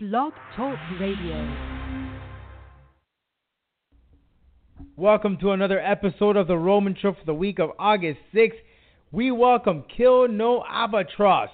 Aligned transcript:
Blog 0.00 0.32
Talk 0.54 0.78
Radio. 1.00 1.56
Welcome 4.96 5.38
to 5.40 5.50
another 5.50 5.80
episode 5.80 6.36
of 6.36 6.46
the 6.46 6.56
Roman 6.56 6.94
Show 6.94 7.14
for 7.14 7.26
the 7.26 7.34
week 7.34 7.58
of 7.58 7.70
August 7.80 8.20
6th. 8.32 8.60
We 9.10 9.32
welcome 9.32 9.82
Kill 9.96 10.28
No 10.28 10.62
Albatross. 10.64 11.50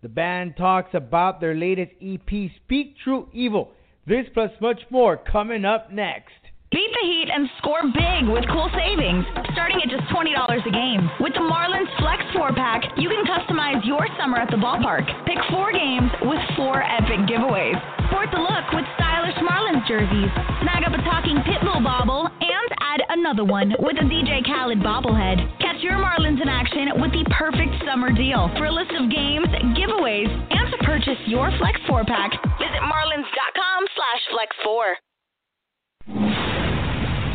The 0.00 0.08
band 0.08 0.54
talks 0.56 0.94
about 0.94 1.42
their 1.42 1.54
latest 1.54 1.92
EP, 2.00 2.50
Speak 2.64 2.96
True 3.04 3.28
Evil. 3.34 3.72
This 4.06 4.24
plus 4.32 4.52
much 4.62 4.80
more 4.88 5.18
coming 5.18 5.66
up 5.66 5.92
next. 5.92 6.39
Beat 6.70 6.86
the 6.94 7.02
heat 7.02 7.26
and 7.34 7.50
score 7.58 7.82
big 7.82 8.30
with 8.30 8.46
cool 8.46 8.70
savings, 8.78 9.26
starting 9.58 9.82
at 9.82 9.90
just 9.90 10.06
$20 10.14 10.30
a 10.30 10.70
game. 10.70 11.02
With 11.18 11.34
the 11.34 11.42
Marlins 11.42 11.90
Flex 11.98 12.22
4 12.30 12.54
pack, 12.54 12.86
you 12.94 13.10
can 13.10 13.26
customize 13.26 13.82
your 13.82 14.06
summer 14.14 14.38
at 14.38 14.54
the 14.54 14.60
ballpark. 14.62 15.02
Pick 15.26 15.42
four 15.50 15.74
games 15.74 16.14
with 16.22 16.38
four 16.54 16.78
epic 16.78 17.26
giveaways. 17.26 17.74
Sport 18.06 18.30
the 18.30 18.38
look 18.38 18.66
with 18.70 18.86
stylish 18.94 19.34
Marlins 19.42 19.82
jerseys. 19.90 20.30
Snag 20.62 20.86
up 20.86 20.94
a 20.94 21.02
talking 21.02 21.42
Pitbull 21.42 21.82
bobble 21.82 22.30
and 22.30 22.70
add 22.78 23.02
another 23.18 23.42
one 23.42 23.74
with 23.82 23.98
a 23.98 24.06
DJ 24.06 24.46
Khaled 24.46 24.78
bobblehead. 24.78 25.42
Catch 25.58 25.82
your 25.82 25.98
Marlins 25.98 26.38
in 26.38 26.46
action 26.46 27.02
with 27.02 27.10
the 27.10 27.26
perfect 27.34 27.82
summer 27.82 28.14
deal. 28.14 28.46
For 28.54 28.70
a 28.70 28.72
list 28.72 28.94
of 28.94 29.10
games, 29.10 29.50
giveaways, 29.74 30.30
and 30.30 30.70
to 30.70 30.78
purchase 30.86 31.18
your 31.26 31.50
Flex 31.58 31.82
4 31.90 32.06
pack, 32.06 32.30
visit 32.62 32.82
marlins.com 32.86 33.80
slash 33.90 34.22
flex 34.30 34.54
4. 34.62 34.94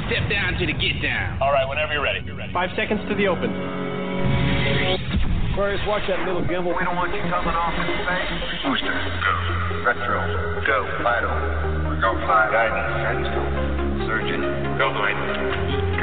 Step 0.07 0.29
down 0.29 0.53
to 0.61 0.65
the 0.65 0.73
get 0.77 1.01
down. 1.01 1.41
All 1.41 1.51
right, 1.51 1.67
whenever 1.67 1.93
you're 1.93 2.03
ready. 2.03 2.21
Five 2.53 2.69
seconds 2.77 3.01
to 3.09 3.15
the 3.15 3.27
open. 3.27 3.49
Aquarius, 5.51 5.81
watch 5.87 6.03
that 6.11 6.19
little 6.27 6.43
gimbal. 6.43 6.75
We 6.77 6.83
don't 6.83 6.95
want 6.99 7.15
you 7.15 7.21
coming 7.31 7.55
off 7.55 7.73
in 7.73 7.87
space. 8.03 8.29
Booster, 8.67 8.91
go. 8.91 9.33
Retro, 9.87 10.19
Go. 10.67 10.77
Vital, 11.01 11.31
Go 12.01 12.11
fly. 12.27 12.51
Guidance, 12.51 12.91
Guidance, 13.01 14.05
Surgeon, 14.05 14.41
Go 14.77 14.91
flight. 14.93 15.15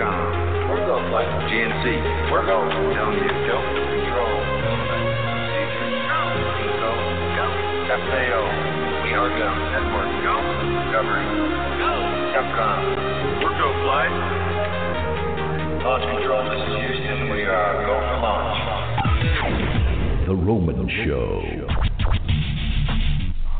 Com, 0.00 0.72
We're 0.72 0.82
go 0.88 0.98
flight. 1.12 1.28
GNC, 1.52 1.84
We're 2.32 2.46
go. 2.48 2.64
telling 2.96 3.18
you, 3.22 3.28
Go. 3.44 3.58
Control, 3.60 4.34
go. 4.66 4.72
Procedure, 4.82 5.88
Eco, 6.64 6.90
Go. 7.36 7.46
FAO, 7.92 8.40
We 9.12 9.18
Go, 9.18 9.28
Network, 9.28 10.08
Go. 10.24 10.34
Discovery, 10.72 11.28
Go. 11.76 11.92
Capcom, 12.32 12.80
We're 13.44 13.52
go 13.60 13.68
flight. 13.84 14.14
Launch 15.84 16.04
Control, 16.16 16.42
this 16.48 16.56
is 16.64 16.72
Houston, 16.80 17.20
we 17.30 17.44
are 17.44 17.84
go 17.84 17.92
for 18.08 18.18
launch. 18.24 18.56
The 20.26 20.34
Roman 20.34 20.88
Show. 21.04 21.42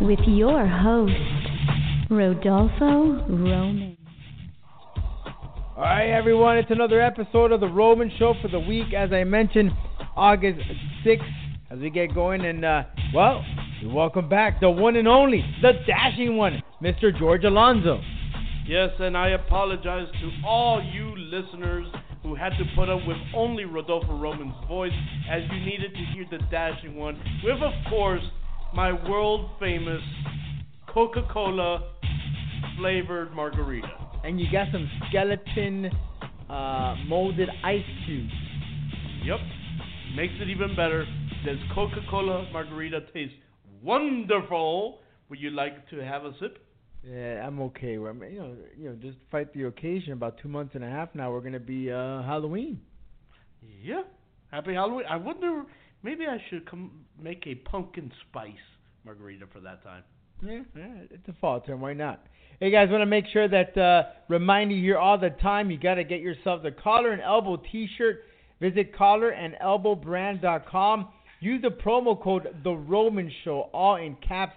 with 0.01 0.21
your 0.27 0.67
host, 0.67 1.13
Rodolfo 2.11 3.27
Roman. 3.29 3.99
All 5.77 5.83
right, 5.83 6.09
everyone, 6.09 6.57
it's 6.57 6.71
another 6.71 7.03
episode 7.03 7.53
of 7.53 7.61
the 7.61 7.69
Roman 7.69 8.11
Show 8.19 8.33
for 8.41 8.49
the 8.49 8.61
week. 8.61 8.95
As 8.97 9.13
I 9.13 9.25
mentioned, 9.25 9.71
August 10.17 10.61
6th, 11.05 11.21
as 11.71 11.79
we 11.79 11.91
get 11.91 12.15
going. 12.15 12.43
And, 12.47 12.65
uh, 12.65 12.85
well, 13.15 13.45
we 13.83 13.89
welcome 13.89 14.29
back 14.29 14.61
the 14.61 14.71
one 14.71 14.97
and 14.97 15.09
only, 15.09 15.45
the 15.61 15.73
dashing 15.87 16.37
one, 16.37 16.63
Mr. 16.81 17.17
George 17.19 17.45
Alonso. 17.45 18.01
Yes, 18.65 18.91
and 19.01 19.17
I 19.17 19.31
apologize 19.31 20.07
to 20.21 20.47
all 20.47 20.81
you 20.83 21.17
listeners 21.17 21.87
who 22.23 22.37
had 22.37 22.51
to 22.51 22.65
put 22.77 22.89
up 22.89 23.01
with 23.07 23.17
only 23.35 23.65
Rodolfo 23.65 24.17
Roman's 24.17 24.55
voice 24.69 24.93
as 25.29 25.43
you 25.51 25.59
needed 25.65 25.93
to 25.95 25.99
hear 26.15 26.25
the 26.31 26.39
dashing 26.51 26.95
one 26.95 27.21
with, 27.43 27.61
of 27.61 27.73
course, 27.91 28.23
my 28.73 28.93
world 29.09 29.51
famous 29.59 30.03
Coca 30.89 31.27
Cola 31.33 31.91
flavored 32.79 33.35
margarita. 33.35 33.89
And 34.23 34.41
you 34.41 34.47
got 34.53 34.69
some 34.71 34.89
skeleton 35.09 35.91
uh, 36.49 36.95
molded 37.09 37.49
ice 37.65 37.81
cubes. 38.07 38.33
Yep, 39.25 39.41
makes 40.15 40.35
it 40.41 40.49
even 40.49 40.77
better. 40.77 41.05
This 41.45 41.57
Coca 41.75 42.01
Cola 42.09 42.49
margarita 42.53 43.01
tastes 43.13 43.35
wonderful. 43.83 45.01
Would 45.29 45.41
you 45.41 45.51
like 45.51 45.89
to 45.91 45.99
have 45.99 46.25
a 46.25 46.33
sip? 46.41 46.59
Yeah, 47.05 47.47
I'm 47.47 47.61
okay. 47.61 47.93
You 47.93 48.13
know, 48.13 48.57
you 48.79 48.91
know, 48.91 48.97
just 49.01 49.19
fight 49.31 49.53
the 49.55 49.65
occasion. 49.65 50.13
About 50.13 50.39
two 50.41 50.49
months 50.49 50.75
and 50.75 50.85
a 50.85 50.89
half 50.89 51.15
now, 51.15 51.33
we're 51.33 51.41
gonna 51.41 51.59
be 51.59 51.91
uh, 51.91 52.23
Halloween. 52.23 52.81
Yeah. 53.83 54.03
Happy 54.51 54.75
Halloween. 54.75 55.07
I 55.09 55.17
wonder, 55.17 55.65
maybe 56.03 56.27
I 56.27 56.37
should 56.51 56.69
come 56.69 57.07
make 57.21 57.47
a 57.47 57.55
pumpkin 57.55 58.13
spice 58.29 58.53
margarita 59.05 59.47
for 59.53 59.61
that 59.61 59.83
time. 59.83 60.03
Yeah, 60.45 60.61
yeah, 60.77 60.95
it's 61.11 61.27
a 61.29 61.33
fall 61.41 61.61
term. 61.61 61.81
Why 61.81 61.95
not? 61.95 62.27
Hey 62.61 62.71
guys, 62.71 62.91
want 62.91 63.01
to 63.03 63.07
make 63.07 63.25
sure 63.33 63.49
that 63.49 63.77
uh, 63.79 64.03
remind 64.29 64.73
you 64.73 64.81
here 64.81 64.99
all 64.99 65.19
the 65.19 65.31
time. 65.31 65.71
You 65.71 65.79
got 65.79 65.95
to 65.95 66.05
get 66.05 66.21
yourself 66.21 66.63
the 66.63 66.71
collar 66.71 67.13
and 67.13 67.23
elbow 67.23 67.57
T-shirt. 67.57 68.25
Visit 68.61 68.95
collarandelbowbrand.com. 68.95 71.09
Use 71.43 71.61
the 71.61 71.71
promo 71.71 72.23
code 72.23 72.47
The 72.63 72.71
Roman 72.71 73.29
Show, 73.43 73.69
all 73.75 73.97
in 73.97 74.15
caps. 74.17 74.55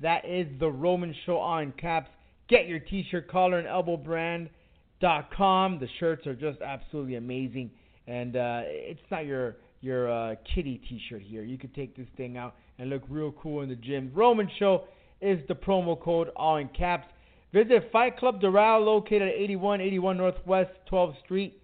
That 0.00 0.24
is 0.24 0.46
The 0.60 0.70
Roman 0.70 1.12
Show, 1.26 1.36
all 1.38 1.58
in 1.58 1.72
caps. 1.72 2.10
Get 2.48 2.68
your 2.68 2.78
T-shirt, 2.78 3.28
collar 3.28 3.58
and 3.58 3.66
elbow 3.66 3.96
brand.com. 3.96 5.80
The 5.80 5.88
shirts 5.98 6.28
are 6.28 6.36
just 6.36 6.62
absolutely 6.62 7.16
amazing, 7.16 7.72
and 8.06 8.36
uh, 8.36 8.60
it's 8.66 9.00
not 9.10 9.26
your 9.26 9.56
your 9.80 10.12
uh, 10.12 10.36
kitty 10.54 10.80
T-shirt 10.88 11.22
here. 11.22 11.42
You 11.42 11.58
could 11.58 11.74
take 11.74 11.96
this 11.96 12.06
thing 12.16 12.36
out 12.36 12.54
and 12.78 12.88
look 12.88 13.02
real 13.08 13.32
cool 13.32 13.62
in 13.62 13.68
the 13.68 13.74
gym. 13.74 14.12
Roman 14.14 14.48
Show 14.60 14.84
is 15.20 15.40
the 15.48 15.54
promo 15.54 16.00
code, 16.00 16.28
all 16.36 16.58
in 16.58 16.68
caps. 16.68 17.08
Visit 17.52 17.90
Fight 17.90 18.16
Club 18.16 18.40
Doral, 18.40 18.84
located 18.84 19.22
at 19.22 19.34
8181 19.34 20.16
Northwest 20.16 20.70
12th 20.88 21.18
Street. 21.24 21.60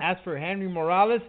Ask 0.00 0.24
for 0.24 0.38
Henry 0.38 0.68
Morales. 0.68 1.20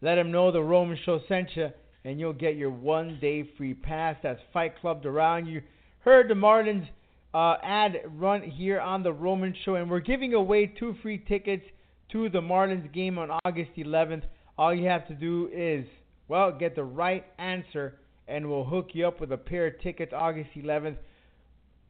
Let 0.00 0.18
him 0.18 0.32
know 0.32 0.50
the 0.50 0.60
Roman 0.60 0.98
Show 1.04 1.20
sent 1.28 1.50
you, 1.54 1.68
and 2.04 2.18
you'll 2.18 2.32
get 2.32 2.56
your 2.56 2.70
one 2.70 3.18
day 3.20 3.48
free 3.56 3.74
pass. 3.74 4.16
That's 4.22 4.40
Fight 4.52 4.78
Club 4.80 5.04
around 5.06 5.46
you 5.46 5.62
heard 6.02 6.28
the 6.28 6.34
Marlins 6.34 6.88
uh, 7.32 7.54
ad 7.62 7.98
run 8.18 8.42
here 8.42 8.80
on 8.80 9.02
the 9.02 9.12
Roman 9.12 9.54
Show, 9.64 9.76
and 9.76 9.90
we're 9.90 10.00
giving 10.00 10.34
away 10.34 10.66
two 10.66 10.94
free 11.02 11.18
tickets 11.18 11.64
to 12.10 12.28
the 12.28 12.40
Marlins 12.40 12.92
game 12.92 13.18
on 13.18 13.30
August 13.44 13.70
11th. 13.76 14.22
All 14.58 14.74
you 14.74 14.86
have 14.86 15.06
to 15.08 15.14
do 15.14 15.48
is, 15.52 15.86
well, 16.28 16.52
get 16.52 16.74
the 16.74 16.84
right 16.84 17.24
answer, 17.38 17.98
and 18.28 18.48
we'll 18.48 18.64
hook 18.64 18.90
you 18.92 19.06
up 19.06 19.20
with 19.20 19.32
a 19.32 19.36
pair 19.36 19.68
of 19.68 19.80
tickets 19.80 20.12
August 20.14 20.50
11th. 20.56 20.96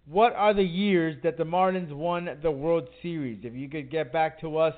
What 0.07 0.35
are 0.35 0.55
the 0.55 0.63
years 0.63 1.17
that 1.23 1.39
the 1.39 1.45
Marlins 1.45 1.93
won 1.93 2.29
the 2.43 2.51
World 2.51 2.89
Series? 3.03 3.41
If 3.45 3.55
you 3.55 3.69
could 3.69 3.91
get 3.91 4.13
back 4.13 4.41
to 4.41 4.59
us, 4.59 4.75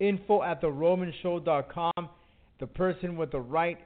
info 0.00 0.42
at 0.42 0.62
theromanshow.com. 0.62 2.08
The 2.60 2.66
person 2.66 3.16
with 3.16 3.32
the 3.32 3.40
right 3.40 3.78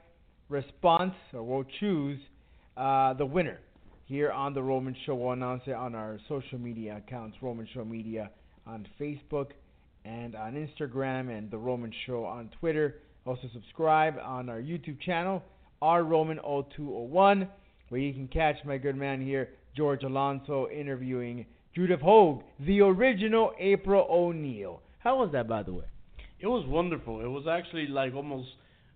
response 0.53 1.15
or 1.33 1.43
will 1.43 1.65
choose 1.79 2.19
uh, 2.77 3.13
the 3.15 3.25
winner 3.25 3.59
here 4.05 4.31
on 4.31 4.53
the 4.53 4.61
Roman 4.61 4.95
Show. 5.05 5.15
We'll 5.15 5.31
announce 5.31 5.63
it 5.65 5.73
on 5.73 5.95
our 5.95 6.19
social 6.29 6.59
media 6.59 7.01
accounts, 7.05 7.37
Roman 7.41 7.67
Show 7.73 7.83
Media 7.83 8.29
on 8.65 8.87
Facebook 8.99 9.47
and 10.05 10.35
on 10.35 10.53
Instagram, 10.53 11.35
and 11.35 11.49
the 11.49 11.57
Roman 11.57 11.91
Show 12.05 12.23
on 12.23 12.49
Twitter. 12.59 12.95
Also 13.25 13.49
subscribe 13.53 14.15
on 14.23 14.49
our 14.49 14.61
YouTube 14.61 15.01
channel, 15.01 15.41
R 15.81 16.03
Roman 16.03 16.37
0201, 16.37 17.47
where 17.89 18.01
you 18.01 18.13
can 18.13 18.27
catch 18.27 18.57
my 18.65 18.77
good 18.77 18.95
man 18.95 19.21
here, 19.21 19.49
George 19.75 20.03
Alonso, 20.03 20.67
interviewing 20.69 21.45
Judith 21.73 22.01
Hoag, 22.01 22.43
the 22.59 22.81
original 22.81 23.53
April 23.59 24.05
O'Neil. 24.09 24.81
How 24.99 25.17
was 25.17 25.31
that, 25.31 25.47
by 25.47 25.63
the 25.63 25.73
way? 25.73 25.85
It 26.39 26.47
was 26.47 26.65
wonderful. 26.67 27.21
It 27.21 27.27
was 27.27 27.45
actually 27.49 27.87
like 27.87 28.13
almost 28.13 28.49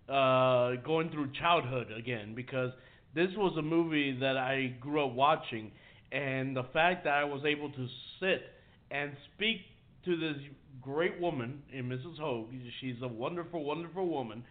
uh, 0.09 0.75
going 0.85 1.09
through 1.09 1.31
childhood 1.39 1.87
again 1.97 2.33
because 2.35 2.71
this 3.15 3.29
was 3.35 3.57
a 3.57 3.61
movie 3.61 4.17
that 4.19 4.37
I 4.37 4.75
grew 4.79 5.05
up 5.05 5.13
watching, 5.13 5.71
and 6.11 6.55
the 6.55 6.65
fact 6.73 7.03
that 7.05 7.13
I 7.13 7.23
was 7.23 7.41
able 7.45 7.71
to 7.71 7.87
sit 8.19 8.43
and 8.91 9.11
speak 9.35 9.61
to 10.05 10.17
this 10.17 10.37
great 10.81 11.19
woman 11.19 11.61
in 11.73 11.89
Mrs. 11.89 12.17
Hoag, 12.19 12.47
she's 12.79 12.95
a 13.01 13.07
wonderful, 13.07 13.63
wonderful 13.63 14.07
woman, 14.07 14.43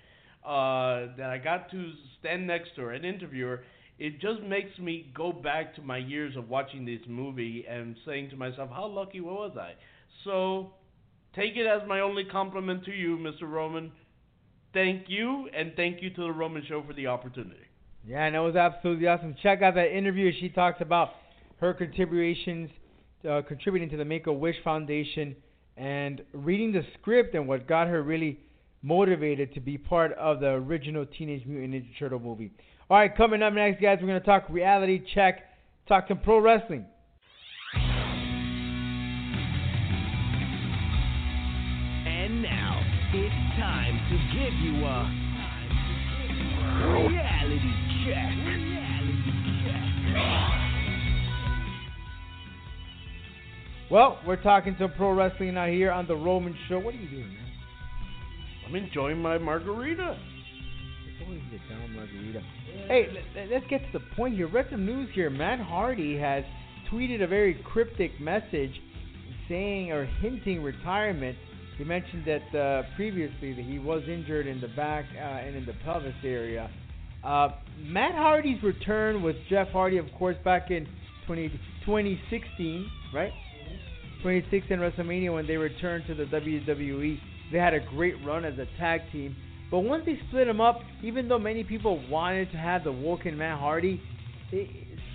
uh, 0.45 1.15
that 1.17 1.31
I 1.31 1.39
got 1.43 1.71
to 1.71 1.93
stand 2.21 2.47
next 2.47 2.75
to 2.77 2.83
her 2.83 2.93
and 2.93 3.05
interview 3.05 3.47
her. 3.47 3.65
It 3.99 4.21
just 4.21 4.43
makes 4.43 4.79
me 4.79 5.11
go 5.15 5.33
back 5.33 5.75
to 5.77 5.83
my 5.83 5.97
years 5.97 6.37
of 6.37 6.51
watching 6.51 6.85
this 6.85 7.01
movie 7.09 7.65
and 7.69 7.97
saying 8.05 8.31
to 8.31 8.37
myself, 8.37 8.69
how 8.71 8.87
lucky 8.87 9.21
was 9.21 9.57
I? 9.59 9.73
So 10.25 10.73
take 11.35 11.57
it 11.57 11.67
as 11.67 11.87
my 11.89 12.01
only 12.01 12.25
compliment 12.25 12.85
to 12.85 12.93
you, 12.93 13.17
Mr. 13.17 13.43
Roman. 13.43 13.91
Thank 14.77 15.09
you, 15.09 15.49
and 15.57 15.73
thank 15.75 16.03
you 16.03 16.11
to 16.11 16.21
the 16.21 16.31
Roman 16.31 16.63
Show 16.69 16.85
for 16.87 16.93
the 16.93 17.07
opportunity. 17.07 17.65
Yeah, 18.07 18.27
and 18.27 18.37
it 18.37 18.41
was 18.41 18.57
absolutely 18.57 19.07
awesome. 19.07 19.35
Check 19.43 19.63
out 19.63 19.75
that 19.75 19.97
interview. 19.97 20.31
She 20.39 20.51
talks 20.51 20.83
about 20.83 21.13
her 21.63 21.73
contributions, 21.73 22.69
uh, 23.27 23.41
contributing 23.49 23.89
to 23.89 23.97
the 23.97 24.05
Make 24.05 24.27
a 24.27 24.33
Wish 24.35 24.57
Foundation, 24.63 25.35
and 25.79 26.23
reading 26.35 26.73
the 26.73 26.83
script 27.01 27.35
and 27.35 27.49
what 27.49 27.67
got 27.67 27.87
her 27.87 28.03
really 28.03 28.39
motivated 28.83 29.55
to 29.55 29.61
be 29.61 29.79
part 29.79 30.13
of 30.13 30.41
the 30.41 30.49
original 30.49 31.07
Teenage 31.07 31.47
Mutant 31.47 31.73
Ninja 31.73 31.99
Turtle 31.99 32.21
movie. 32.21 32.53
All 32.91 32.99
right, 32.99 33.17
coming 33.17 33.43
up 33.43 33.55
next, 33.55 33.81
guys, 33.81 33.97
we're 34.03 34.09
going 34.09 34.21
to 34.21 34.27
talk 34.27 34.45
reality 34.51 35.03
check. 35.15 35.41
talk 35.89 36.05
some 36.07 36.19
pro 36.19 36.39
wrestling. 36.39 36.85
To 44.57 44.63
give 44.63 44.75
you 44.75 44.85
a 44.85 45.11
reality 47.09 47.73
check. 48.05 48.33
Well, 53.91 54.19
we're 54.27 54.43
talking 54.43 54.75
some 54.81 54.93
pro 54.97 55.13
wrestling 55.13 55.55
now 55.55 55.67
here 55.67 55.93
on 55.93 56.09
the 56.09 56.17
Roman 56.17 56.57
Show. 56.69 56.79
What 56.81 56.95
are 56.95 56.99
you 56.99 57.09
doing, 57.09 57.29
man? 57.29 57.53
I'm 58.67 58.75
enjoying 58.75 59.19
my 59.19 59.39
margarita. 59.39 60.19
It's 61.07 61.23
always 61.25 61.41
the 61.53 61.59
down 61.73 61.95
margarita. 61.95 62.43
Hey, 62.89 63.07
let's 63.49 63.67
get 63.69 63.81
to 63.81 63.93
the 63.93 64.05
point 64.17 64.35
here. 64.35 64.49
Read 64.49 64.67
some 64.73 64.85
news 64.85 65.09
here. 65.15 65.31
Matt 65.31 65.61
Hardy 65.61 66.19
has 66.19 66.43
tweeted 66.93 67.23
a 67.23 67.29
very 67.29 67.55
cryptic 67.65 68.21
message 68.21 68.73
saying 69.49 69.93
or 69.93 70.05
hinting 70.21 70.63
retirement. 70.65 71.39
He 71.79 71.85
mentioned 71.85 72.25
that 72.27 72.59
uh, 72.59 72.83
previously 72.97 73.53
that 73.53 73.65
he 73.65 73.79
was 73.79 74.03
injured 74.09 74.47
in 74.47 74.61
the 74.61 74.69
back 74.69 75.05
uh, 75.15 75.21
and 75.21 75.57
in 75.57 75.67
the 75.67 75.75
pelvis 75.85 76.15
area. 76.25 76.71
Uh, 77.23 77.49
Matt 77.81 78.15
Hardy's 78.15 78.63
return 78.63 79.23
was 79.23 79.35
Jeff 79.51 79.69
Hardy, 79.69 79.99
of 79.99 80.07
course, 80.19 80.37
back 80.45 80.71
in 80.71 80.87
20, 81.27 81.49
2016, 81.85 82.91
right? 83.15 83.33
2016 84.23 84.79
WrestleMania 84.79 85.33
when 85.35 85.47
they 85.47 85.57
returned 85.57 86.05
to 86.07 86.15
the 86.15 86.25
WWE. 86.25 87.19
They 87.53 87.59
had 87.59 87.75
a 87.75 87.81
great 87.91 88.15
run 88.25 88.45
as 88.45 88.55
a 88.59 88.67
tag 88.79 89.01
team. 89.13 89.37
But 89.71 89.81
once 89.81 90.05
they 90.07 90.19
split 90.29 90.47
them 90.47 90.61
up, 90.61 90.81
even 91.03 91.29
though 91.29 91.39
many 91.39 91.65
people 91.65 92.03
wanted 92.09 92.51
to 92.53 92.57
have 92.57 92.85
the 92.85 92.93
Woken 92.93 93.37
Matt 93.37 93.59
Hardy, 93.59 94.01
it, 94.53 94.71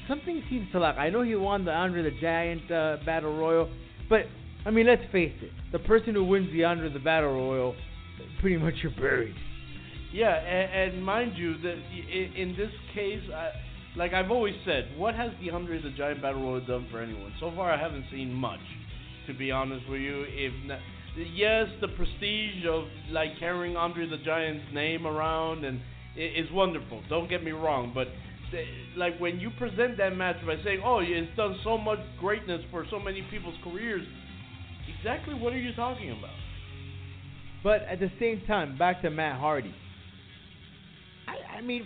something 0.08 0.44
seems 0.50 0.69
to 0.74 0.80
lack. 0.80 0.98
I 0.98 1.10
know 1.10 1.22
he 1.24 1.36
won 1.36 1.66
the 1.66 1.72
Andre 1.72 2.04
the 2.04 2.19
Giant 2.19 2.69
uh, 2.69 2.98
Battle 3.06 3.36
Royal, 3.36 3.69
but 4.10 4.22
I 4.66 4.69
mean, 4.69 4.86
let's 4.88 5.02
face 5.12 5.34
it, 5.42 5.52
the 5.72 5.80
person 5.80 6.13
who 6.13 6.24
wins 6.24 6.52
the 6.52 6.63
Andre 6.63 6.92
the 6.92 7.00
Battle 7.00 7.31
Royal, 7.34 7.75
pretty 8.40 8.58
much 8.58 8.75
you're 8.84 8.92
buried. 8.92 9.36
Yeah, 10.13 10.36
and, 10.36 10.94
and 10.96 11.04
mind 11.04 11.34
you, 11.36 11.58
that 11.62 11.75
i- 11.78 12.31
in 12.40 12.56
this 12.58 12.72
case, 12.94 13.22
I, 13.34 13.50
like 13.96 14.13
I've 14.13 14.30
always 14.30 14.56
said, 14.66 14.90
what 14.98 15.16
has 15.16 15.31
the 15.42 15.50
Andre 15.52 15.81
the 15.81 15.90
Giant 15.92 16.22
Battle 16.22 16.42
Royal 16.44 16.66
done 16.66 16.88
for 16.92 17.00
anyone? 17.02 17.34
So 17.40 17.52
far, 17.56 17.72
I 17.72 17.80
haven't 17.80 18.06
seen 18.12 18.31
much, 18.34 18.60
to 19.28 19.34
be 19.34 19.52
honest 19.52 19.88
with 19.90 20.02
you. 20.02 20.25
If 20.28 20.54
not, 20.68 20.80
yes, 21.34 21.68
the 21.81 21.88
prestige 21.90 22.66
of 22.69 22.86
like 23.10 23.40
carrying 23.40 23.75
Andre 23.78 24.08
the 24.08 24.18
Giant's 24.18 24.66
name 24.74 25.08
around 25.08 25.66
and 25.66 25.80
is 26.16 26.52
wonderful. 26.52 27.02
Don't 27.10 27.30
get 27.30 27.44
me 27.44 27.52
wrong, 27.52 27.92
but 27.96 28.08
like 28.98 29.18
when 29.19 29.40
you 29.40 29.50
present 29.58 29.98
that 29.98 30.16
match 30.16 30.36
by 30.46 30.56
saying, 30.63 30.81
"Oh, 30.84 31.00
it's 31.00 31.36
done 31.38 31.58
so 31.63 31.78
much 31.78 32.00
greatness 32.19 32.62
for 32.69 32.86
so 32.92 33.00
many 33.00 33.22
people's 33.31 33.56
careers," 33.63 34.06
exactly 34.88 35.36
what 35.36 35.54
are 35.54 35.60
you 35.60 35.74
talking 35.74 36.12
about? 36.12 36.36
But 37.63 37.81
at 37.83 38.00
the 38.00 38.12
same 38.19 38.42
time, 38.48 38.78
back 38.78 39.01
to 39.04 39.10
Matt 39.10 39.39
Hardy. 39.39 39.74
I, 41.28 41.57
I 41.57 41.62
mean, 41.62 41.86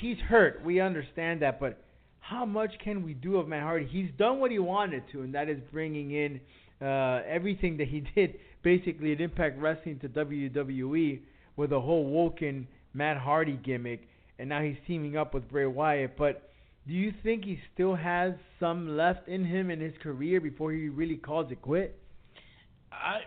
he's 0.00 0.18
hurt. 0.18 0.64
We 0.64 0.80
understand 0.80 1.42
that, 1.42 1.60
but 1.60 1.84
how 2.20 2.44
much 2.44 2.72
can 2.82 3.04
we 3.04 3.14
do 3.14 3.36
of 3.36 3.46
Matt 3.46 3.62
Hardy? 3.62 3.86
He's 3.86 4.10
done 4.18 4.40
what 4.40 4.50
he 4.50 4.58
wanted 4.58 5.04
to, 5.12 5.22
and 5.22 5.34
that 5.34 5.48
is 5.48 5.58
bringing 5.72 6.10
in 6.10 6.40
uh, 6.80 7.20
everything 7.28 7.76
that 7.76 7.88
he 7.88 8.00
did 8.14 8.34
basically 8.62 9.12
at 9.12 9.20
Impact 9.20 9.58
Wrestling 9.60 10.00
to 10.00 10.08
WWE 10.08 11.20
with 11.56 11.70
the 11.70 11.80
whole 11.80 12.04
Woken 12.06 12.66
Matt 12.94 13.18
Hardy 13.18 13.58
gimmick, 13.62 14.08
and 14.38 14.48
now 14.48 14.62
he's 14.62 14.76
teaming 14.86 15.16
up 15.16 15.34
with 15.34 15.48
Bray 15.48 15.66
Wyatt. 15.66 16.16
But 16.16 16.50
do 16.86 16.94
you 16.94 17.12
think 17.22 17.44
he 17.44 17.60
still 17.72 17.94
has 17.94 18.32
some 18.58 18.96
left 18.96 19.28
in 19.28 19.44
him 19.44 19.70
in 19.70 19.80
his 19.80 19.94
career 20.02 20.40
before 20.40 20.72
he 20.72 20.88
really 20.88 21.16
calls 21.16 21.52
it 21.52 21.62
quit? 21.62 21.98
I 23.02 23.20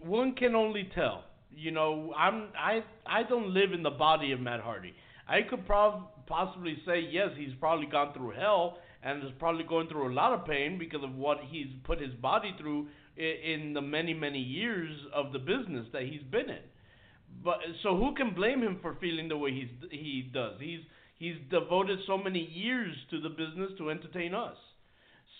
one 0.00 0.34
can 0.34 0.54
only 0.54 0.90
tell. 0.94 1.24
You 1.54 1.70
know, 1.72 2.12
I'm 2.16 2.48
I 2.58 2.84
I 3.06 3.22
don't 3.24 3.52
live 3.52 3.72
in 3.72 3.82
the 3.82 3.90
body 3.90 4.32
of 4.32 4.40
Matt 4.40 4.60
Hardy. 4.60 4.94
I 5.28 5.42
could 5.42 5.66
prob- 5.66 6.26
possibly 6.26 6.78
say 6.86 7.00
yes, 7.10 7.30
he's 7.36 7.54
probably 7.60 7.86
gone 7.86 8.14
through 8.14 8.30
hell 8.30 8.78
and 9.02 9.22
is 9.22 9.30
probably 9.38 9.64
going 9.64 9.88
through 9.88 10.10
a 10.10 10.14
lot 10.14 10.32
of 10.32 10.46
pain 10.46 10.78
because 10.78 11.04
of 11.04 11.14
what 11.14 11.38
he's 11.48 11.68
put 11.84 12.00
his 12.00 12.14
body 12.14 12.54
through 12.58 12.88
in, 13.16 13.60
in 13.60 13.74
the 13.74 13.80
many 13.80 14.14
many 14.14 14.38
years 14.38 14.90
of 15.14 15.32
the 15.32 15.38
business 15.38 15.86
that 15.92 16.02
he's 16.02 16.22
been 16.30 16.48
in. 16.48 16.62
But 17.44 17.58
so 17.82 17.96
who 17.96 18.14
can 18.14 18.34
blame 18.34 18.62
him 18.62 18.78
for 18.80 18.96
feeling 19.00 19.28
the 19.28 19.36
way 19.36 19.52
he's 19.52 19.90
he 19.90 20.30
does? 20.32 20.54
He's 20.60 20.80
he's 21.18 21.36
devoted 21.50 21.98
so 22.06 22.16
many 22.16 22.40
years 22.40 22.94
to 23.10 23.20
the 23.20 23.28
business 23.28 23.72
to 23.78 23.90
entertain 23.90 24.34
us. 24.34 24.56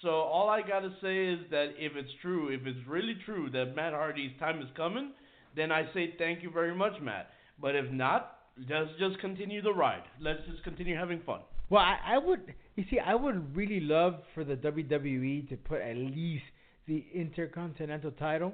So 0.02 0.10
all 0.10 0.48
I 0.48 0.62
gotta 0.62 0.90
say 1.02 1.26
is 1.26 1.40
that 1.50 1.70
if 1.76 1.96
it's 1.96 2.10
true, 2.22 2.48
if 2.48 2.66
it's 2.66 2.86
really 2.86 3.16
true 3.24 3.50
that 3.50 3.74
Matt 3.74 3.92
Hardy's 3.92 4.32
time 4.38 4.60
is 4.60 4.68
coming, 4.76 5.12
then 5.56 5.72
I 5.72 5.92
say 5.92 6.14
thank 6.18 6.42
you 6.42 6.50
very 6.50 6.74
much, 6.74 7.00
Matt. 7.02 7.30
But 7.60 7.74
if 7.74 7.90
not, 7.90 8.38
let's 8.70 8.90
just 8.98 9.18
continue 9.20 9.60
the 9.60 9.72
ride. 9.72 10.04
Let's 10.20 10.40
just 10.50 10.62
continue 10.62 10.96
having 10.96 11.20
fun. 11.26 11.40
Well, 11.70 11.82
I, 11.82 11.98
I 12.14 12.18
would. 12.18 12.54
You 12.76 12.84
see, 12.90 12.98
I 12.98 13.14
would 13.14 13.56
really 13.56 13.80
love 13.80 14.14
for 14.34 14.44
the 14.44 14.54
WWE 14.54 15.48
to 15.48 15.56
put 15.56 15.80
at 15.80 15.96
least 15.96 16.44
the 16.86 17.04
Intercontinental 17.12 18.12
title 18.12 18.52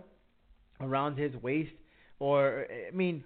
around 0.81 1.19
his 1.19 1.35
waist. 1.37 1.73
Or, 2.19 2.67
I 2.71 2.95
mean, 2.95 3.23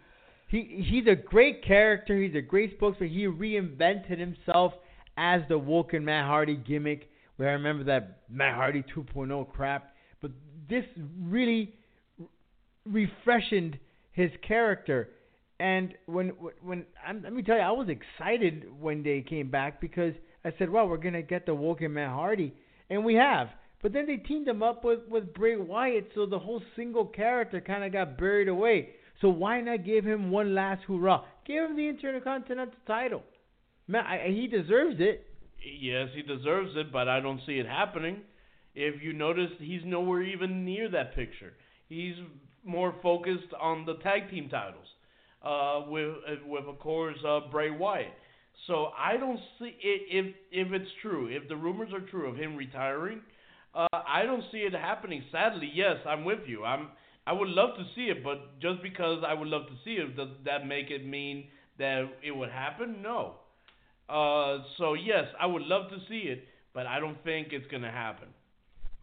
he 0.48 0.84
he's 0.88 1.06
a 1.06 1.14
great 1.14 1.64
character. 1.64 2.20
He's 2.20 2.34
a 2.34 2.42
great 2.42 2.74
spokesman. 2.76 3.10
He 3.10 3.26
reinvented 3.26 4.18
himself 4.18 4.72
as 5.16 5.42
the 5.48 5.58
Woken 5.58 6.04
Matt 6.04 6.26
Hardy 6.26 6.56
gimmick. 6.56 7.08
I 7.46 7.52
remember 7.52 7.84
that 7.84 8.22
Matt 8.28 8.54
Hardy 8.54 8.84
2.0 8.94 9.48
crap. 9.52 9.94
But 10.20 10.32
this 10.68 10.84
really 11.20 11.74
refreshened 12.84 13.78
his 14.12 14.30
character. 14.46 15.10
And 15.60 15.94
when 16.06 16.28
when 16.62 16.84
I'm, 17.06 17.22
let 17.22 17.32
me 17.32 17.42
tell 17.42 17.56
you, 17.56 17.62
I 17.62 17.72
was 17.72 17.88
excited 17.88 18.66
when 18.80 19.02
they 19.02 19.22
came 19.28 19.50
back 19.50 19.80
because 19.80 20.14
I 20.44 20.52
said, 20.58 20.70
"Well, 20.70 20.88
we're 20.88 20.98
gonna 20.98 21.22
get 21.22 21.46
the 21.46 21.54
Woken 21.54 21.94
Matt 21.94 22.10
Hardy," 22.10 22.54
and 22.90 23.04
we 23.04 23.14
have. 23.14 23.48
But 23.82 23.92
then 23.92 24.06
they 24.06 24.16
teamed 24.16 24.46
him 24.46 24.62
up 24.62 24.84
with 24.84 25.00
with 25.08 25.34
Bray 25.34 25.56
Wyatt, 25.56 26.10
so 26.14 26.26
the 26.26 26.38
whole 26.38 26.62
single 26.76 27.06
character 27.06 27.60
kind 27.60 27.82
of 27.82 27.92
got 27.92 28.18
buried 28.18 28.48
away. 28.48 28.90
So 29.20 29.28
why 29.28 29.60
not 29.60 29.84
give 29.84 30.04
him 30.04 30.30
one 30.30 30.54
last 30.54 30.82
hurrah? 30.86 31.24
Give 31.44 31.64
him 31.64 31.76
the 31.76 31.88
Intercontinental 31.88 32.74
title. 32.86 33.24
Man, 33.88 34.04
I, 34.06 34.28
he 34.28 34.46
deserves 34.46 34.96
it. 35.00 35.26
Yes, 35.62 36.08
he 36.14 36.22
deserves 36.22 36.70
it, 36.76 36.92
but 36.92 37.08
I 37.08 37.20
don't 37.20 37.40
see 37.46 37.58
it 37.58 37.66
happening. 37.66 38.18
If 38.74 39.02
you 39.02 39.12
notice, 39.12 39.50
he's 39.58 39.82
nowhere 39.84 40.22
even 40.22 40.64
near 40.64 40.88
that 40.90 41.14
picture. 41.14 41.54
He's 41.88 42.14
more 42.64 42.94
focused 43.02 43.52
on 43.60 43.84
the 43.84 43.94
tag 43.96 44.30
team 44.30 44.48
titles, 44.48 44.86
uh, 45.42 45.82
with 45.90 46.14
with 46.46 46.64
of 46.66 46.78
course 46.78 47.16
uh, 47.26 47.40
Bray 47.50 47.70
Wyatt. 47.70 48.12
So 48.66 48.92
I 48.96 49.16
don't 49.16 49.40
see 49.58 49.66
i- 49.82 50.06
if 50.18 50.34
if 50.52 50.72
it's 50.72 50.90
true, 51.02 51.28
if 51.28 51.48
the 51.48 51.56
rumors 51.56 51.92
are 51.92 52.00
true 52.00 52.28
of 52.28 52.36
him 52.36 52.54
retiring, 52.56 53.20
uh, 53.74 53.86
I 53.92 54.22
don't 54.24 54.44
see 54.52 54.58
it 54.58 54.72
happening. 54.74 55.24
Sadly, 55.32 55.70
yes, 55.74 55.96
I'm 56.06 56.24
with 56.24 56.46
you. 56.46 56.64
I'm 56.64 56.88
I 57.26 57.32
would 57.32 57.48
love 57.48 57.76
to 57.76 57.84
see 57.94 58.08
it, 58.10 58.22
but 58.24 58.58
just 58.60 58.80
because 58.82 59.22
I 59.26 59.34
would 59.34 59.48
love 59.48 59.66
to 59.66 59.74
see 59.84 59.94
it, 59.96 60.16
does 60.16 60.28
that 60.44 60.66
make 60.66 60.90
it 60.90 61.04
mean 61.06 61.48
that 61.78 62.04
it 62.22 62.30
would 62.30 62.50
happen? 62.50 63.02
No. 63.02 63.34
Uh, 64.08 64.58
so 64.78 64.94
yes, 64.94 65.24
I 65.40 65.46
would 65.46 65.62
love 65.62 65.90
to 65.90 65.98
see 66.08 66.20
it, 66.28 66.44
but 66.74 66.86
I 66.86 66.98
don't 67.00 67.22
think 67.24 67.48
it's 67.52 67.66
gonna 67.70 67.90
happen. 67.90 68.28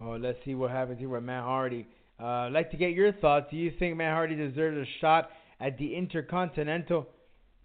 Oh, 0.01 0.17
let's 0.19 0.38
see 0.45 0.55
what 0.55 0.71
happens 0.71 1.00
here 1.00 1.09
with 1.09 1.24
Matt 1.24 1.43
Hardy. 1.43 1.88
Uh, 2.19 2.25
I'd 2.47 2.53
like 2.53 2.71
to 2.71 2.77
get 2.77 2.91
your 2.91 3.12
thoughts. 3.13 3.47
Do 3.51 3.57
you 3.57 3.71
think 3.77 3.97
Matt 3.97 4.13
Hardy 4.13 4.35
deserves 4.35 4.77
a 4.77 4.85
shot 5.00 5.29
at 5.59 5.77
the 5.77 5.95
Intercontinental? 5.95 7.07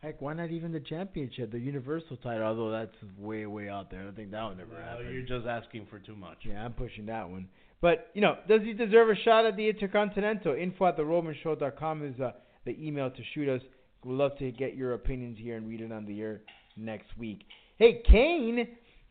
Heck, 0.02 0.20
why 0.23 0.32
not 0.32 0.50
even 0.50 0.73
the 0.73 0.80
championship, 0.80 1.52
the 1.52 1.59
Universal 1.59 2.16
title? 2.18 2.42
Although 2.44 2.70
that's 2.70 2.94
way, 3.18 3.47
way 3.47 3.68
out 3.68 3.90
there. 3.90 4.00
I 4.00 4.04
don't 4.04 4.16
think 4.16 4.30
that 4.30 4.42
would 4.49 4.59
never 4.59 4.70
Well, 4.75 4.82
happen. 4.82 5.12
you're 5.12 5.23
just 5.23 5.47
asking 5.47 5.87
for 5.90 5.99
too 5.99 6.16
much. 6.16 6.38
Yeah, 6.44 6.64
I'm 6.64 6.73
pushing 6.73 7.06
that 7.06 7.28
one. 7.28 7.49
But, 7.82 8.09
you 8.14 8.20
know, 8.20 8.37
does 8.49 8.62
he 8.62 8.73
deserve 8.73 9.11
a 9.11 9.14
shot 9.16 9.44
at 9.47 9.56
the 9.56 9.68
Intercontinental? 9.68 10.54
Info 10.54 10.87
at 10.87 10.97
theromanshow.com 10.97 12.04
is 12.14 12.20
uh, 12.20 12.32
the 12.64 12.76
email 12.85 13.11
to 13.11 13.23
shoot 13.35 13.49
us. 13.49 13.61
We'd 14.04 14.14
love 14.14 14.38
to 14.38 14.50
get 14.52 14.75
your 14.75 14.94
opinions 14.94 15.38
here 15.38 15.56
and 15.56 15.68
read 15.68 15.80
it 15.82 15.92
on 15.92 16.06
the 16.06 16.20
air 16.20 16.40
next 16.77 17.17
week. 17.19 17.45
Hey, 17.79 18.03
Kane, 18.07 18.69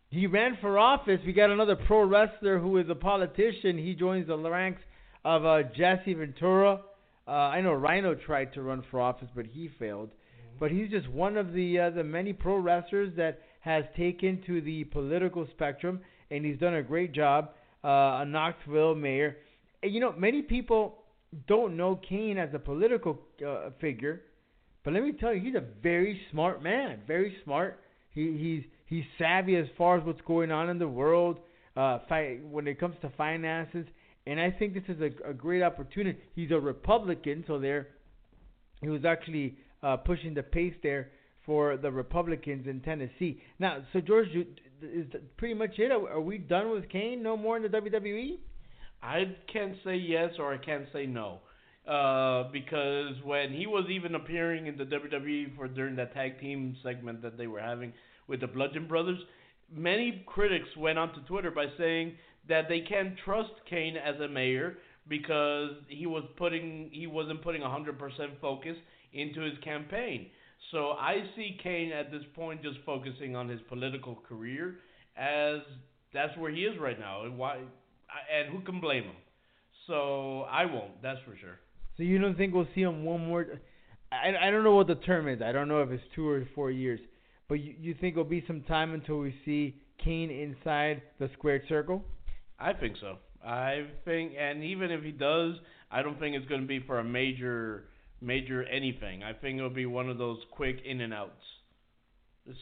he 0.09 0.27
ran 0.27 0.57
for 0.61 0.77
office. 0.77 1.19
We 1.25 1.33
got 1.33 1.49
another 1.49 1.75
pro 1.75 2.03
wrestler 2.03 2.59
who 2.59 2.77
is 2.77 2.89
a 2.89 2.95
politician. 2.95 3.77
He 3.77 3.95
joins 3.95 4.27
the 4.27 4.37
ranks 4.37 4.81
of 5.25 5.45
uh, 5.45 5.63
Jesse 5.75 6.13
Ventura. 6.13 6.81
Uh, 7.27 7.31
I 7.31 7.61
know 7.61 7.73
Rhino 7.73 8.15
tried 8.15 8.53
to 8.53 8.61
run 8.61 8.83
for 8.89 8.99
office, 8.99 9.29
but 9.35 9.45
he 9.45 9.69
failed. 9.79 10.09
But 10.59 10.71
he's 10.71 10.89
just 10.89 11.07
one 11.09 11.37
of 11.37 11.53
the 11.53 11.79
uh, 11.79 11.89
the 11.91 12.03
many 12.03 12.33
pro 12.33 12.57
wrestlers 12.57 13.13
that 13.17 13.41
has 13.61 13.83
taken 13.95 14.41
to 14.47 14.61
the 14.61 14.83
political 14.85 15.47
spectrum, 15.51 15.99
and 16.31 16.45
he's 16.45 16.59
done 16.59 16.75
a 16.75 16.83
great 16.83 17.13
job. 17.13 17.51
Uh, 17.83 18.19
a 18.21 18.25
Knoxville 18.25 18.95
mayor. 18.95 19.37
And, 19.81 19.93
you 19.93 20.01
know, 20.01 20.13
many 20.17 20.41
people 20.41 20.97
don't 21.47 21.77
know 21.77 21.95
Kane 21.95 22.37
as 22.37 22.49
a 22.53 22.59
political 22.59 23.17
uh, 23.47 23.69
figure, 23.79 24.23
but 24.89 24.95
let 24.95 25.03
me 25.03 25.13
tell 25.13 25.33
you, 25.33 25.41
he's 25.41 25.55
a 25.55 25.63
very 25.83 26.19
smart 26.31 26.63
man. 26.63 27.01
Very 27.05 27.35
smart. 27.43 27.79
He 28.11 28.37
he's 28.37 28.63
He's 28.89 29.03
savvy 29.19 29.55
as 29.55 29.67
far 29.77 29.99
as 29.99 30.03
what's 30.03 30.21
going 30.21 30.51
on 30.51 30.67
in 30.69 30.79
the 30.79 30.87
world, 30.87 31.37
uh, 31.77 31.99
fi- 32.09 32.39
when 32.49 32.67
it 32.67 32.79
comes 32.79 32.95
to 33.01 33.11
finances. 33.15 33.85
And 34.25 34.39
I 34.39 34.49
think 34.49 34.73
this 34.73 34.83
is 34.87 34.99
a, 34.99 35.29
a 35.29 35.33
great 35.33 35.61
opportunity. 35.61 36.17
He's 36.33 36.49
a 36.49 36.59
Republican, 36.59 37.43
so 37.45 37.59
there, 37.59 37.89
he 38.81 38.89
was 38.89 39.05
actually 39.05 39.59
uh, 39.83 39.97
pushing 39.97 40.33
the 40.33 40.41
pace 40.41 40.73
there 40.81 41.11
for 41.45 41.77
the 41.77 41.91
Republicans 41.91 42.65
in 42.67 42.81
Tennessee. 42.81 43.43
Now, 43.59 43.83
so 43.93 44.01
George, 44.01 44.29
is 44.81 45.05
pretty 45.37 45.53
much 45.53 45.77
it? 45.77 45.91
Are, 45.91 46.19
we 46.19 46.39
done 46.39 46.71
with 46.71 46.89
Kane? 46.89 47.21
No 47.21 47.37
more 47.37 47.57
in 47.57 47.63
the? 47.63 47.69
WWE? 47.69 48.39
I 49.03 49.35
can't 49.53 49.75
say 49.85 49.97
yes 49.97 50.31
or 50.39 50.51
I 50.51 50.57
can't 50.57 50.87
say 50.91 51.05
no. 51.05 51.41
Uh, 51.89 52.43
because 52.51 53.15
when 53.23 53.51
he 53.51 53.65
was 53.65 53.89
even 53.89 54.13
appearing 54.13 54.67
in 54.67 54.77
the 54.77 54.83
WWE 54.83 55.55
for 55.55 55.67
during 55.67 55.95
that 55.95 56.13
tag 56.13 56.39
team 56.39 56.77
segment 56.83 57.19
that 57.23 57.35
they 57.35 57.47
were 57.47 57.59
having 57.59 57.91
with 58.27 58.41
the 58.41 58.47
Bludgeon 58.47 58.87
Brothers, 58.87 59.17
many 59.73 60.23
critics 60.27 60.67
went 60.77 60.99
onto 60.99 61.19
Twitter 61.21 61.49
by 61.49 61.65
saying 61.79 62.13
that 62.47 62.69
they 62.69 62.81
can't 62.81 63.15
trust 63.25 63.49
Kane 63.67 63.95
as 63.97 64.19
a 64.21 64.27
mayor 64.27 64.77
because 65.07 65.71
he 65.87 66.05
was 66.05 66.23
putting 66.37 66.91
he 66.93 67.07
wasn't 67.07 67.41
putting 67.41 67.63
100% 67.63 67.97
focus 68.39 68.75
into 69.13 69.41
his 69.41 69.57
campaign. 69.63 70.27
So 70.71 70.91
I 70.91 71.23
see 71.35 71.57
Kane 71.63 71.91
at 71.91 72.11
this 72.11 72.23
point 72.35 72.61
just 72.61 72.77
focusing 72.85 73.35
on 73.35 73.49
his 73.49 73.61
political 73.67 74.15
career 74.27 74.75
as 75.17 75.61
that's 76.13 76.37
where 76.37 76.51
he 76.51 76.61
is 76.65 76.79
right 76.79 76.99
now. 76.99 77.23
And 77.23 77.35
why 77.35 77.55
and 77.57 78.55
who 78.55 78.61
can 78.61 78.79
blame 78.79 79.05
him? 79.05 79.15
So 79.87 80.41
I 80.41 80.65
won't, 80.65 81.01
that's 81.01 81.19
for 81.25 81.35
sure. 81.35 81.57
So 81.99 82.03
you 82.03 82.17
don't 82.17 82.37
think 82.37 82.53
we'll 82.53 82.67
see 82.73 82.81
him 82.81 83.03
one 83.03 83.27
more? 83.27 83.45
I, 84.09 84.47
I 84.47 84.51
don't 84.51 84.63
know 84.63 84.73
what 84.73 84.87
the 84.87 84.95
term 84.95 85.27
is. 85.27 85.41
I 85.41 85.51
don't 85.51 85.67
know 85.67 85.81
if 85.81 85.91
it's 85.91 86.03
two 86.15 86.27
or 86.29 86.47
four 86.55 86.71
years. 86.71 87.01
But 87.49 87.55
you, 87.55 87.75
you 87.77 87.93
think 87.93 88.13
it'll 88.13 88.23
be 88.23 88.41
some 88.47 88.61
time 88.61 88.93
until 88.93 89.17
we 89.17 89.35
see 89.43 89.75
Kane 90.01 90.31
inside 90.31 91.01
the 91.19 91.29
squared 91.33 91.63
circle? 91.67 92.05
I 92.57 92.71
think 92.71 92.95
so. 93.01 93.17
I 93.45 93.87
think, 94.05 94.31
and 94.39 94.63
even 94.63 94.91
if 94.91 95.03
he 95.03 95.11
does, 95.11 95.55
I 95.91 96.01
don't 96.01 96.17
think 96.19 96.37
it's 96.37 96.45
going 96.47 96.61
to 96.61 96.67
be 96.67 96.79
for 96.79 96.99
a 96.99 97.03
major, 97.03 97.89
major 98.21 98.63
anything. 98.63 99.21
I 99.21 99.33
think 99.33 99.57
it'll 99.57 99.69
be 99.69 99.85
one 99.85 100.09
of 100.09 100.17
those 100.17 100.39
quick 100.51 100.77
in 100.85 101.01
and 101.01 101.13
outs. 101.13 101.43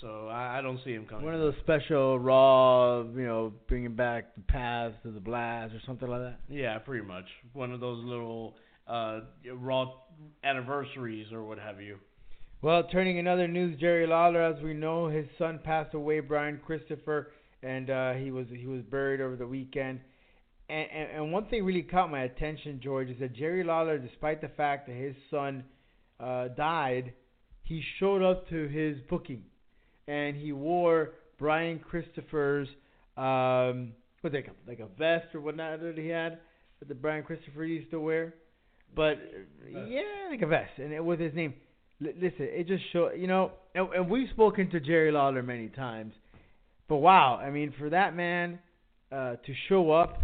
So 0.01 0.29
I, 0.29 0.57
I 0.57 0.61
don't 0.63 0.79
see 0.83 0.93
him 0.93 1.05
coming. 1.05 1.25
One 1.25 1.35
of 1.35 1.41
those 1.41 1.53
special 1.61 2.17
Raw, 2.17 3.03
you 3.03 3.23
know, 3.23 3.53
bringing 3.67 3.95
back 3.95 4.33
the 4.35 4.41
past 4.41 4.95
to 5.03 5.11
the 5.11 5.19
blast 5.19 5.75
or 5.75 5.81
something 5.85 6.09
like 6.09 6.21
that. 6.21 6.39
Yeah, 6.49 6.79
pretty 6.79 7.05
much. 7.05 7.25
One 7.53 7.71
of 7.71 7.79
those 7.79 8.03
little 8.03 8.55
uh, 8.87 9.19
Raw 9.53 9.93
anniversaries 10.43 11.31
or 11.31 11.43
what 11.43 11.59
have 11.59 11.81
you. 11.81 11.97
Well, 12.61 12.83
turning 12.91 13.17
in 13.17 13.27
other 13.27 13.47
news, 13.47 13.79
Jerry 13.79 14.07
Lawler, 14.07 14.41
as 14.41 14.61
we 14.63 14.73
know, 14.73 15.07
his 15.07 15.27
son 15.37 15.59
passed 15.63 15.93
away, 15.93 16.21
Brian 16.21 16.59
Christopher, 16.65 17.31
and 17.61 17.89
uh, 17.89 18.13
he 18.13 18.31
was 18.31 18.47
he 18.49 18.65
was 18.65 18.81
buried 18.83 19.21
over 19.21 19.35
the 19.35 19.45
weekend. 19.45 19.99
And, 20.69 20.87
and 20.91 21.11
and 21.11 21.31
one 21.31 21.45
thing 21.45 21.63
really 21.63 21.83
caught 21.83 22.09
my 22.09 22.21
attention, 22.21 22.79
George, 22.83 23.09
is 23.09 23.19
that 23.19 23.33
Jerry 23.33 23.63
Lawler, 23.63 23.99
despite 23.99 24.41
the 24.41 24.49
fact 24.49 24.87
that 24.87 24.95
his 24.95 25.15
son 25.29 25.63
uh, 26.19 26.47
died, 26.49 27.13
he 27.63 27.83
showed 27.99 28.23
up 28.23 28.49
to 28.49 28.67
his 28.67 28.97
booking, 29.07 29.43
and 30.07 30.35
he 30.35 30.51
wore 30.51 31.11
Brian 31.37 31.79
Christopher's 31.79 32.67
um, 33.17 33.93
what 34.21 34.33
like 34.33 34.47
a 34.47 34.69
like 34.69 34.79
a 34.79 34.87
vest 34.97 35.33
or 35.35 35.41
whatnot 35.41 35.79
that 35.81 35.97
he 35.97 36.07
had 36.07 36.39
that 36.79 36.87
the 36.87 36.95
Brian 36.95 37.23
Christopher 37.23 37.65
used 37.65 37.91
to 37.91 37.99
wear, 37.99 38.33
but 38.97 39.17
yeah, 39.71 40.01
like 40.29 40.41
a 40.41 40.47
vest, 40.47 40.71
and 40.77 40.91
it 40.91 41.03
with 41.03 41.19
his 41.19 41.33
name. 41.33 41.53
L- 42.05 42.13
listen, 42.15 42.47
it 42.49 42.67
just 42.67 42.83
show 42.91 43.11
you 43.11 43.27
know, 43.27 43.51
and, 43.73 43.87
and 43.93 44.09
we've 44.09 44.29
spoken 44.29 44.69
to 44.71 44.79
Jerry 44.79 45.11
Lawler 45.11 45.41
many 45.41 45.69
times, 45.69 46.13
but 46.89 46.97
wow, 46.97 47.37
I 47.37 47.49
mean, 47.49 47.73
for 47.79 47.89
that 47.89 48.15
man 48.15 48.59
uh, 49.11 49.35
to 49.35 49.53
show 49.69 49.91
up 49.91 50.19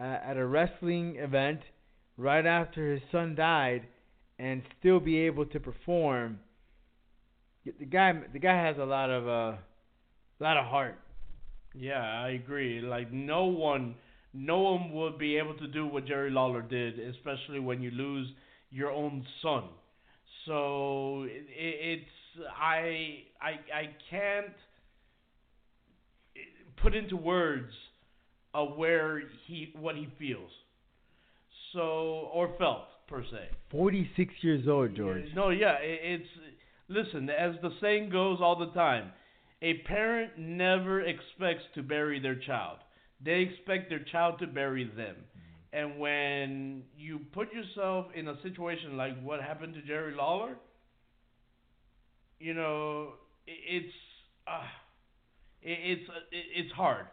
uh, 0.00 0.04
at 0.04 0.36
a 0.36 0.44
wrestling 0.44 1.16
event 1.16 1.60
right 2.16 2.44
after 2.44 2.94
his 2.94 3.02
son 3.12 3.34
died 3.34 3.86
and 4.38 4.62
still 4.78 5.00
be 5.00 5.18
able 5.20 5.46
to 5.46 5.60
perform, 5.60 6.40
the 7.64 7.84
guy, 7.84 8.12
the 8.32 8.38
guy 8.38 8.66
has 8.66 8.76
a 8.78 8.84
lot 8.84 9.10
of 9.10 9.28
uh, 9.28 9.56
a 10.40 10.42
lot 10.42 10.56
of 10.56 10.66
heart. 10.66 10.98
Yeah, 11.74 12.00
I 12.00 12.30
agree. 12.30 12.80
Like 12.80 13.12
no 13.12 13.44
one, 13.44 13.94
no 14.32 14.58
one 14.60 14.92
would 14.92 15.18
be 15.18 15.36
able 15.36 15.54
to 15.54 15.66
do 15.66 15.86
what 15.86 16.06
Jerry 16.06 16.30
Lawler 16.30 16.62
did, 16.62 16.98
especially 16.98 17.60
when 17.60 17.82
you 17.82 17.90
lose 17.90 18.28
your 18.70 18.90
own 18.90 19.24
son. 19.42 19.64
So 20.46 21.24
it, 21.24 21.46
it's 21.56 22.46
I 22.56 23.24
I 23.40 23.50
I 23.74 23.90
can't 24.08 24.54
put 26.82 26.94
into 26.94 27.16
words 27.16 27.72
of 28.54 28.76
where 28.76 29.22
he 29.46 29.72
what 29.78 29.96
he 29.96 30.08
feels. 30.18 30.50
So 31.72 32.30
or 32.32 32.54
felt 32.58 32.84
per 33.08 33.22
se. 33.24 33.48
Forty 33.70 34.08
six 34.16 34.32
years 34.42 34.66
old, 34.68 34.96
George. 34.96 35.24
No, 35.34 35.50
yeah, 35.50 35.74
it, 35.80 36.20
it's 36.20 36.28
listen, 36.88 37.28
as 37.30 37.54
the 37.62 37.70
saying 37.80 38.10
goes 38.10 38.38
all 38.40 38.56
the 38.56 38.72
time, 38.72 39.10
a 39.62 39.74
parent 39.86 40.38
never 40.38 41.00
expects 41.00 41.64
to 41.74 41.82
bury 41.82 42.20
their 42.20 42.36
child. 42.36 42.78
They 43.24 43.40
expect 43.40 43.88
their 43.90 44.04
child 44.10 44.38
to 44.40 44.46
bury 44.46 44.84
them. 44.96 45.16
And 45.72 45.98
when 45.98 46.82
you 46.96 47.20
put 47.32 47.52
yourself 47.52 48.06
in 48.14 48.28
a 48.28 48.40
situation 48.42 48.96
like 48.96 49.20
what 49.22 49.40
happened 49.40 49.74
to 49.74 49.82
Jerry 49.82 50.14
Lawler, 50.14 50.56
you 52.40 52.54
know, 52.54 53.12
it's 53.46 53.92
uh, 54.48 54.62
it's 55.62 56.08
uh, 56.08 56.20
it's 56.32 56.72
hard 56.72 57.06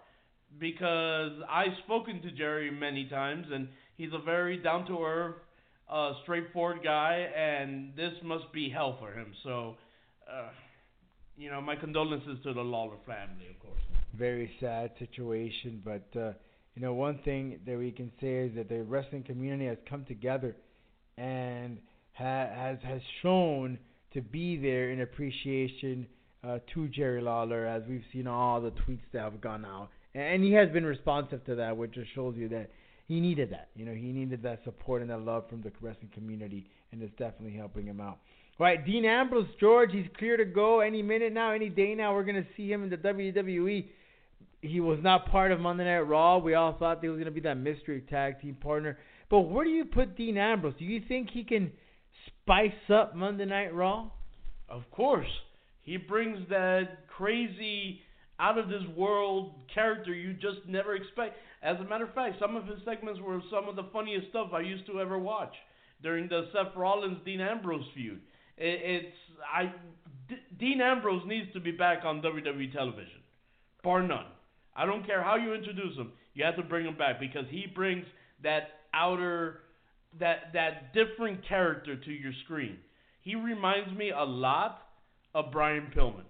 because 0.59 1.33
I've 1.49 1.77
spoken 1.85 2.21
to 2.21 2.31
Jerry 2.31 2.71
many 2.71 3.07
times 3.09 3.47
and 3.51 3.67
he's 3.97 4.09
a 4.13 4.23
very 4.23 4.57
down 4.57 4.87
to 4.87 5.03
earth, 5.03 5.35
uh, 5.91 6.13
straightforward 6.23 6.79
guy, 6.83 7.27
and 7.35 7.95
this 7.95 8.13
must 8.23 8.51
be 8.53 8.69
hell 8.69 8.97
for 8.99 9.11
him. 9.11 9.33
So, 9.43 9.75
uh, 10.31 10.49
you 11.37 11.51
know, 11.51 11.61
my 11.61 11.75
condolences 11.75 12.39
to 12.43 12.53
the 12.53 12.61
Lawler 12.61 12.97
family, 13.05 13.47
of 13.49 13.59
course. 13.59 13.96
Very 14.17 14.51
sad 14.59 14.91
situation, 14.99 15.81
but 15.83 16.19
uh, 16.19 16.31
you 16.75 16.81
know 16.81 16.93
one 16.93 17.19
thing 17.23 17.59
that 17.65 17.77
we 17.77 17.91
can 17.91 18.11
say 18.19 18.45
is 18.45 18.55
that 18.55 18.69
the 18.69 18.83
wrestling 18.83 19.23
community 19.23 19.65
has 19.65 19.77
come 19.89 20.05
together 20.05 20.55
and 21.17 21.77
ha- 22.13 22.49
has 22.53 22.77
has 22.83 23.01
shown 23.21 23.77
to 24.13 24.21
be 24.21 24.57
there 24.57 24.91
in 24.91 25.01
appreciation 25.01 26.07
uh, 26.43 26.59
to 26.73 26.87
Jerry 26.87 27.21
Lawler, 27.21 27.65
as 27.65 27.83
we've 27.87 28.03
seen 28.13 28.27
all 28.27 28.61
the 28.61 28.71
tweets 28.71 29.01
that 29.13 29.21
have 29.21 29.41
gone 29.41 29.65
out, 29.65 29.89
and 30.15 30.43
he 30.43 30.53
has 30.53 30.69
been 30.69 30.85
responsive 30.85 31.43
to 31.45 31.55
that, 31.55 31.75
which 31.75 31.93
just 31.93 32.13
shows 32.15 32.35
you 32.37 32.47
that 32.49 32.71
he 33.07 33.19
needed 33.19 33.51
that. 33.51 33.69
You 33.75 33.85
know, 33.85 33.93
he 33.93 34.11
needed 34.11 34.41
that 34.43 34.63
support 34.63 35.01
and 35.01 35.11
that 35.11 35.21
love 35.21 35.49
from 35.49 35.61
the 35.61 35.71
wrestling 35.81 36.11
community, 36.13 36.65
and 36.91 37.01
it's 37.01 37.15
definitely 37.17 37.57
helping 37.57 37.85
him 37.85 38.01
out. 38.01 38.19
All 38.59 38.65
right, 38.65 38.83
Dean 38.83 39.05
Ambrose, 39.05 39.47
George, 39.59 39.91
he's 39.91 40.07
clear 40.17 40.35
to 40.37 40.45
go 40.45 40.79
any 40.79 41.03
minute 41.03 41.31
now, 41.31 41.51
any 41.51 41.69
day 41.69 41.93
now. 41.93 42.15
We're 42.15 42.23
gonna 42.23 42.47
see 42.55 42.71
him 42.71 42.83
in 42.83 42.89
the 42.89 42.97
WWE. 42.97 43.85
He 44.61 44.79
was 44.79 44.99
not 45.01 45.27
part 45.29 45.51
of 45.51 45.59
Monday 45.59 45.85
Night 45.85 45.99
Raw. 45.99 46.37
We 46.39 46.55
all 46.55 46.73
thought 46.77 46.99
he 47.01 47.09
was 47.09 47.19
gonna 47.19 47.31
be 47.31 47.41
that 47.41 47.57
mystery 47.57 48.01
tag 48.09 48.41
team 48.41 48.55
partner. 48.55 48.97
But 49.29 49.41
where 49.41 49.65
do 49.65 49.71
you 49.71 49.85
put 49.85 50.15
Dean 50.15 50.37
Ambrose? 50.37 50.73
Do 50.79 50.85
you 50.85 51.01
think 51.07 51.29
he 51.31 51.43
can 51.43 51.71
spice 52.27 52.71
up 52.89 53.15
Monday 53.15 53.45
Night 53.45 53.73
Raw? 53.73 54.09
Of 54.69 54.89
course, 54.91 55.27
he 55.81 55.97
brings 55.97 56.47
that 56.49 57.07
crazy, 57.07 58.01
out 58.39 58.57
of 58.57 58.69
this 58.69 58.83
world 58.95 59.53
character 59.73 60.13
you 60.13 60.33
just 60.33 60.67
never 60.67 60.95
expect. 60.95 61.37
As 61.63 61.77
a 61.79 61.83
matter 61.83 62.05
of 62.05 62.13
fact, 62.13 62.35
some 62.39 62.55
of 62.55 62.65
his 62.67 62.77
segments 62.85 63.19
were 63.21 63.41
some 63.51 63.67
of 63.67 63.75
the 63.75 63.85
funniest 63.91 64.29
stuff 64.29 64.49
I 64.53 64.61
used 64.61 64.85
to 64.87 64.99
ever 64.99 65.17
watch 65.17 65.53
during 66.03 66.27
the 66.27 66.47
Seth 66.53 66.75
Rollins 66.75 67.17
Dean 67.25 67.41
Ambrose 67.41 67.85
feud. 67.95 68.21
It's 68.57 69.15
I 69.53 69.73
D- 70.29 70.35
Dean 70.59 70.81
Ambrose 70.81 71.23
needs 71.25 71.51
to 71.53 71.59
be 71.59 71.71
back 71.71 72.03
on 72.03 72.21
WWE 72.21 72.73
television, 72.73 73.21
bar 73.83 74.01
none. 74.01 74.25
I 74.77 74.85
don't 74.85 75.05
care 75.05 75.23
how 75.23 75.35
you 75.35 75.53
introduce 75.53 75.97
him, 75.97 76.11
you 76.33 76.45
have 76.45 76.55
to 76.55 76.63
bring 76.63 76.85
him 76.85 76.97
back 76.97 77.19
because 77.19 77.45
he 77.49 77.65
brings 77.73 78.05
that 78.43 78.69
outer, 78.93 79.61
that 80.19 80.53
that 80.53 80.93
different 80.93 81.47
character 81.47 81.95
to 81.95 82.11
your 82.11 82.33
screen. 82.45 82.77
He 83.21 83.35
reminds 83.35 83.97
me 83.97 84.11
a 84.11 84.23
lot 84.23 84.83
of 85.33 85.51
Brian 85.51 85.91
Pillman 85.95 86.23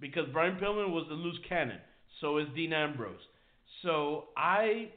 because 0.00 0.24
Brian 0.32 0.56
Pillman 0.56 0.90
was 0.90 1.06
the 1.08 1.14
loose 1.14 1.38
cannon. 1.48 1.78
So 2.20 2.38
is 2.38 2.46
Dean 2.54 2.72
Ambrose. 2.72 3.20
So 3.82 4.26
I, 4.36 4.90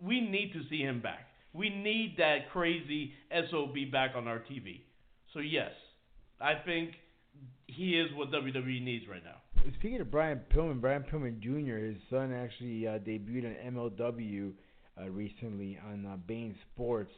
we 0.00 0.20
need 0.20 0.52
to 0.52 0.62
see 0.68 0.82
him 0.82 1.00
back. 1.00 1.28
We 1.52 1.70
need 1.70 2.16
that 2.18 2.50
crazy 2.52 3.12
sob 3.50 3.74
back 3.90 4.12
on 4.14 4.28
our 4.28 4.40
TV. 4.40 4.80
So 5.32 5.40
yes, 5.40 5.70
I 6.40 6.54
think 6.64 6.92
he 7.66 7.98
is 7.98 8.14
what 8.14 8.30
WWE 8.30 8.82
needs 8.82 9.06
right 9.08 9.24
now. 9.24 9.40
Speaking 9.74 10.00
of 10.00 10.10
Brian 10.10 10.40
Pillman, 10.54 10.80
Brian 10.80 11.04
Pillman 11.10 11.40
Jr., 11.40 11.76
his 11.76 11.96
son 12.08 12.32
actually 12.32 12.86
uh, 12.86 12.98
debuted 12.98 13.66
on 13.66 13.74
MLW 13.74 14.52
uh, 15.00 15.10
recently 15.10 15.78
on 15.90 16.06
uh, 16.06 16.16
beIN 16.28 16.54
Sports, 16.72 17.10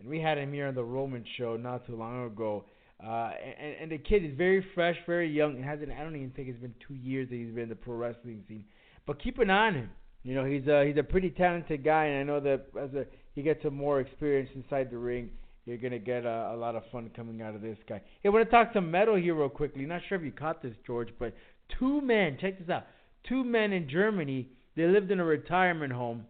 and 0.00 0.08
we 0.08 0.18
had 0.20 0.36
him 0.36 0.52
here 0.52 0.66
on 0.66 0.74
the 0.74 0.82
Roman 0.82 1.24
Show 1.38 1.56
not 1.56 1.86
too 1.86 1.94
long 1.94 2.26
ago. 2.26 2.64
Uh, 3.04 3.30
and, 3.60 3.76
and 3.82 3.92
the 3.92 3.98
kid 3.98 4.24
is 4.24 4.36
very 4.36 4.64
fresh, 4.74 4.96
very 5.06 5.30
young. 5.30 5.56
It 5.58 5.64
hasn't. 5.64 5.90
I 5.92 6.02
don't 6.02 6.16
even 6.16 6.30
think 6.30 6.48
it's 6.48 6.60
been 6.60 6.74
two 6.86 6.94
years 6.94 7.28
that 7.28 7.36
he's 7.36 7.52
been 7.52 7.64
in 7.64 7.68
the 7.68 7.76
pro 7.76 7.94
wrestling 7.94 8.42
scene. 8.48 8.64
But 9.06 9.22
keep 9.22 9.38
an 9.38 9.50
eye 9.50 9.68
on 9.68 9.74
him. 9.74 9.90
You 10.22 10.34
know, 10.34 10.44
he's 10.44 10.66
a 10.66 10.84
he's 10.86 10.96
a 10.96 11.02
pretty 11.02 11.30
talented 11.30 11.84
guy, 11.84 12.06
and 12.06 12.20
I 12.20 12.22
know 12.22 12.40
that 12.40 12.66
as 12.80 12.94
a 12.94 13.06
he 13.34 13.42
gets 13.42 13.62
some 13.62 13.74
more 13.74 14.00
experience 14.00 14.50
inside 14.54 14.90
the 14.90 14.98
ring, 14.98 15.30
you're 15.64 15.78
gonna 15.78 15.98
get 15.98 16.24
a, 16.24 16.52
a 16.52 16.56
lot 16.56 16.76
of 16.76 16.82
fun 16.92 17.10
coming 17.14 17.42
out 17.42 17.54
of 17.54 17.62
this 17.62 17.78
guy. 17.88 18.00
Hey, 18.22 18.28
I 18.28 18.32
want 18.32 18.44
to 18.44 18.50
talk 18.50 18.70
some 18.72 18.90
metal 18.90 19.16
here 19.16 19.34
real 19.34 19.48
quickly. 19.48 19.84
Not 19.84 20.02
sure 20.08 20.18
if 20.18 20.24
you 20.24 20.32
caught 20.32 20.62
this, 20.62 20.74
George, 20.86 21.08
but 21.18 21.34
two 21.78 22.00
men. 22.00 22.38
Check 22.40 22.58
this 22.58 22.68
out. 22.68 22.86
Two 23.28 23.44
men 23.44 23.72
in 23.72 23.88
Germany. 23.88 24.48
They 24.76 24.86
lived 24.86 25.10
in 25.10 25.20
a 25.20 25.24
retirement 25.24 25.92
home, 25.92 26.24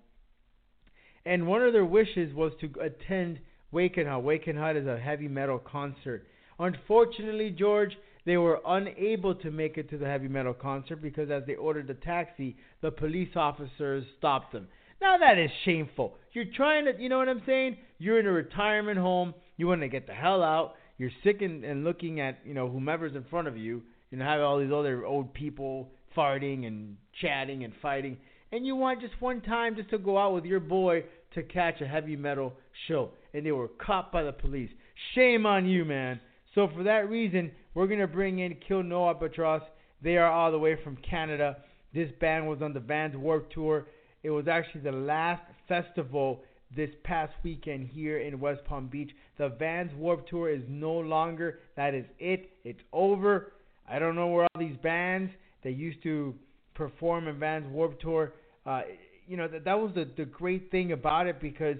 and 1.25 1.47
one 1.47 1.63
of 1.63 1.73
their 1.73 1.85
wishes 1.85 2.35
was 2.35 2.53
to 2.61 2.71
attend 2.81 3.39
Wakenhut. 3.73 4.23
Wakenhut 4.23 4.81
is 4.81 4.87
a 4.87 4.99
heavy 4.99 5.29
metal 5.29 5.59
concert. 5.59 6.27
Unfortunately, 6.59 7.51
George, 7.51 7.97
they 8.25 8.37
were 8.37 8.61
unable 8.67 9.35
to 9.37 9.51
make 9.51 9.79
it 9.79 9.91
to 9.91 9.99
the 9.99 10.07
heavy 10.07 10.29
metal 10.29 10.55
concert 10.55 10.97
because 10.97 11.31
as 11.31 11.45
they 11.47 11.55
ordered 11.55 11.89
a 11.91 11.95
taxi, 11.95 12.57
the 12.81 12.91
police 12.91 13.35
officers 13.37 14.05
stopped 14.19 14.53
them. 14.53 14.69
Now 15.01 15.19
that 15.19 15.39
is 15.39 15.51
shameful. 15.65 16.15
You're 16.33 16.45
trying 16.57 16.85
to, 16.85 16.93
you 17.01 17.09
know 17.09 17.19
what 17.19 17.29
I'm 17.29 17.43
saying? 17.47 17.77
You're 17.99 18.21
in 18.21 18.27
a 18.27 18.33
retirement 18.33 18.99
home. 18.99 19.35
You 19.57 19.67
want 19.67 19.81
to 19.81 19.89
get 19.89 20.07
the 20.07 20.15
hell 20.15 20.43
out. 20.43 20.75
You're 20.99 21.11
sick 21.25 21.43
and, 21.43 21.65
and 21.65 21.83
looking 21.83 22.21
at, 22.21 22.39
you 22.45 22.55
know, 22.55 22.69
whomever's 22.69 23.17
in 23.17 23.25
front 23.25 23.49
of 23.49 23.57
you. 23.57 23.83
You 24.13 24.19
know, 24.19 24.27
have 24.27 24.41
all 24.43 24.61
these 24.61 24.71
other 24.71 25.07
old 25.07 25.33
people 25.33 25.91
farting 26.17 26.67
and 26.67 26.97
chatting 27.21 27.65
and 27.65 27.73
fighting. 27.81 28.19
And 28.53 28.67
you 28.67 28.77
want 28.77 29.01
just 29.01 29.15
one 29.21 29.41
time 29.41 29.75
just 29.75 29.89
to 29.91 29.99
go 29.99 30.19
out 30.19 30.35
with 30.35 30.45
your 30.45 30.61
boy 30.61 31.05
to 31.35 31.43
catch 31.43 31.81
a 31.81 31.87
heavy 31.87 32.15
metal 32.15 32.53
show. 32.87 33.11
And 33.33 33.45
they 33.45 33.53
were 33.53 33.69
caught 33.69 34.13
by 34.13 34.23
the 34.23 34.33
police. 34.33 34.69
Shame 35.15 35.47
on 35.47 35.67
you, 35.67 35.87
man. 35.87 36.21
So 36.55 36.69
for 36.77 36.83
that 36.83 37.09
reason, 37.09 37.51
we're 37.73 37.87
gonna 37.87 38.07
bring 38.07 38.41
in 38.41 38.57
Kill 38.69 38.83
No 38.83 39.09
Albatross. 39.09 39.63
They 40.03 40.19
are 40.19 40.31
all 40.31 40.53
the 40.53 40.59
way 40.59 40.77
from 40.85 40.97
Canada. 40.97 41.57
This 41.95 42.11
band 42.21 42.47
was 42.47 42.61
on 42.61 42.75
the 42.75 42.81
Vans 42.81 43.17
Warped 43.17 43.55
Tour. 43.55 43.87
It 44.23 44.31
was 44.31 44.47
actually 44.47 44.83
the 44.83 44.93
last 44.93 45.43
festival 45.69 46.43
this 46.77 46.91
past 47.05 47.33
weekend 47.43 47.89
here 47.89 48.19
in 48.19 48.39
West 48.39 48.63
Palm 48.67 48.89
Beach. 48.89 49.11
The 49.39 49.49
Vans 49.49 49.93
Warped 49.97 50.29
Tour 50.29 50.51
is 50.51 50.63
no 50.69 50.93
longer. 50.93 51.61
That 51.77 51.95
is 51.95 52.05
it. 52.19 52.51
It's 52.65 52.81
over. 52.93 53.53
I 53.89 53.99
don't 53.99 54.15
know 54.15 54.29
where 54.29 54.45
all 54.45 54.61
these 54.61 54.77
bands 54.83 55.33
that 55.65 55.73
used 55.73 56.03
to 56.05 56.35
perform 56.75 57.29
in 57.29 57.39
Vans 57.39 57.67
Warped 57.71 58.01
Tour. 58.01 58.33
Uh, 58.65 58.83
you 59.27 59.37
know 59.37 59.49
that 59.49 59.65
that 59.65 59.79
was 59.79 59.93
the 59.95 60.09
the 60.17 60.25
great 60.25 60.71
thing 60.71 60.93
about 60.93 61.27
it 61.27 61.41
because 61.41 61.77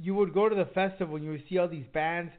you 0.00 0.14
would 0.14 0.32
go 0.32 0.48
to 0.48 0.54
the 0.54 0.66
festival 0.66 1.16
and 1.16 1.24
you 1.24 1.30
would 1.32 1.44
see 1.48 1.58
all 1.58 1.68
these 1.68 1.86
bands 1.92 2.32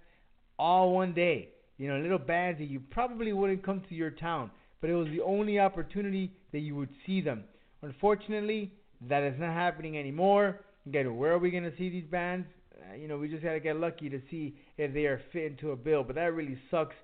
all 0.57 0.93
one 0.93 1.13
day. 1.13 1.49
You 1.77 1.87
know, 1.87 1.97
little 1.99 2.19
bands 2.19 2.59
that 2.59 2.65
you 2.65 2.81
probably 2.91 3.31
wouldn't 3.31 3.63
come 3.63 3.81
to 3.89 3.95
your 3.95 4.11
town, 4.11 4.51
but 4.81 4.89
it 4.89 4.95
was 4.95 5.07
the 5.07 5.21
only 5.21 5.59
opportunity 5.59 6.33
that 6.51 6.59
you 6.59 6.75
would 6.75 6.89
see 7.05 7.21
them. 7.21 7.43
Unfortunately, 7.81 8.73
that 9.07 9.23
is 9.23 9.39
not 9.39 9.53
happening 9.53 9.97
anymore. 9.97 10.59
Again, 10.85 11.15
where 11.15 11.33
are 11.33 11.37
we 11.37 11.51
going 11.51 11.63
to 11.63 11.75
see 11.77 11.89
these 11.89 12.05
bands? 12.09 12.47
Uh, 12.73 12.95
you 12.95 13.07
know, 13.07 13.17
we 13.17 13.29
just 13.29 13.43
got 13.43 13.53
to 13.53 13.59
get 13.59 13.77
lucky 13.77 14.09
to 14.09 14.21
see 14.29 14.55
if 14.77 14.93
they 14.93 15.05
are 15.05 15.21
fit 15.31 15.43
into 15.51 15.71
a 15.71 15.75
bill. 15.75 16.03
But 16.03 16.15
that 16.15 16.33
really 16.33 16.57
sucks 16.69 16.95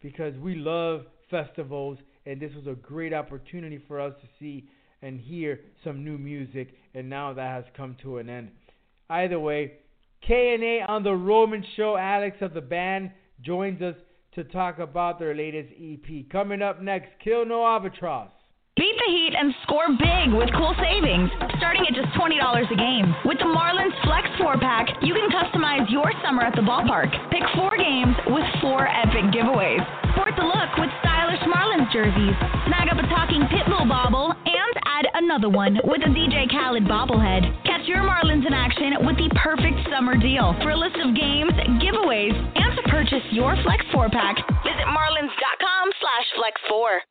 because 0.00 0.34
we 0.38 0.54
love 0.54 1.02
festivals, 1.32 1.98
and 2.26 2.40
this 2.40 2.52
was 2.54 2.68
a 2.68 2.76
great 2.76 3.12
opportunity 3.12 3.80
for 3.88 4.00
us 4.00 4.14
to 4.20 4.28
see 4.38 4.68
and 5.02 5.18
hear 5.18 5.58
some 5.82 6.04
new 6.04 6.16
music, 6.16 6.68
and 6.94 7.10
now 7.10 7.32
that 7.32 7.50
has 7.50 7.64
come 7.76 7.96
to 8.02 8.18
an 8.18 8.30
end. 8.30 8.50
Either 9.10 9.40
way, 9.40 9.72
K&A 10.26 10.84
on 10.88 11.02
the 11.02 11.12
Roman 11.12 11.64
Show. 11.76 11.96
Alex 11.96 12.36
of 12.40 12.54
the 12.54 12.60
band 12.60 13.10
joins 13.44 13.82
us 13.82 13.96
to 14.36 14.44
talk 14.44 14.78
about 14.78 15.18
their 15.18 15.34
latest 15.34 15.72
EP. 15.80 16.30
Coming 16.30 16.62
up 16.62 16.80
next, 16.80 17.08
Kill 17.22 17.44
No 17.44 17.66
Albatross. 17.66 18.30
The 19.02 19.10
heat 19.10 19.34
and 19.34 19.50
score 19.66 19.90
big 19.98 20.30
with 20.30 20.46
cool 20.54 20.78
savings, 20.78 21.26
starting 21.58 21.82
at 21.90 21.94
just 21.98 22.14
$20 22.14 22.38
a 22.38 22.78
game. 22.78 23.10
With 23.26 23.34
the 23.42 23.50
Marlins 23.50 23.90
Flex 24.06 24.30
4 24.38 24.62
pack, 24.62 24.86
you 25.02 25.10
can 25.10 25.26
customize 25.26 25.90
your 25.90 26.06
summer 26.22 26.46
at 26.46 26.54
the 26.54 26.62
ballpark. 26.62 27.10
Pick 27.34 27.42
four 27.58 27.74
games 27.74 28.14
with 28.30 28.46
four 28.62 28.86
epic 28.86 29.34
giveaways. 29.34 29.82
Sport 30.14 30.38
the 30.38 30.46
look 30.46 30.70
with 30.78 30.86
stylish 31.02 31.42
Marlins 31.50 31.90
jerseys. 31.90 32.38
Snag 32.70 32.94
up 32.94 33.02
a 33.02 33.06
talking 33.10 33.42
Pitbull 33.50 33.90
bobble 33.90 34.30
and 34.30 34.74
add 34.86 35.10
another 35.18 35.50
one 35.50 35.82
with 35.82 36.06
a 36.06 36.10
DJ 36.14 36.46
Khaled 36.46 36.86
bobblehead. 36.86 37.42
Catch 37.66 37.90
your 37.90 38.06
Marlins 38.06 38.46
in 38.46 38.54
action 38.54 39.02
with 39.02 39.18
the 39.18 39.26
perfect 39.34 39.82
summer 39.90 40.14
deal. 40.14 40.54
For 40.62 40.70
a 40.70 40.78
list 40.78 41.02
of 41.02 41.10
games, 41.18 41.50
giveaways, 41.82 42.38
and 42.38 42.70
to 42.78 42.82
purchase 42.86 43.26
your 43.34 43.58
Flex 43.66 43.82
4 43.90 44.14
pack, 44.14 44.38
visit 44.62 44.86
marlins.com 44.86 45.90
slash 45.98 46.26
flex 46.38 46.54
4. 46.70 47.02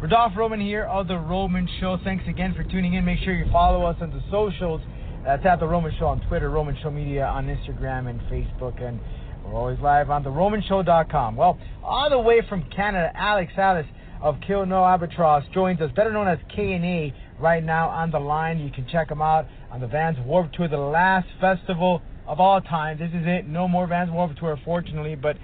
Rodolfo 0.00 0.36
Roman 0.36 0.60
here 0.60 0.84
of 0.84 1.08
The 1.08 1.18
Roman 1.18 1.68
Show. 1.80 1.98
Thanks 2.04 2.22
again 2.28 2.54
for 2.54 2.62
tuning 2.62 2.94
in. 2.94 3.04
Make 3.04 3.18
sure 3.18 3.34
you 3.34 3.50
follow 3.50 3.84
us 3.84 3.96
on 4.00 4.10
the 4.10 4.22
socials. 4.30 4.80
That's 5.24 5.44
at 5.44 5.58
The 5.58 5.66
Roman 5.66 5.92
Show 5.98 6.06
on 6.06 6.20
Twitter, 6.28 6.50
Roman 6.50 6.78
Show 6.80 6.92
Media 6.92 7.24
on 7.24 7.46
Instagram 7.46 8.08
and 8.08 8.20
Facebook, 8.30 8.80
and 8.80 9.00
we're 9.44 9.54
always 9.54 9.80
live 9.80 10.08
on 10.08 10.22
TheRomanShow.com. 10.22 11.34
Well, 11.34 11.58
all 11.82 12.08
the 12.10 12.18
way 12.20 12.42
from 12.48 12.62
Canada, 12.70 13.10
Alex 13.16 13.52
Alice 13.56 13.88
of 14.22 14.36
Kill 14.46 14.64
No 14.66 14.84
Albatross 14.84 15.42
joins 15.52 15.80
us, 15.80 15.90
better 15.96 16.12
known 16.12 16.28
as 16.28 16.38
K&A, 16.54 17.12
right 17.40 17.64
now 17.64 17.88
on 17.88 18.12
the 18.12 18.20
line. 18.20 18.60
You 18.60 18.70
can 18.70 18.86
check 18.86 19.10
him 19.10 19.20
out 19.20 19.46
on 19.72 19.80
the 19.80 19.88
Vans 19.88 20.16
Warped 20.24 20.54
Tour, 20.54 20.68
the 20.68 20.76
last 20.76 21.26
festival 21.40 22.02
of 22.24 22.38
all 22.38 22.60
time. 22.60 23.00
This 23.00 23.10
is 23.10 23.26
it. 23.26 23.48
No 23.48 23.66
more 23.66 23.88
Vans 23.88 24.12
Warped 24.12 24.38
Tour, 24.38 24.56
fortunately, 24.64 25.16
but 25.16 25.36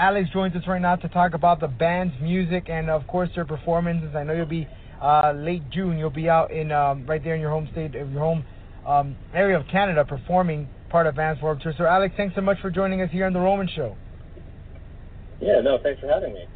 Alex 0.00 0.30
joins 0.32 0.56
us 0.56 0.62
right 0.66 0.80
now 0.80 0.96
to 0.96 1.08
talk 1.10 1.34
about 1.34 1.60
the 1.60 1.68
band's 1.68 2.14
music 2.22 2.70
and, 2.70 2.88
of 2.88 3.06
course, 3.06 3.28
their 3.34 3.44
performances. 3.44 4.16
I 4.16 4.24
know 4.24 4.32
you'll 4.32 4.46
be 4.46 4.66
uh, 5.02 5.32
late 5.36 5.68
June. 5.70 5.98
You'll 5.98 6.08
be 6.08 6.26
out 6.26 6.50
in 6.50 6.72
um, 6.72 7.04
right 7.06 7.22
there 7.22 7.34
in 7.34 7.40
your 7.40 7.50
home 7.50 7.68
state, 7.70 7.92
your 7.92 8.06
home 8.06 8.42
um, 8.86 9.14
area 9.34 9.60
of 9.60 9.66
Canada, 9.70 10.06
performing 10.06 10.70
part 10.88 11.06
of 11.06 11.16
Vans 11.16 11.38
Warped 11.42 11.62
Tour. 11.62 11.74
So, 11.76 11.84
Alex, 11.84 12.14
thanks 12.16 12.34
so 12.34 12.40
much 12.40 12.58
for 12.62 12.70
joining 12.70 13.02
us 13.02 13.10
here 13.12 13.26
on 13.26 13.34
the 13.34 13.40
Roman 13.40 13.68
Show. 13.68 13.94
Yeah, 15.38 15.60
no, 15.60 15.78
thanks 15.82 16.00
for 16.00 16.08
having 16.08 16.32
me. 16.32 16.46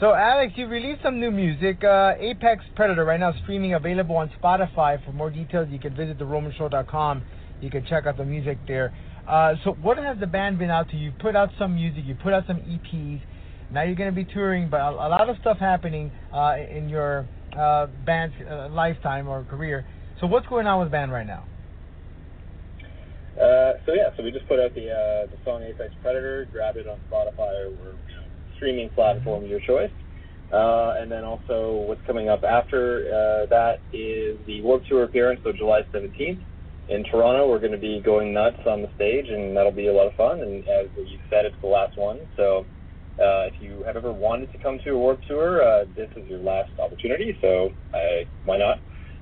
So, 0.00 0.14
Alex, 0.14 0.54
you 0.56 0.66
released 0.66 1.02
some 1.02 1.20
new 1.20 1.30
music. 1.30 1.84
Uh, 1.84 2.14
Apex 2.18 2.64
Predator 2.76 3.04
right 3.04 3.20
now 3.20 3.34
streaming 3.42 3.74
available 3.74 4.16
on 4.16 4.30
Spotify. 4.42 5.04
For 5.04 5.12
more 5.12 5.28
details, 5.28 5.68
you 5.70 5.78
can 5.78 5.94
visit 5.94 6.18
theromanshow.com. 6.18 7.22
You 7.60 7.70
can 7.70 7.84
check 7.84 8.06
out 8.06 8.16
the 8.16 8.24
music 8.24 8.56
there. 8.66 8.94
Uh, 9.28 9.54
so 9.64 9.72
what 9.82 9.98
has 9.98 10.18
the 10.20 10.26
band 10.26 10.58
been 10.58 10.70
out 10.70 10.88
to? 10.90 10.96
You've 10.96 11.18
put 11.18 11.34
out 11.34 11.50
some 11.58 11.74
music, 11.74 12.04
you 12.06 12.14
put 12.14 12.32
out 12.32 12.44
some 12.46 12.58
EPs. 12.58 13.20
Now 13.72 13.82
you're 13.82 13.96
going 13.96 14.14
to 14.14 14.14
be 14.14 14.24
touring, 14.24 14.70
but 14.70 14.80
a, 14.80 14.90
a 14.90 15.10
lot 15.10 15.28
of 15.28 15.36
stuff 15.40 15.58
happening 15.58 16.12
uh, 16.32 16.54
in 16.70 16.88
your 16.88 17.26
uh, 17.58 17.88
band's 18.04 18.34
uh, 18.48 18.68
lifetime 18.70 19.26
or 19.26 19.42
career. 19.44 19.84
So 20.20 20.28
what's 20.28 20.46
going 20.46 20.66
on 20.66 20.78
with 20.78 20.88
the 20.88 20.92
band 20.92 21.10
right 21.10 21.26
now? 21.26 21.44
Uh, 23.34 23.74
so 23.84 23.92
yeah, 23.92 24.10
so 24.16 24.22
we 24.22 24.30
just 24.30 24.46
put 24.48 24.60
out 24.60 24.74
the 24.74 25.26
the 25.30 25.36
song 25.44 25.62
Apex 25.62 25.92
Predator. 26.00 26.48
Grab 26.52 26.76
it 26.76 26.86
on 26.86 26.98
Spotify 27.10 27.66
or 27.66 27.70
you 27.70 27.74
know, 27.74 28.22
streaming 28.54 28.88
platform 28.90 29.44
of 29.44 29.50
your 29.50 29.60
choice. 29.60 29.90
Uh, 30.52 30.94
and 30.98 31.10
then 31.10 31.24
also 31.24 31.84
what's 31.88 32.00
coming 32.06 32.28
up 32.28 32.44
after 32.44 33.08
uh, 33.08 33.46
that 33.50 33.80
is 33.92 34.38
the 34.46 34.62
Warped 34.62 34.86
Tour 34.88 35.02
appearance, 35.02 35.40
so 35.42 35.52
July 35.52 35.82
17th 35.92 36.40
in 36.88 37.04
Toronto. 37.04 37.48
We're 37.48 37.58
going 37.58 37.72
to 37.72 37.78
be 37.78 38.00
going 38.00 38.32
nuts 38.32 38.60
on 38.66 38.82
the 38.82 38.88
stage, 38.96 39.28
and 39.28 39.56
that'll 39.56 39.72
be 39.72 39.88
a 39.88 39.92
lot 39.92 40.06
of 40.06 40.14
fun. 40.14 40.40
And 40.40 40.66
as 40.68 40.88
you 40.96 41.18
said, 41.30 41.44
it's 41.44 41.56
the 41.60 41.68
last 41.68 41.96
one. 41.96 42.20
So 42.36 42.66
uh, 43.18 43.48
if 43.48 43.54
you 43.60 43.82
have 43.84 43.96
ever 43.96 44.12
wanted 44.12 44.52
to 44.52 44.58
come 44.58 44.78
to 44.84 44.90
a 44.90 44.98
Warped 44.98 45.26
Tour, 45.26 45.62
uh, 45.62 45.84
this 45.96 46.10
is 46.16 46.28
your 46.28 46.38
last 46.40 46.70
opportunity. 46.78 47.36
So 47.40 47.72
uh, 47.94 48.24
why 48.44 48.58
not? 48.58 48.78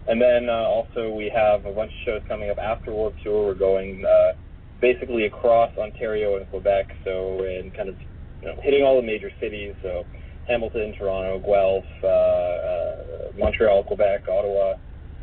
And 0.06 0.20
then 0.20 0.48
uh, 0.48 0.68
also 0.68 1.10
we 1.10 1.30
have 1.34 1.64
a 1.64 1.72
bunch 1.72 1.90
of 1.90 1.98
shows 2.04 2.22
coming 2.28 2.50
up 2.50 2.58
after 2.58 2.92
Warped 2.92 3.22
Tour. 3.22 3.46
We're 3.46 3.54
going 3.54 4.04
uh, 4.04 4.32
basically 4.80 5.26
across 5.26 5.76
Ontario 5.78 6.36
and 6.36 6.48
Quebec, 6.50 6.94
so 7.04 7.42
and 7.44 7.72
kind 7.74 7.88
of 7.88 7.96
you 8.42 8.48
know 8.48 8.60
hitting 8.60 8.82
all 8.82 8.96
the 8.96 9.06
major 9.06 9.30
cities. 9.40 9.74
So 9.82 10.04
Hamilton, 10.46 10.94
Toronto, 10.98 11.38
Guelph, 11.38 11.84
uh, 12.02 12.06
uh, 12.06 13.32
Montreal, 13.38 13.84
Quebec, 13.84 14.28
Ottawa, 14.28 14.74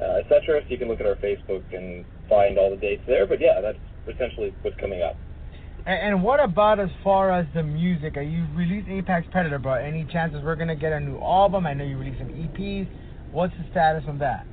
uh, 0.02 0.22
etc. 0.24 0.62
So 0.64 0.70
you 0.70 0.78
can 0.78 0.88
look 0.88 1.00
at 1.00 1.06
our 1.06 1.16
Facebook 1.16 1.64
and 1.74 2.06
find 2.32 2.58
all 2.58 2.72
the 2.72 2.78
dates 2.80 3.04
there. 3.06 3.28
But 3.28 3.42
yeah, 3.42 3.60
that's 3.62 3.78
essentially 4.08 4.56
what's 4.62 4.80
coming 4.80 5.04
up. 5.04 5.18
And, 5.86 6.14
and 6.14 6.24
what 6.24 6.40
about 6.40 6.80
as 6.80 6.90
far 7.04 7.32
as 7.32 7.46
the 7.54 7.62
music? 7.62 8.16
Are 8.16 8.24
you 8.24 8.48
released 8.56 8.88
Apex 8.88 9.28
Predator, 9.32 9.60
but 9.60 9.84
any 9.84 10.06
chances 10.06 10.42
we're 10.44 10.56
gonna 10.56 10.76
get 10.76 10.94
a 10.94 11.00
new 11.00 11.20
album? 11.20 11.68
I 11.68 11.74
know 11.74 11.84
you 11.84 11.98
released 11.98 12.20
some 12.20 12.30
EPs. 12.30 12.88
What's 13.32 13.54
the 13.58 13.70
status 13.72 14.04
on 14.08 14.18
that? 14.20 14.48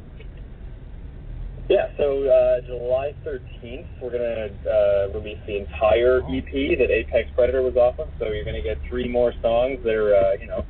Yeah, 1.69 1.89
so 1.99 2.25
uh, 2.25 2.63
July 2.67 3.15
13th, 3.27 3.87
we're 4.01 4.11
going 4.11 4.23
to 4.23 4.49
uh, 4.65 5.19
release 5.19 5.39
the 5.47 5.59
entire 5.59 6.21
EP 6.23 6.79
that 6.79 6.91
Apex 6.91 7.29
Predator 7.35 7.61
was 7.61 7.77
off 7.77 7.99
of. 7.99 8.09
So 8.19 8.33
you're 8.33 8.45
going 8.45 8.57
to 8.57 8.63
get 8.63 8.79
three 8.89 9.07
more 9.07 9.35
songs 9.43 9.79
that 9.85 9.95
are, 9.95 10.15
uh, 10.17 10.33
you 10.41 10.47
know, 10.47 10.65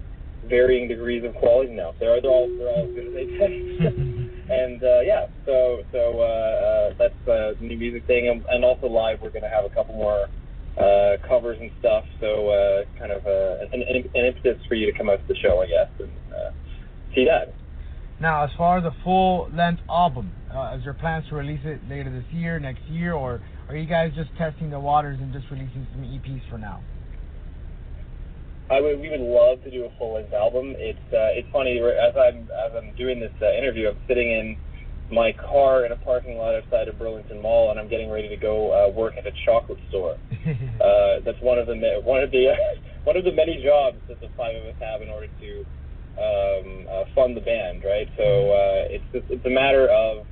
varying 0.48 0.88
degrees 0.88 1.22
of 1.22 1.36
quality. 1.36 1.72
No, 1.72 1.94
they're, 2.00 2.20
they're 2.20 2.30
all 2.30 2.48
they're 2.58 2.68
all 2.68 2.88
as 2.88 2.94
good 2.94 3.06
as 3.06 3.14
Apex. 3.14 4.17
and 4.50 4.82
uh, 4.82 5.00
yeah, 5.00 5.26
so 5.44 5.82
so 5.92 6.20
uh, 6.20 6.24
uh, 6.24 6.94
that's 6.98 7.14
a 7.26 7.62
new 7.62 7.76
music 7.76 8.06
thing, 8.06 8.28
and, 8.28 8.44
and 8.48 8.64
also 8.64 8.86
live 8.86 9.20
we're 9.20 9.30
going 9.30 9.42
to 9.42 9.48
have 9.48 9.64
a 9.64 9.70
couple 9.70 9.94
more 9.94 10.28
uh, 10.78 11.16
covers 11.26 11.58
and 11.60 11.70
stuff. 11.80 12.04
So 12.20 12.48
uh, 12.48 12.84
kind 12.98 13.12
of 13.12 13.26
uh, 13.26 13.64
an, 13.72 13.82
an, 13.82 14.10
an 14.14 14.24
impetus 14.24 14.58
for 14.68 14.74
you 14.74 14.90
to 14.90 14.96
come 14.96 15.08
out 15.10 15.20
to 15.20 15.26
the 15.28 15.38
show, 15.40 15.60
I 15.60 15.66
guess, 15.66 15.90
and 15.98 16.10
see 17.14 17.24
that. 17.26 17.54
Now, 18.20 18.44
as 18.44 18.50
far 18.56 18.78
as 18.78 18.84
a 18.84 18.94
full 19.04 19.48
length 19.54 19.82
album, 19.88 20.32
is 20.74 20.82
there 20.82 20.94
plans 20.94 21.24
to 21.28 21.36
release 21.36 21.60
it 21.64 21.80
later 21.88 22.10
this 22.10 22.24
year, 22.32 22.58
next 22.58 22.82
year, 22.88 23.12
or 23.12 23.40
are 23.68 23.76
you 23.76 23.86
guys 23.86 24.12
just 24.16 24.30
testing 24.36 24.70
the 24.70 24.80
waters 24.80 25.18
and 25.20 25.32
just 25.32 25.46
releasing 25.50 25.86
some 25.92 26.02
EPs 26.02 26.42
for 26.50 26.58
now? 26.58 26.82
I 28.70 28.80
would, 28.80 29.00
we 29.00 29.08
would 29.08 29.20
love 29.20 29.62
to 29.64 29.70
do 29.70 29.84
a 29.84 29.90
full 29.98 30.14
length 30.14 30.32
album. 30.32 30.74
It's 30.76 30.98
uh, 31.12 31.32
it's 31.32 31.48
funny 31.52 31.80
as 31.80 32.14
I'm 32.16 32.48
as 32.52 32.72
I'm 32.76 32.94
doing 32.96 33.18
this 33.18 33.32
uh, 33.40 33.56
interview, 33.56 33.88
I'm 33.88 33.96
sitting 34.06 34.28
in 34.30 34.56
my 35.10 35.32
car 35.32 35.86
in 35.86 35.92
a 35.92 35.96
parking 35.96 36.36
lot 36.36 36.54
outside 36.54 36.88
of 36.88 36.98
Burlington 36.98 37.40
Mall, 37.40 37.70
and 37.70 37.80
I'm 37.80 37.88
getting 37.88 38.10
ready 38.10 38.28
to 38.28 38.36
go 38.36 38.72
uh, 38.72 38.92
work 38.92 39.14
at 39.16 39.26
a 39.26 39.32
chocolate 39.46 39.78
store. 39.88 40.16
uh, 40.84 41.24
that's 41.24 41.40
one 41.40 41.58
of 41.58 41.66
the 41.66 42.00
one 42.04 42.22
of 42.22 42.30
the 42.30 42.52
one 43.04 43.16
of 43.16 43.24
the 43.24 43.32
many 43.32 43.62
jobs 43.64 43.96
that 44.08 44.20
the 44.20 44.28
five 44.36 44.54
of 44.56 44.64
us 44.64 44.76
have 44.80 45.00
in 45.00 45.08
order 45.08 45.28
to 45.40 45.50
um, 46.20 46.86
uh, 46.90 47.04
fund 47.14 47.36
the 47.36 47.40
band, 47.40 47.84
right? 47.84 48.08
So 48.16 48.52
uh, 48.52 48.92
it's 48.92 49.04
just, 49.12 49.30
it's 49.30 49.46
a 49.46 49.50
matter 49.50 49.88
of 49.88 50.26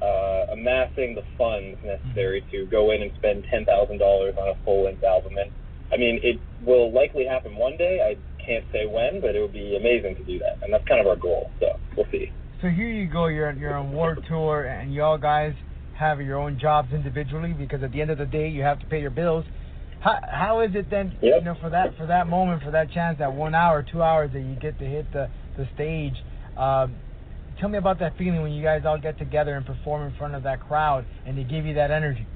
uh, 0.00 0.52
amassing 0.52 1.14
the 1.14 1.24
funds 1.36 1.78
necessary 1.82 2.44
to 2.52 2.66
go 2.66 2.92
in 2.92 3.02
and 3.02 3.10
spend 3.18 3.44
ten 3.50 3.64
thousand 3.64 3.98
dollars 3.98 4.34
on 4.38 4.48
a 4.48 4.54
full 4.64 4.84
length 4.84 5.02
album. 5.02 5.34
And 5.38 5.50
I 5.92 5.96
mean, 5.96 6.20
it 6.22 6.40
will 6.64 6.92
likely 6.92 7.26
happen 7.26 7.56
one 7.56 7.76
day. 7.76 8.00
I 8.00 8.16
can't 8.44 8.64
say 8.72 8.86
when, 8.86 9.20
but 9.20 9.34
it 9.34 9.40
would 9.40 9.52
be 9.52 9.76
amazing 9.76 10.16
to 10.16 10.24
do 10.24 10.38
that, 10.40 10.62
and 10.62 10.72
that's 10.72 10.86
kind 10.86 11.00
of 11.00 11.06
our 11.06 11.16
goal. 11.16 11.50
So 11.60 11.66
we'll 11.96 12.06
see. 12.10 12.32
So 12.62 12.68
here 12.68 12.88
you 12.88 13.06
go. 13.06 13.26
You're 13.26 13.52
you're 13.52 13.74
on 13.74 13.92
war 13.92 14.16
tour, 14.28 14.64
and 14.64 14.92
y'all 14.92 15.18
guys 15.18 15.54
have 15.94 16.20
your 16.20 16.38
own 16.38 16.58
jobs 16.58 16.92
individually 16.92 17.52
because 17.52 17.82
at 17.82 17.92
the 17.92 18.00
end 18.00 18.10
of 18.10 18.18
the 18.18 18.26
day, 18.26 18.48
you 18.48 18.62
have 18.62 18.80
to 18.80 18.86
pay 18.86 19.00
your 19.00 19.10
bills. 19.10 19.44
How 20.00 20.18
how 20.30 20.60
is 20.60 20.70
it 20.74 20.90
then? 20.90 21.16
Yep. 21.22 21.34
You 21.38 21.44
know, 21.44 21.56
for 21.60 21.70
that 21.70 21.96
for 21.96 22.06
that 22.06 22.26
moment, 22.26 22.62
for 22.62 22.70
that 22.70 22.92
chance, 22.92 23.18
that 23.18 23.32
one 23.32 23.54
hour, 23.54 23.84
two 23.90 24.02
hours 24.02 24.30
that 24.32 24.40
you 24.40 24.54
get 24.56 24.78
to 24.78 24.84
hit 24.84 25.10
the 25.12 25.28
the 25.56 25.68
stage. 25.74 26.14
Um, 26.56 26.96
tell 27.60 27.68
me 27.68 27.78
about 27.78 27.98
that 28.00 28.16
feeling 28.18 28.42
when 28.42 28.52
you 28.52 28.62
guys 28.62 28.82
all 28.84 28.98
get 28.98 29.18
together 29.18 29.54
and 29.54 29.64
perform 29.64 30.10
in 30.10 30.16
front 30.16 30.34
of 30.34 30.42
that 30.42 30.60
crowd, 30.60 31.06
and 31.26 31.38
they 31.38 31.44
give 31.44 31.64
you 31.66 31.74
that 31.74 31.90
energy. 31.90 32.26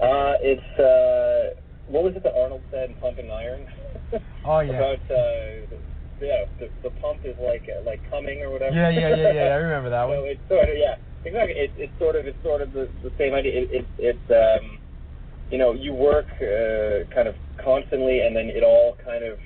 Uh, 0.00 0.34
it's 0.40 0.78
uh, 0.80 1.60
what 1.88 2.02
was 2.04 2.14
it 2.16 2.22
that 2.22 2.34
Arnold 2.36 2.62
said 2.70 2.90
in 2.90 2.96
Pumping 2.96 3.30
Iron? 3.30 3.66
oh 4.44 4.60
yeah. 4.60 4.72
About 4.74 5.02
uh, 5.10 5.76
yeah, 6.20 6.44
the, 6.58 6.70
the 6.82 6.90
pump 7.00 7.20
is 7.24 7.36
like 7.42 7.68
uh, 7.68 7.84
like 7.84 8.00
coming 8.10 8.42
or 8.42 8.50
whatever. 8.50 8.74
Yeah, 8.74 8.90
yeah, 8.90 9.14
yeah, 9.14 9.32
yeah. 9.32 9.54
I 9.54 9.60
remember 9.62 9.90
that 9.90 10.04
one. 10.04 10.18
so 10.18 10.24
it's 10.24 10.40
sort 10.48 10.68
of 10.68 10.76
yeah, 10.76 10.96
exactly. 11.24 11.54
It, 11.54 11.72
it's 11.76 11.92
sort 11.98 12.16
of 12.16 12.26
it's 12.26 12.42
sort 12.42 12.60
of 12.60 12.72
the, 12.72 12.88
the 13.02 13.12
same 13.18 13.34
idea. 13.34 13.52
It, 13.62 13.68
it, 13.70 13.86
it's 13.98 14.28
um, 14.30 14.78
you 15.50 15.58
know, 15.58 15.72
you 15.72 15.92
work 15.94 16.26
uh, 16.40 17.06
kind 17.14 17.28
of 17.28 17.34
constantly, 17.62 18.20
and 18.20 18.34
then 18.34 18.48
it 18.48 18.62
all 18.62 18.96
kind 19.04 19.24
of. 19.24 19.38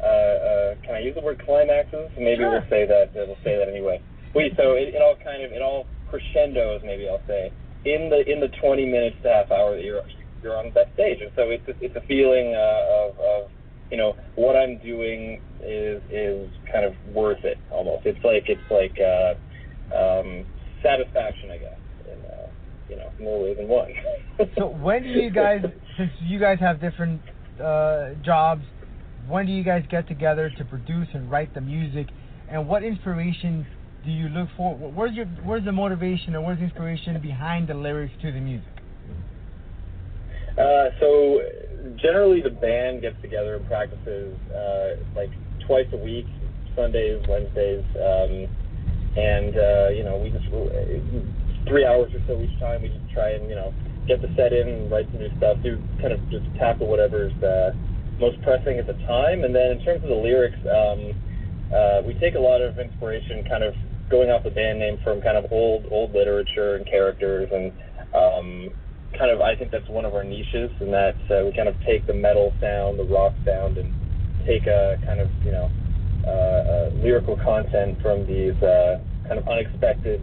Uh, 0.00 0.06
uh, 0.06 0.74
can 0.80 0.94
I 0.94 1.00
use 1.00 1.14
the 1.14 1.20
word 1.20 1.42
climaxes? 1.44 2.08
Maybe 2.16 2.40
Sure. 2.40 2.50
we'll 2.52 2.70
say 2.70 2.86
that. 2.86 3.12
We'll 3.14 3.36
say 3.44 3.56
that 3.56 3.68
anyway. 3.68 4.00
We 4.34 4.52
so 4.56 4.72
it, 4.72 4.94
it 4.96 5.02
all 5.02 5.16
kind 5.22 5.44
of 5.44 5.52
it 5.52 5.60
all 5.60 5.86
crescendos. 6.08 6.80
Maybe 6.84 7.08
I'll 7.08 7.20
say 7.28 7.52
in 7.84 8.10
the 8.10 8.24
in 8.30 8.40
the 8.40 8.48
20 8.60 8.86
minutes 8.86 9.16
to 9.22 9.28
half 9.28 9.50
hour 9.50 9.76
that 9.76 9.84
you're 9.84 10.02
you're 10.42 10.56
on 10.56 10.72
that 10.74 10.92
stage, 10.94 11.18
and 11.20 11.30
so 11.36 11.50
it's 11.50 11.64
it's 11.80 11.96
a 11.96 12.06
feeling 12.06 12.54
uh, 12.54 13.10
of, 13.10 13.18
of 13.18 13.50
you 13.90 13.96
know 13.96 14.16
what 14.36 14.56
I'm 14.56 14.78
doing 14.78 15.40
is 15.62 16.02
is 16.10 16.48
kind 16.72 16.84
of 16.84 16.94
worth 17.14 17.44
it 17.44 17.58
almost. 17.70 18.06
It's 18.06 18.22
like 18.24 18.44
it's 18.48 18.70
like 18.70 18.96
uh, 19.00 19.34
um, 19.94 20.44
satisfaction, 20.82 21.50
I 21.50 21.58
guess, 21.58 21.78
in 22.06 22.18
uh, 22.24 22.46
you 22.88 22.96
know 22.96 23.10
more 23.20 23.42
ways 23.42 23.56
than 23.58 23.68
one. 23.68 23.90
So 24.56 24.68
when 24.68 25.02
do 25.02 25.10
you 25.10 25.30
guys, 25.30 25.60
since 25.98 26.10
you 26.18 26.40
guys 26.40 26.58
have 26.60 26.80
different 26.80 27.20
uh, 27.62 28.14
jobs, 28.24 28.64
when 29.28 29.44
do 29.44 29.52
you 29.52 29.62
guys 29.62 29.84
get 29.90 30.08
together 30.08 30.50
to 30.56 30.64
produce 30.64 31.08
and 31.12 31.30
write 31.30 31.52
the 31.52 31.60
music? 31.60 32.06
And 32.48 32.66
what 32.66 32.82
inspiration 32.82 33.66
do 34.04 34.10
you 34.10 34.28
look 34.28 34.48
for? 34.56 34.74
Where's 34.74 35.14
your 35.14 35.26
where's 35.44 35.64
the 35.64 35.72
motivation 35.72 36.34
or 36.34 36.40
where's 36.40 36.58
the 36.58 36.64
inspiration 36.64 37.20
behind 37.20 37.68
the 37.68 37.74
lyrics 37.74 38.14
to 38.22 38.32
the 38.32 38.40
music? 38.40 38.68
Uh, 40.58 40.90
so 40.98 41.40
generally, 41.96 42.40
the 42.40 42.50
band 42.50 43.02
gets 43.02 43.20
together 43.22 43.56
and 43.56 43.66
practices 43.66 44.36
uh, 44.54 44.96
like 45.14 45.30
twice 45.66 45.86
a 45.92 45.96
week, 45.96 46.26
Sundays, 46.74 47.22
Wednesdays, 47.28 47.84
um, 47.96 48.48
and 49.16 49.56
uh, 49.56 49.88
you 49.88 50.02
know 50.02 50.16
we 50.22 50.30
just 50.30 50.46
three 51.68 51.84
hours 51.84 52.10
or 52.14 52.20
so 52.26 52.40
each 52.40 52.58
time. 52.58 52.82
We 52.82 52.88
just 52.88 53.12
try 53.12 53.30
and 53.30 53.48
you 53.48 53.56
know 53.56 53.72
get 54.06 54.22
the 54.22 54.28
set 54.36 54.52
in 54.52 54.68
and 54.68 54.90
write 54.90 55.06
some 55.12 55.20
new 55.20 55.30
stuff. 55.36 55.58
Do 55.62 55.80
kind 56.00 56.12
of 56.12 56.20
just 56.30 56.44
tackle 56.58 56.88
whatever's 56.88 57.34
uh, 57.42 57.72
most 58.18 58.40
pressing 58.42 58.78
at 58.78 58.86
the 58.86 58.98
time. 59.06 59.44
And 59.44 59.54
then 59.54 59.72
in 59.72 59.84
terms 59.84 60.02
of 60.02 60.08
the 60.08 60.20
lyrics, 60.20 60.58
um, 60.68 61.14
uh, 61.72 62.02
we 62.06 62.14
take 62.20 62.34
a 62.34 62.40
lot 62.40 62.60
of 62.60 62.78
inspiration, 62.78 63.44
kind 63.48 63.64
of 63.64 63.74
going 64.10 64.30
off 64.30 64.42
the 64.42 64.50
band 64.50 64.78
name 64.78 64.98
from 65.04 65.22
kind 65.22 65.36
of 65.36 65.50
old 65.52 65.86
old 65.90 66.12
literature 66.12 66.76
and 66.76 66.86
characters 66.86 67.48
and 67.52 67.72
um, 68.14 68.70
kind 69.16 69.30
of 69.30 69.40
I 69.40 69.56
think 69.56 69.70
that's 69.70 69.88
one 69.88 70.04
of 70.04 70.14
our 70.14 70.24
niches 70.24 70.70
in 70.80 70.90
that 70.90 71.16
uh, 71.30 71.46
we 71.46 71.52
kind 71.54 71.68
of 71.68 71.74
take 71.86 72.06
the 72.06 72.14
metal 72.14 72.52
sound, 72.60 72.98
the 72.98 73.04
rock 73.04 73.32
sound, 73.44 73.78
and 73.78 73.92
take 74.46 74.66
a 74.66 74.98
kind 75.04 75.20
of 75.20 75.30
you 75.44 75.52
know 75.52 75.70
uh, 76.26 76.30
uh, 76.30 76.90
lyrical 77.02 77.36
content 77.36 78.00
from 78.02 78.26
these 78.26 78.54
uh, 78.62 79.00
kind 79.26 79.38
of 79.38 79.48
unexpected 79.48 80.20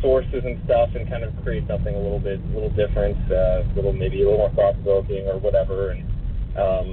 sources 0.00 0.42
and 0.44 0.60
stuff, 0.64 0.90
and 0.94 1.08
kind 1.08 1.24
of 1.24 1.32
create 1.42 1.66
something 1.68 1.94
a 1.94 1.98
little 1.98 2.20
bit 2.20 2.40
a 2.40 2.52
little 2.54 2.72
different, 2.72 3.16
uh, 3.30 3.64
a 3.64 3.72
little 3.74 3.92
maybe 3.92 4.22
a 4.22 4.24
little 4.24 4.38
more 4.38 4.52
thought 4.54 4.74
provoking 4.82 5.26
or 5.26 5.38
whatever. 5.38 5.90
And 5.90 6.04
um, 6.56 6.88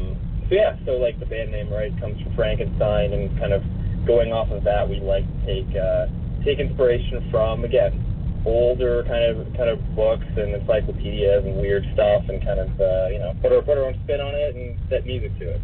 so 0.50 0.56
yeah, 0.56 0.76
so 0.86 0.94
like 1.00 1.20
the 1.20 1.26
band 1.26 1.52
name 1.52 1.72
right 1.72 1.92
comes 2.00 2.22
from 2.22 2.36
Frankenstein, 2.36 3.14
and 3.14 3.38
kind 3.40 3.54
of 3.54 3.64
going 4.06 4.32
off 4.32 4.50
of 4.52 4.64
that, 4.64 4.88
we 4.88 5.00
like 5.00 5.26
to 5.26 5.40
take 5.46 5.70
uh, 5.76 6.06
take 6.46 6.60
inspiration 6.60 7.28
from 7.32 7.66
again 7.66 7.98
older 8.46 9.04
kind 9.10 9.26
of 9.26 9.42
kind 9.58 9.70
of 9.70 9.82
books 9.96 10.26
and 10.38 10.54
encyclopedias 10.54 11.44
and 11.44 11.58
weird 11.58 11.84
stuff, 11.94 12.24
and 12.30 12.40
kind 12.46 12.60
of 12.62 12.70
uh, 12.80 13.08
you 13.10 13.20
know 13.20 13.34
put 13.42 13.52
our 13.52 13.62
put 13.62 13.78
our 13.78 13.86
own 13.86 13.98
spin 14.06 14.22
on 14.22 14.34
it 14.34 14.56
and 14.56 14.78
set 14.90 15.06
music 15.06 15.34
to 15.40 15.58
it. 15.58 15.62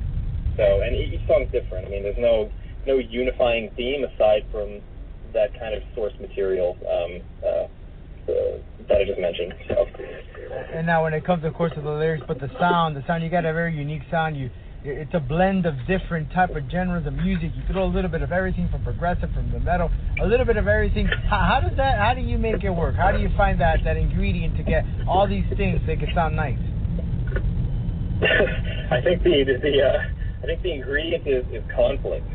So 0.58 0.82
and 0.82 0.96
each 0.98 1.22
song's 1.28 1.52
different. 1.52 1.88
I 1.88 1.90
mean, 1.90 2.04
there's 2.04 2.20
no 2.20 2.50
no 2.86 2.98
unifying 2.98 3.70
theme 3.78 4.04
aside 4.04 4.44
from 4.52 4.82
that 5.34 5.54
kind 5.58 5.74
of 5.74 5.84
source 5.96 6.14
material 6.20 6.76
um, 6.90 7.22
uh, 7.46 7.48
uh, 7.48 8.58
that 8.90 8.98
I 8.98 9.06
just 9.06 9.20
mentioned. 9.20 9.54
So. 9.70 9.88
And 10.74 10.86
now 10.86 11.04
when 11.04 11.14
it 11.14 11.24
comes, 11.24 11.46
of 11.46 11.54
course, 11.54 11.72
to 11.76 11.82
the 11.82 11.90
lyrics, 11.90 12.26
but 12.28 12.40
the 12.40 12.50
sound, 12.60 12.96
the 12.96 13.04
sound, 13.08 13.24
you 13.24 13.30
got 13.30 13.46
a 13.46 13.54
very 13.54 13.76
unique 13.76 14.02
sound. 14.12 14.36
You, 14.36 14.50
it's 14.84 15.14
a 15.14 15.20
blend 15.20 15.66
of 15.66 15.76
different 15.86 16.32
type 16.32 16.56
of 16.56 16.64
genres 16.72 17.06
of 17.06 17.14
music. 17.14 17.52
You 17.56 17.62
throw 17.72 17.86
a 17.86 17.94
little 17.94 18.10
bit 18.10 18.24
of 18.24 18.32
everything 18.32 18.68
from 18.72 18.84
progressive, 18.84 19.30
from 19.34 19.52
the 19.52 19.60
metal, 19.60 19.92
a 20.20 20.26
little 20.26 20.46
bit 20.46 20.58
of 20.58 20.68
everything. 20.68 21.08
How, 21.30 21.46
how 21.46 21.60
does 21.68 21.78
that? 21.78 22.00
How 22.00 22.16
do 22.16 22.22
you 22.22 22.38
make 22.38 22.64
it 22.64 22.72
work? 22.72 22.96
How 22.96 23.12
do 23.12 23.20
you 23.20 23.30
find 23.38 23.62
that 23.62 23.84
that 23.84 23.98
ingredient 23.98 24.58
to 24.58 24.64
get 24.64 24.84
all 25.08 25.28
these 25.28 25.46
things 25.56 25.80
that 25.86 26.00
can 26.00 26.10
sound 26.16 26.36
nice? 26.36 26.58
I 28.92 29.00
think 29.02 29.24
the 29.24 29.44
the, 29.46 29.60
the 29.62 29.82
uh, 29.86 30.02
I 30.42 30.46
think 30.46 30.64
the 30.64 30.74
ingredient 30.74 31.28
is, 31.28 31.46
is 31.54 31.64
conflict. 31.76 32.26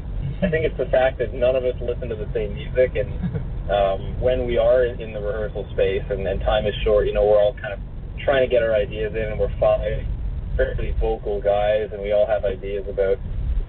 I 0.43 0.51
think 0.51 0.67
it's 0.67 0.79
the 0.79 0.87
fact 0.87 1.19
that 1.19 1.35
none 1.35 1.57
of 1.57 1.65
us 1.65 1.75
listen 1.81 2.09
to 2.11 2.17
the 2.17 2.29
same 2.33 2.55
music, 2.55 2.95
and 2.95 3.11
um, 3.71 4.21
when 4.21 4.47
we 4.47 4.59
are 4.59 4.85
in 4.85 5.13
the 5.13 5.21
rehearsal 5.21 5.67
space 5.73 6.05
and, 6.11 6.25
and 6.27 6.41
time 6.41 6.67
is 6.67 6.75
short, 6.85 7.07
you 7.07 7.15
know, 7.15 7.25
we're 7.25 7.41
all 7.41 7.55
kind 7.55 7.73
of 7.73 7.79
trying 8.25 8.47
to 8.47 8.51
get 8.51 8.63
our 8.63 8.75
ideas 8.75 9.15
in, 9.15 9.23
and 9.35 9.41
we're 9.41 9.51
five 9.59 10.07
fairly 10.57 10.95
vocal 11.01 11.41
guys, 11.41 11.91
and 11.93 12.03
we 12.03 12.13
all 12.13 12.27
have 12.27 12.45
ideas 12.45 12.87
about, 12.89 13.19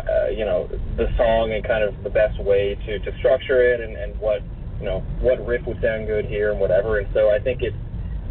uh, 0.08 0.28
you 0.30 0.46
know, 0.46 0.68
the 0.96 1.08
song 1.18 1.52
and 1.54 1.64
kind 1.64 1.84
of 1.84 2.02
the 2.04 2.10
best 2.10 2.42
way 2.44 2.76
to, 2.86 3.00
to 3.00 3.18
structure 3.20 3.62
it, 3.74 3.82
and, 3.82 3.96
and 3.98 4.20
what, 4.20 4.42
you 4.80 4.86
know, 4.86 5.00
what 5.20 5.46
riff 5.46 5.66
would 5.68 5.82
sound 5.82 6.08
good 6.08 6.26
here 6.26 6.52
and 6.52 6.60
whatever. 6.60 7.00
And 7.00 7.08
so 7.14 7.30
I 7.30 7.40
think 7.40 7.62
it's 7.62 7.78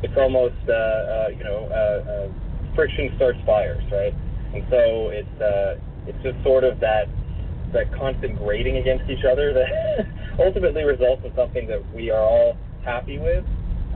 it's 0.02 0.16
almost, 0.18 0.60
uh, 0.68 0.72
uh, 0.72 1.28
you 1.32 1.42
know, 1.42 1.68
uh, 1.72 2.10
uh, 2.10 2.74
friction 2.74 3.10
starts 3.16 3.38
fires, 3.46 3.82
right? 3.90 4.14
And 4.54 4.64
so 4.70 5.08
it's 5.08 5.40
uh, 5.40 5.80
it's 6.06 6.22
just 6.22 6.42
sort 6.44 6.64
of 6.64 6.78
that 6.80 7.08
that 7.72 7.92
constant 7.98 8.38
grating 8.38 8.76
against 8.76 9.10
each 9.10 9.24
other 9.24 9.52
that 9.52 10.06
ultimately 10.38 10.84
results 10.84 11.22
in 11.24 11.34
something 11.34 11.66
that 11.66 11.82
we 11.92 12.10
are 12.10 12.22
all 12.22 12.56
happy 12.84 13.18
with. 13.18 13.44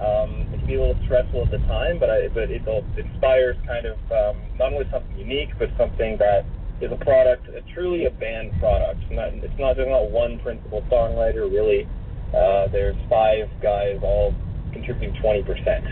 Um, 0.00 0.48
it 0.52 0.58
can 0.58 0.66
be 0.66 0.74
a 0.76 0.80
little 0.80 0.98
stressful 1.04 1.44
at 1.44 1.50
the 1.50 1.58
time, 1.68 1.98
but 2.00 2.08
I, 2.08 2.28
but 2.28 2.50
it 2.50 2.62
inspires 2.96 3.56
kind 3.66 3.84
of 3.84 3.98
um, 4.08 4.40
not 4.58 4.72
only 4.72 4.88
something 4.90 5.18
unique, 5.18 5.50
but 5.58 5.68
something 5.76 6.16
that 6.18 6.44
is 6.80 6.90
a 6.90 6.96
product, 7.04 7.48
a, 7.48 7.60
truly 7.74 8.06
a 8.06 8.10
band 8.10 8.52
product. 8.58 9.00
Not, 9.10 9.34
it's 9.34 9.52
not 9.58 9.76
there's 9.76 9.88
not 9.88 10.10
one 10.10 10.40
principal 10.40 10.80
songwriter 10.90 11.50
really. 11.52 11.86
Uh, 12.32 12.68
there's 12.72 12.96
five 13.10 13.50
guys 13.60 13.98
all 14.02 14.34
contributing 14.72 15.14
20 15.20 15.42
percent. 15.42 15.84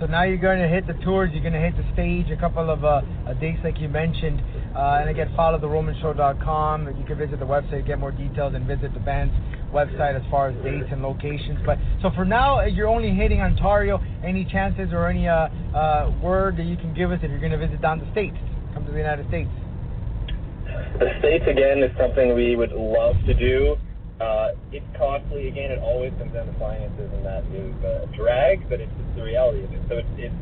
So 0.00 0.06
now 0.06 0.22
you're 0.22 0.36
going 0.36 0.60
to 0.60 0.68
hit 0.68 0.86
the 0.86 0.94
tours, 1.02 1.30
you're 1.32 1.42
going 1.42 1.54
to 1.54 1.60
hit 1.60 1.76
the 1.76 1.92
stage, 1.92 2.30
a 2.30 2.36
couple 2.36 2.70
of 2.70 2.84
uh, 2.84 3.00
dates 3.40 3.58
like 3.64 3.80
you 3.80 3.88
mentioned. 3.88 4.40
Uh, 4.76 4.98
and 5.00 5.10
again, 5.10 5.32
follow 5.34 5.58
theromanshow.com. 5.58 6.86
You 6.96 7.04
can 7.04 7.18
visit 7.18 7.40
the 7.40 7.46
website, 7.46 7.84
get 7.84 7.98
more 7.98 8.12
details, 8.12 8.54
and 8.54 8.64
visit 8.64 8.94
the 8.94 9.00
band's 9.00 9.34
website 9.72 10.16
as 10.16 10.22
far 10.30 10.50
as 10.50 10.56
dates 10.64 10.88
and 10.90 11.02
locations. 11.02 11.58
But 11.64 11.78
so 12.02 12.10
for 12.14 12.24
now, 12.24 12.64
you're 12.64 12.88
only 12.88 13.14
hitting 13.14 13.40
Ontario. 13.40 14.00
Any 14.24 14.44
chances 14.44 14.92
or 14.92 15.08
any 15.08 15.28
uh, 15.28 15.48
uh, 15.74 16.12
word 16.22 16.56
that 16.56 16.64
you 16.64 16.76
can 16.76 16.94
give 16.94 17.12
us 17.12 17.20
if 17.22 17.30
you're 17.30 17.40
going 17.40 17.52
to 17.52 17.58
visit 17.58 17.80
down 17.80 17.98
the 17.98 18.10
states, 18.12 18.36
come 18.74 18.84
to 18.86 18.92
the 18.92 18.98
United 18.98 19.28
States? 19.28 19.50
The 20.98 21.10
States, 21.20 21.44
again, 21.46 21.82
is 21.82 21.90
something 21.98 22.34
we 22.34 22.56
would 22.56 22.72
love 22.72 23.16
to 23.26 23.34
do. 23.34 23.76
Uh, 24.20 24.50
it's 24.72 24.84
costly. 24.96 25.48
Again, 25.48 25.70
it 25.70 25.78
always 25.78 26.12
comes 26.18 26.32
down 26.34 26.46
to 26.46 26.58
finances, 26.58 27.10
and 27.14 27.24
that 27.24 27.44
is 27.54 27.72
a 27.84 28.10
drag, 28.16 28.68
but 28.68 28.80
it's, 28.80 28.90
it's 28.98 29.16
the 29.16 29.22
reality 29.22 29.62
of 29.62 29.72
it. 29.72 29.80
So 29.88 29.98
it's, 29.98 30.08
it's, 30.18 30.34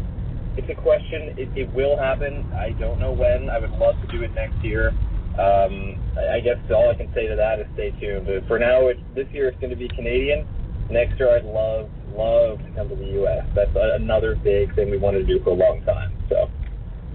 it's 0.57 0.71
a 0.71 0.81
question. 0.81 1.37
It, 1.37 1.53
it 1.57 1.69
will 1.75 1.99
happen. 1.99 2.51
I 2.57 2.71
don't 2.81 2.99
know 2.99 3.13
when. 3.13 3.51
I 3.51 3.59
would 3.59 3.73
love 3.73 4.01
to 4.01 4.09
do 4.09 4.23
it 4.23 4.33
next 4.33 4.57
year. 4.65 4.95
Um, 5.37 6.01
I, 6.17 6.41
guess 6.41 6.57
all 6.71 6.89
I 6.89 6.95
can 6.95 7.13
say 7.15 7.29
to 7.29 7.37
that 7.37 7.61
is 7.61 7.67
stay 7.75 7.93
tuned. 8.01 8.27
But 8.27 8.49
for 8.49 8.59
now, 8.59 8.89
it, 8.89 8.97
this 9.15 9.27
year 9.33 9.49
it's 9.49 9.61
going 9.61 9.71
to 9.71 9.77
be 9.77 9.89
Canadian. 9.89 10.49
Next 10.91 11.19
year, 11.19 11.37
I'd 11.37 11.45
love, 11.45 11.91
love 12.17 12.59
to 12.65 12.71
come 12.75 12.89
to 12.89 12.97
the 12.97 13.11
U.S. 13.21 13.45
That's 13.55 13.75
a, 13.77 13.97
another 14.01 14.35
big 14.37 14.75
thing 14.75 14.91
we 14.91 14.97
wanted 14.97 15.27
to 15.27 15.39
do 15.39 15.45
for 15.45 15.51
a 15.51 15.55
long 15.55 15.83
time. 15.85 16.17
So. 16.31 16.49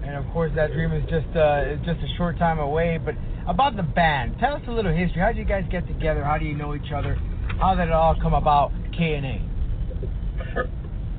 And 0.04 0.14
of 0.14 0.30
course, 0.32 0.52
that 0.54 0.72
dream 0.72 0.92
is 0.92 1.02
just 1.10 1.34
uh, 1.34 1.76
just 1.84 1.98
a 1.98 2.10
short 2.16 2.38
time 2.38 2.58
away. 2.58 2.98
But 3.02 3.14
about 3.48 3.76
the 3.76 3.82
band, 3.82 4.36
tell 4.38 4.54
us 4.54 4.62
a 4.68 4.70
little 4.70 4.94
history. 4.94 5.20
How 5.20 5.28
did 5.28 5.38
you 5.38 5.44
guys 5.44 5.64
get 5.70 5.86
together? 5.88 6.22
How 6.22 6.38
do 6.38 6.44
you 6.44 6.54
know 6.54 6.74
each 6.74 6.92
other? 6.94 7.18
How 7.58 7.74
did 7.74 7.88
it 7.88 7.92
all 7.92 8.14
come 8.20 8.34
about? 8.34 8.70
K 8.96 9.14
and 9.14 9.26
A. 9.26 9.52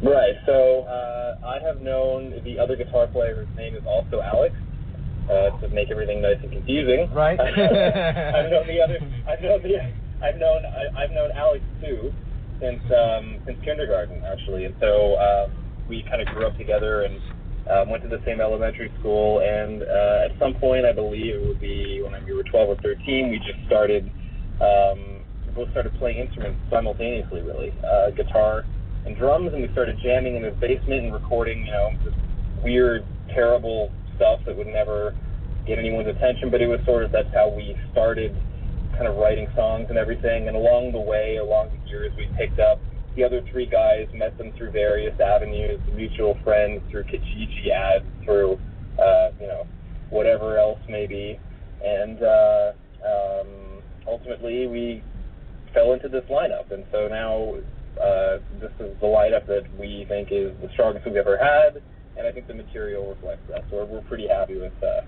Right. 0.03 0.35
So 0.45 0.83
uh, 0.83 1.45
I 1.45 1.59
have 1.65 1.81
known 1.81 2.41
the 2.43 2.59
other 2.59 2.75
guitar 2.75 3.07
player. 3.07 3.45
His 3.45 3.57
name 3.57 3.75
is 3.75 3.83
also 3.87 4.21
Alex. 4.21 4.55
Uh, 5.23 5.57
to 5.61 5.69
make 5.69 5.89
everything 5.89 6.21
nice 6.21 6.35
and 6.43 6.51
confusing. 6.51 7.09
Right. 7.13 7.39
I've 7.39 8.51
known 8.51 8.67
the 8.67 8.81
other. 8.83 8.99
I've 9.27 9.41
known 9.41 9.63
the. 9.63 9.79
I've 10.21 10.35
known. 10.35 10.65
I, 10.65 11.03
I've 11.03 11.11
known 11.11 11.31
Alex 11.31 11.63
too 11.81 12.13
since 12.59 12.83
um, 12.91 13.39
since 13.45 13.57
kindergarten 13.63 14.21
actually, 14.23 14.65
and 14.65 14.75
so 14.79 15.15
um, 15.15 15.51
we 15.87 16.03
kind 16.03 16.21
of 16.21 16.27
grew 16.35 16.45
up 16.45 16.57
together 16.57 17.03
and 17.03 17.19
um, 17.71 17.89
went 17.89 18.03
to 18.03 18.09
the 18.09 18.21
same 18.25 18.41
elementary 18.41 18.91
school. 18.99 19.39
And 19.39 19.83
uh, 19.83 20.27
at 20.27 20.39
some 20.39 20.53
point, 20.55 20.85
I 20.85 20.91
believe 20.91 21.35
it 21.35 21.47
would 21.47 21.59
be 21.59 22.01
when 22.01 22.13
we 22.25 22.33
were 22.33 22.43
12 22.43 22.69
or 22.69 22.75
13, 22.81 23.29
we 23.29 23.39
just 23.39 23.65
started. 23.67 24.09
Um, 24.59 25.23
we 25.47 25.53
both 25.55 25.71
started 25.71 25.93
playing 25.99 26.17
instruments 26.19 26.59
simultaneously, 26.69 27.41
really, 27.41 27.73
uh, 27.83 28.11
guitar 28.11 28.65
and 29.05 29.17
drums, 29.17 29.51
and 29.53 29.61
we 29.61 29.71
started 29.71 29.99
jamming 30.01 30.35
in 30.35 30.43
his 30.43 30.55
basement 30.59 31.03
and 31.03 31.13
recording, 31.13 31.65
you 31.65 31.71
know, 31.71 31.91
this 32.05 32.13
weird, 32.63 33.05
terrible 33.33 33.91
stuff 34.15 34.39
that 34.45 34.55
would 34.55 34.67
never 34.67 35.15
get 35.65 35.79
anyone's 35.79 36.07
attention. 36.07 36.49
But 36.49 36.61
it 36.61 36.67
was 36.67 36.79
sort 36.85 37.03
of 37.03 37.11
that's 37.11 37.33
how 37.33 37.49
we 37.49 37.75
started, 37.91 38.35
kind 38.93 39.07
of 39.07 39.17
writing 39.17 39.47
songs 39.55 39.87
and 39.89 39.97
everything. 39.97 40.47
And 40.47 40.55
along 40.55 40.91
the 40.91 40.99
way, 40.99 41.37
along 41.37 41.69
the 41.71 41.89
years, 41.89 42.11
we 42.17 42.27
picked 42.37 42.59
up 42.59 42.79
the 43.15 43.23
other 43.23 43.41
three 43.51 43.65
guys, 43.65 44.07
met 44.13 44.37
them 44.37 44.51
through 44.57 44.71
various 44.71 45.19
avenues, 45.19 45.79
mutual 45.93 46.37
friends, 46.43 46.81
through 46.89 47.03
Kijiji 47.03 47.69
ads, 47.69 48.05
through 48.25 48.59
uh, 48.99 49.29
you 49.39 49.47
know 49.47 49.65
whatever 50.09 50.57
else 50.57 50.79
maybe, 50.89 51.39
and 51.83 52.21
uh, 52.21 52.71
um, 53.05 53.81
ultimately 54.07 54.67
we 54.67 55.03
fell 55.73 55.93
into 55.93 56.07
this 56.07 56.23
lineup. 56.29 56.71
And 56.71 56.85
so 56.91 57.07
now 57.07 57.55
uh, 58.01 58.39
this 58.59 58.71
is 58.79 58.95
the 58.99 59.07
lineup 59.07 59.45
that 59.47 59.63
we 59.79 60.05
think 60.07 60.29
is 60.31 60.51
the 60.61 60.69
strongest 60.73 61.05
we've 61.05 61.15
ever 61.15 61.37
had, 61.37 61.81
and 62.17 62.27
I 62.27 62.31
think 62.31 62.47
the 62.47 62.53
material 62.53 63.09
reflects 63.09 63.43
that. 63.49 63.63
So 63.69 63.85
we're, 63.85 64.01
pretty 64.01 64.27
happy 64.27 64.57
with 64.57 64.73
uh, 64.83 65.01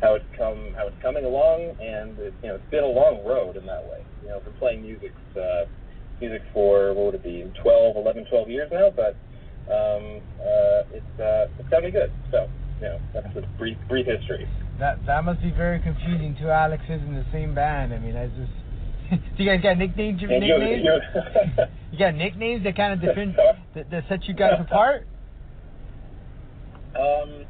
how 0.00 0.14
it's 0.14 0.24
come, 0.36 0.74
how 0.76 0.86
it's 0.86 1.02
coming 1.02 1.24
along, 1.24 1.74
and 1.80 2.18
it, 2.18 2.34
you 2.42 2.48
know 2.48 2.56
it's 2.56 2.70
been 2.70 2.84
a 2.84 2.86
long 2.86 3.24
road 3.24 3.56
in 3.56 3.66
that 3.66 3.82
way. 3.84 4.04
You 4.22 4.28
know, 4.28 4.40
for 4.40 4.50
playing 4.58 4.82
music, 4.82 5.12
uh, 5.36 5.64
music 6.20 6.42
for 6.52 6.94
what 6.94 7.06
would 7.06 7.14
it 7.16 7.24
be, 7.24 7.42
12, 7.62 7.96
11, 7.96 8.26
12 8.30 8.48
years 8.48 8.68
now, 8.70 8.90
but 8.94 9.16
um, 9.70 10.20
uh, 10.38 10.94
it's 10.94 11.20
uh, 11.20 11.46
it's 11.58 11.68
got 11.70 11.82
me 11.82 11.90
good. 11.90 12.12
So 12.30 12.48
you 12.80 12.88
know, 12.88 12.98
that's 13.14 13.26
a 13.36 13.42
brief 13.58 13.78
brief 13.88 14.06
history. 14.06 14.48
That 14.78 15.04
that 15.06 15.24
must 15.24 15.40
be 15.42 15.50
very 15.50 15.80
confusing. 15.80 16.36
Two 16.40 16.50
Alexes 16.50 17.00
in 17.06 17.14
the 17.14 17.26
same 17.32 17.54
band. 17.54 17.92
I 17.92 17.98
mean, 17.98 18.16
I 18.16 18.26
just. 18.28 18.52
Do 19.36 19.44
you 19.44 19.50
guys 19.50 19.62
got 19.62 19.78
nicknames? 19.78 20.22
And 20.22 20.44
you're- 20.44 20.58
nicknames? 20.58 21.02
you 21.92 21.98
got 21.98 22.14
nicknames 22.14 22.64
that 22.64 22.76
kind 22.76 22.92
of 22.92 23.00
different 23.06 23.36
that, 23.74 23.90
that 23.90 24.04
set 24.08 24.24
you 24.26 24.34
guys 24.34 24.60
apart? 24.60 25.06
Um, 26.96 27.44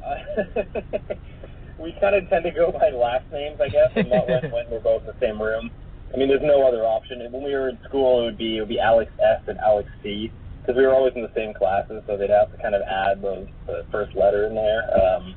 we 1.78 1.92
kind 2.00 2.14
of 2.14 2.28
tend 2.28 2.44
to 2.44 2.50
go 2.50 2.72
by 2.72 2.90
last 2.90 3.30
names, 3.32 3.60
I 3.60 3.68
guess, 3.68 3.90
and 3.96 4.10
not 4.10 4.28
when, 4.28 4.50
when 4.50 4.70
we're 4.70 4.80
both 4.80 5.02
in 5.02 5.08
the 5.08 5.16
same 5.20 5.40
room. 5.40 5.70
I 6.12 6.16
mean, 6.16 6.28
there's 6.28 6.42
no 6.42 6.66
other 6.66 6.84
option. 6.84 7.20
When 7.30 7.44
we 7.44 7.52
were 7.54 7.68
in 7.68 7.78
school, 7.88 8.22
it 8.22 8.24
would 8.24 8.38
be 8.38 8.56
it 8.56 8.60
would 8.60 8.68
be 8.68 8.80
Alex 8.80 9.10
S 9.22 9.42
and 9.46 9.58
Alex 9.58 9.88
C 10.02 10.32
because 10.60 10.76
we 10.76 10.86
were 10.86 10.94
always 10.94 11.14
in 11.14 11.22
the 11.22 11.32
same 11.34 11.54
classes, 11.54 12.02
so 12.06 12.16
they'd 12.16 12.30
have 12.30 12.50
to 12.52 12.58
kind 12.60 12.74
of 12.74 12.82
add 12.82 13.22
the, 13.22 13.48
the 13.66 13.84
first 13.90 14.14
letter 14.16 14.46
in 14.46 14.54
there. 14.54 14.82
Um, 14.94 15.34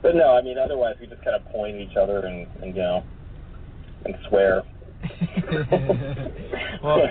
but 0.00 0.14
no, 0.14 0.36
I 0.36 0.42
mean, 0.42 0.58
otherwise 0.58 0.96
we 1.00 1.06
just 1.06 1.22
kind 1.22 1.36
of 1.36 1.44
point 1.52 1.76
at 1.76 1.82
each 1.82 1.96
other 1.96 2.26
and, 2.26 2.46
and 2.62 2.74
you 2.74 2.82
know 2.82 3.04
and 4.04 4.14
swear. 4.28 4.62
well, 6.82 7.08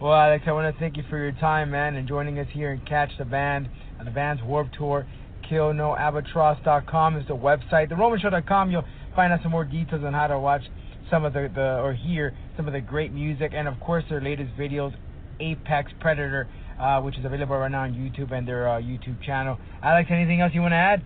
well, 0.00 0.12
Alex, 0.12 0.44
I 0.46 0.52
want 0.52 0.74
to 0.74 0.80
thank 0.80 0.96
you 0.96 1.04
for 1.08 1.18
your 1.18 1.32
time, 1.32 1.70
man, 1.70 1.96
and 1.96 2.08
joining 2.08 2.38
us 2.38 2.48
here 2.52 2.72
and 2.72 2.86
catch 2.86 3.10
the 3.18 3.24
band, 3.24 3.68
the 4.04 4.10
band's 4.10 4.42
Warped 4.42 4.74
Tour. 4.76 5.06
KillNoAlbatross.com 5.50 7.16
is 7.16 7.26
the 7.28 7.36
website. 7.36 7.90
TheRomanShow.com, 7.90 8.70
you'll 8.70 8.84
find 9.14 9.32
out 9.32 9.40
some 9.42 9.52
more 9.52 9.64
details 9.64 10.02
on 10.04 10.12
how 10.12 10.26
to 10.26 10.38
watch 10.38 10.62
some 11.10 11.24
of 11.24 11.32
the, 11.32 11.50
the 11.54 11.78
or 11.78 11.94
hear 11.94 12.34
some 12.56 12.66
of 12.66 12.72
the 12.72 12.80
great 12.80 13.12
music, 13.12 13.52
and 13.54 13.68
of 13.68 13.78
course 13.80 14.04
their 14.10 14.20
latest 14.20 14.50
videos, 14.56 14.92
Apex 15.40 15.92
Predator, 16.00 16.48
uh, 16.80 17.00
which 17.00 17.16
is 17.16 17.24
available 17.24 17.56
right 17.56 17.70
now 17.70 17.82
on 17.82 17.92
YouTube 17.92 18.32
and 18.32 18.46
their 18.46 18.68
uh, 18.68 18.80
YouTube 18.80 19.22
channel. 19.24 19.58
Alex, 19.82 20.08
anything 20.12 20.40
else 20.40 20.52
you 20.54 20.60
want 20.60 20.72
to 20.72 20.76
add? 20.76 21.02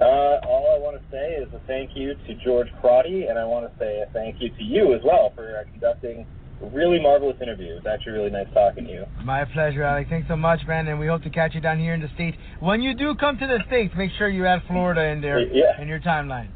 Uh, 0.00 0.38
all 0.46 0.74
I 0.74 0.78
want 0.78 0.96
to 0.96 1.02
say 1.10 1.34
is 1.42 1.52
a 1.52 1.60
thank 1.66 1.90
you 1.96 2.14
to 2.14 2.34
George 2.44 2.68
Crotty, 2.80 3.24
and 3.24 3.38
I 3.38 3.44
want 3.44 3.70
to 3.70 3.78
say 3.78 4.00
a 4.00 4.06
thank 4.12 4.40
you 4.40 4.48
to 4.50 4.62
you 4.62 4.94
as 4.94 5.00
well 5.04 5.32
for 5.34 5.58
uh, 5.58 5.64
conducting 5.72 6.24
really 6.60 7.00
marvelous 7.00 7.36
interview. 7.40 7.76
It's 7.76 7.86
actually 7.86 8.12
really 8.12 8.30
nice 8.30 8.46
talking 8.52 8.84
to 8.84 8.90
you. 8.90 9.04
My 9.24 9.44
pleasure, 9.44 9.82
Alex. 9.82 10.08
Thanks 10.10 10.28
so 10.28 10.36
much, 10.36 10.60
man, 10.66 10.88
and 10.88 10.98
we 10.98 11.06
hope 11.06 11.22
to 11.22 11.30
catch 11.30 11.54
you 11.54 11.60
down 11.60 11.78
here 11.78 11.94
in 11.94 12.00
the 12.00 12.08
States. 12.14 12.36
When 12.60 12.82
you 12.82 12.94
do 12.94 13.14
come 13.14 13.38
to 13.38 13.46
the 13.46 13.58
States, 13.66 13.94
make 13.96 14.10
sure 14.18 14.28
you 14.28 14.46
add 14.46 14.62
Florida 14.66 15.04
in 15.04 15.20
there 15.20 15.40
Yeah. 15.40 15.80
in 15.80 15.88
your 15.88 16.00
timeline. 16.00 16.48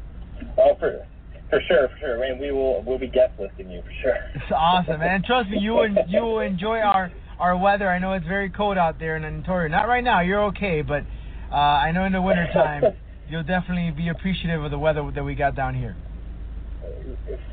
Oh, 0.57 0.75
for 0.79 1.05
for 1.49 1.61
sure, 1.67 1.87
for 1.89 1.97
sure. 1.99 2.23
And 2.23 2.39
we 2.39 2.51
will 2.51 2.81
we'll 2.83 2.97
be 2.97 3.07
guest 3.07 3.33
listing 3.39 3.69
you 3.69 3.81
for 3.81 3.91
sure. 4.01 4.17
It's 4.35 4.51
awesome, 4.51 4.99
man. 4.99 5.23
Trust 5.23 5.49
me, 5.49 5.59
you 5.59 5.71
will, 5.71 5.89
you 6.07 6.21
will 6.21 6.39
enjoy 6.39 6.79
our, 6.79 7.11
our 7.39 7.55
weather. 7.57 7.87
I 7.89 7.99
know 7.99 8.13
it's 8.13 8.25
very 8.27 8.49
cold 8.49 8.77
out 8.77 8.99
there 8.99 9.15
in 9.15 9.23
Ontario. 9.23 9.69
Not 9.69 9.87
right 9.87 10.03
now, 10.03 10.21
you're 10.21 10.43
okay, 10.45 10.81
but 10.81 11.03
uh, 11.51 11.55
I 11.55 11.91
know 11.91 12.05
in 12.05 12.13
the 12.13 12.21
wintertime, 12.21 12.83
you'll 13.29 13.43
definitely 13.43 13.91
be 13.91 14.09
appreciative 14.09 14.63
of 14.63 14.71
the 14.71 14.79
weather 14.79 15.09
that 15.13 15.23
we 15.23 15.35
got 15.35 15.55
down 15.55 15.75
here. 15.75 15.95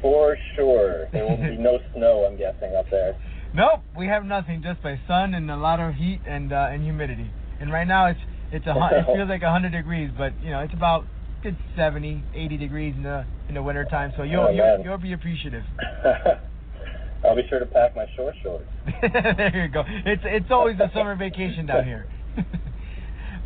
For 0.03 0.37
sure. 0.57 1.07
There 1.13 1.25
will 1.27 1.37
be 1.37 1.57
no 1.59 1.79
snow, 1.95 2.25
I'm 2.29 2.37
guessing, 2.37 2.75
up 2.77 2.87
there. 2.91 3.17
Nope, 3.55 3.81
we 3.97 4.07
have 4.07 4.25
nothing, 4.25 4.63
just 4.63 4.83
by 4.83 4.99
sun 5.09 5.35
and 5.35 5.51
a 5.51 5.57
lot 5.57 5.81
of 5.81 5.95
heat 5.95 6.21
and 6.27 6.53
uh, 6.53 6.69
and 6.71 6.83
humidity. 6.83 7.31
And 7.61 7.73
right 7.73 7.87
now 7.87 8.07
it's 8.07 8.21
it's 8.53 8.67
a 8.67 8.71
it 8.71 9.07
feels 9.17 9.29
like 9.29 9.43
100 9.43 9.71
degrees, 9.73 10.11
but 10.17 10.33
you 10.43 10.51
know 10.51 10.61
it's 10.61 10.73
about 10.75 11.05
it's 11.43 11.57
70, 11.77 12.23
80 12.35 12.57
degrees 12.59 12.95
in 12.97 13.03
the 13.03 13.25
in 13.49 13.55
the 13.55 13.63
winter 13.63 13.85
time. 13.85 14.13
So 14.17 14.23
you'll 14.23 14.47
Oh, 14.47 14.51
you'll, 14.51 14.85
you'll 14.85 14.99
be 14.99 15.13
appreciative. 15.13 15.65
I'll 17.25 17.37
be 17.37 17.43
sure 17.51 17.59
to 17.59 17.67
pack 17.67 17.95
my 17.97 18.07
short 18.17 18.35
shorts. 18.43 18.65
there 19.03 19.65
you 19.67 19.69
go. 19.69 19.83
It's 20.07 20.23
it's 20.25 20.51
always 20.51 20.77
a 20.81 20.91
summer 20.95 21.17
vacation 21.17 21.67
down 21.67 21.85
here. 21.85 22.07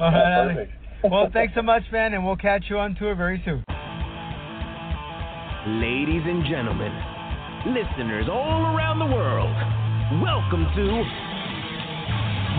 All 0.00 0.10
right, 0.10 0.18
Yeah, 0.18 0.40
Alex. 0.42 0.54
perfect. 0.54 1.12
Well, 1.12 1.28
thanks 1.32 1.54
so 1.54 1.62
much, 1.62 1.82
man, 1.92 2.14
and 2.14 2.24
we'll 2.24 2.36
catch 2.36 2.64
you 2.68 2.78
on 2.78 2.94
tour 2.94 3.14
very 3.14 3.42
soon. 3.44 3.64
Ladies 5.66 6.20
and 6.26 6.44
gentlemen, 6.44 6.92
listeners 7.68 8.28
all 8.30 8.76
around 8.76 8.98
the 8.98 9.06
world, 9.06 9.48
welcome 10.20 10.66
to 10.76 11.04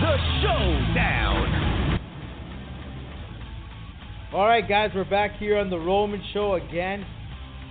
the 0.02 0.16
Showdown. 0.42 2.00
All 4.32 4.44
right, 4.44 4.68
guys, 4.68 4.90
we're 4.92 5.08
back 5.08 5.38
here 5.38 5.56
on 5.56 5.70
the 5.70 5.78
Roman 5.78 6.20
Show 6.32 6.54
again. 6.54 7.06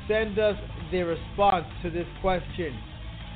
Send 0.07 0.39
us 0.39 0.55
the 0.89 1.01
response 1.01 1.65
to 1.83 1.89
this 1.91 2.07
question: 2.21 2.73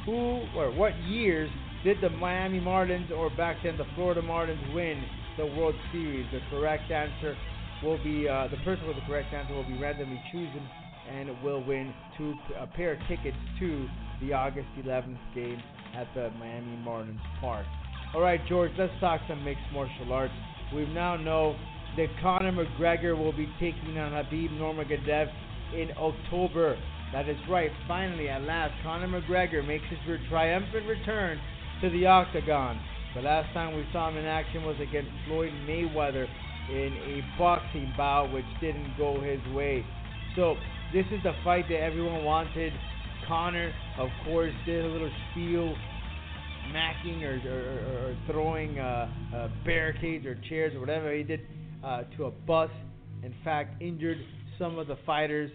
Who 0.05 0.39
or 0.55 0.71
what 0.71 0.97
years 0.99 1.49
did 1.83 1.97
the 1.99 2.11
Miami 2.11 2.61
Marlins 2.61 3.11
or 3.11 3.29
back 3.31 3.57
then 3.61 3.75
the 3.75 3.83
Florida 3.95 4.21
Marlins 4.21 4.73
win 4.73 5.03
the 5.35 5.47
World 5.47 5.75
Series? 5.91 6.25
The 6.31 6.39
correct 6.49 6.89
answer 6.91 7.35
will 7.83 8.01
be 8.01 8.25
uh, 8.25 8.47
the 8.47 8.57
person 8.63 8.87
with 8.87 8.95
the 8.95 9.03
correct 9.05 9.33
answer 9.33 9.53
will 9.53 9.67
be 9.67 9.77
randomly 9.77 10.21
chosen 10.31 10.65
and 11.09 11.29
will 11.43 11.63
win 11.63 11.93
two 12.17 12.33
a 12.59 12.67
pair 12.67 12.93
of 12.93 12.99
tickets 13.07 13.37
to 13.59 13.87
the 14.21 14.33
August 14.33 14.67
11th 14.77 15.17
game 15.33 15.61
at 15.95 16.07
the 16.13 16.29
Miami 16.39 16.77
Marlins 16.85 17.19
Park. 17.41 17.65
All 18.13 18.21
right, 18.21 18.39
George, 18.47 18.71
let's 18.77 18.93
talk 18.99 19.21
some 19.27 19.43
mixed 19.43 19.63
martial 19.73 20.11
arts. 20.11 20.33
We 20.73 20.85
now 20.87 21.15
know 21.15 21.55
that 21.97 22.07
Conor 22.21 22.51
McGregor 22.51 23.17
will 23.17 23.31
be 23.31 23.47
taking 23.59 23.97
on 23.97 24.11
Khabib 24.11 24.51
Nurmagomedov 24.57 25.27
in 25.73 25.89
October 25.97 26.77
That 27.13 27.27
is 27.27 27.37
right. 27.49 27.71
Finally, 27.87 28.29
at 28.29 28.41
last, 28.43 28.73
Conor 28.83 29.07
McGregor 29.07 29.65
makes 29.65 29.83
his 29.89 29.99
triumphant 30.29 30.85
return 30.85 31.39
to 31.81 31.89
the 31.89 32.05
octagon. 32.05 32.79
The 33.15 33.21
last 33.21 33.51
time 33.53 33.75
we 33.75 33.85
saw 33.91 34.09
him 34.09 34.17
in 34.17 34.25
action 34.25 34.63
was 34.63 34.75
against 34.79 35.09
Floyd 35.27 35.51
Mayweather 35.67 36.27
in 36.69 36.93
a 36.93 37.37
boxing 37.37 37.91
bout, 37.97 38.31
which 38.31 38.45
didn't 38.61 38.95
go 38.97 39.19
his 39.21 39.41
way. 39.53 39.83
So 40.35 40.55
this 40.93 41.05
is 41.11 41.21
the 41.23 41.33
fight 41.43 41.65
that 41.69 41.81
everyone 41.81 42.23
wanted. 42.23 42.73
Conor, 43.27 43.71
of 43.97 44.09
course, 44.25 44.53
did 44.65 44.85
a 44.85 44.87
little 44.87 45.11
spiel, 45.31 45.75
macking 46.73 47.21
or, 47.23 47.39
or, 47.47 48.09
or 48.09 48.17
throwing 48.31 48.79
uh, 48.79 49.07
uh, 49.35 49.49
barricades 49.65 50.25
or 50.25 50.35
chairs 50.49 50.73
or 50.73 50.79
whatever 50.79 51.13
he 51.13 51.23
did 51.23 51.41
uh, 51.83 52.03
to 52.17 52.25
a 52.25 52.31
bus. 52.31 52.71
In 53.23 53.35
fact, 53.43 53.81
injured 53.81 54.17
some 54.57 54.79
of 54.79 54.87
the 54.87 54.97
fighters. 55.05 55.51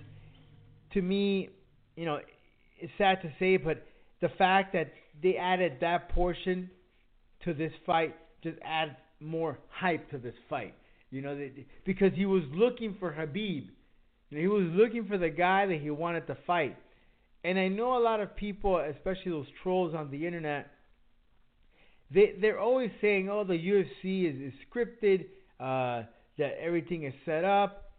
To 0.92 1.02
me, 1.02 1.48
you 1.96 2.04
know, 2.04 2.20
it's 2.78 2.92
sad 2.98 3.20
to 3.22 3.32
say, 3.38 3.56
but 3.56 3.86
the 4.20 4.28
fact 4.38 4.72
that 4.72 4.92
they 5.22 5.36
added 5.36 5.78
that 5.80 6.10
portion 6.10 6.70
to 7.44 7.54
this 7.54 7.72
fight 7.84 8.14
just 8.42 8.58
adds 8.64 8.92
more 9.20 9.58
hype 9.68 10.10
to 10.10 10.18
this 10.18 10.34
fight. 10.48 10.74
You 11.10 11.22
know, 11.22 11.36
they, 11.36 11.52
because 11.84 12.12
he 12.14 12.26
was 12.26 12.42
looking 12.52 12.96
for 12.98 13.12
Khabib. 13.12 13.68
You 14.30 14.38
he 14.38 14.46
was 14.46 14.66
looking 14.72 15.06
for 15.06 15.18
the 15.18 15.30
guy 15.30 15.66
that 15.66 15.80
he 15.80 15.90
wanted 15.90 16.26
to 16.26 16.36
fight. 16.46 16.76
And 17.44 17.58
I 17.58 17.68
know 17.68 17.98
a 17.98 18.02
lot 18.02 18.20
of 18.20 18.34
people, 18.34 18.78
especially 18.78 19.32
those 19.32 19.46
trolls 19.62 19.94
on 19.94 20.10
the 20.10 20.26
internet, 20.26 20.70
they 22.10 22.34
they're 22.40 22.58
always 22.58 22.90
saying, 23.00 23.28
"Oh, 23.28 23.44
the 23.44 23.54
UFC 23.54 24.24
is, 24.24 24.52
is 24.52 24.54
scripted, 24.68 25.26
uh, 25.60 26.06
that 26.38 26.58
everything 26.60 27.04
is 27.04 27.14
set 27.24 27.44
up." 27.44 27.92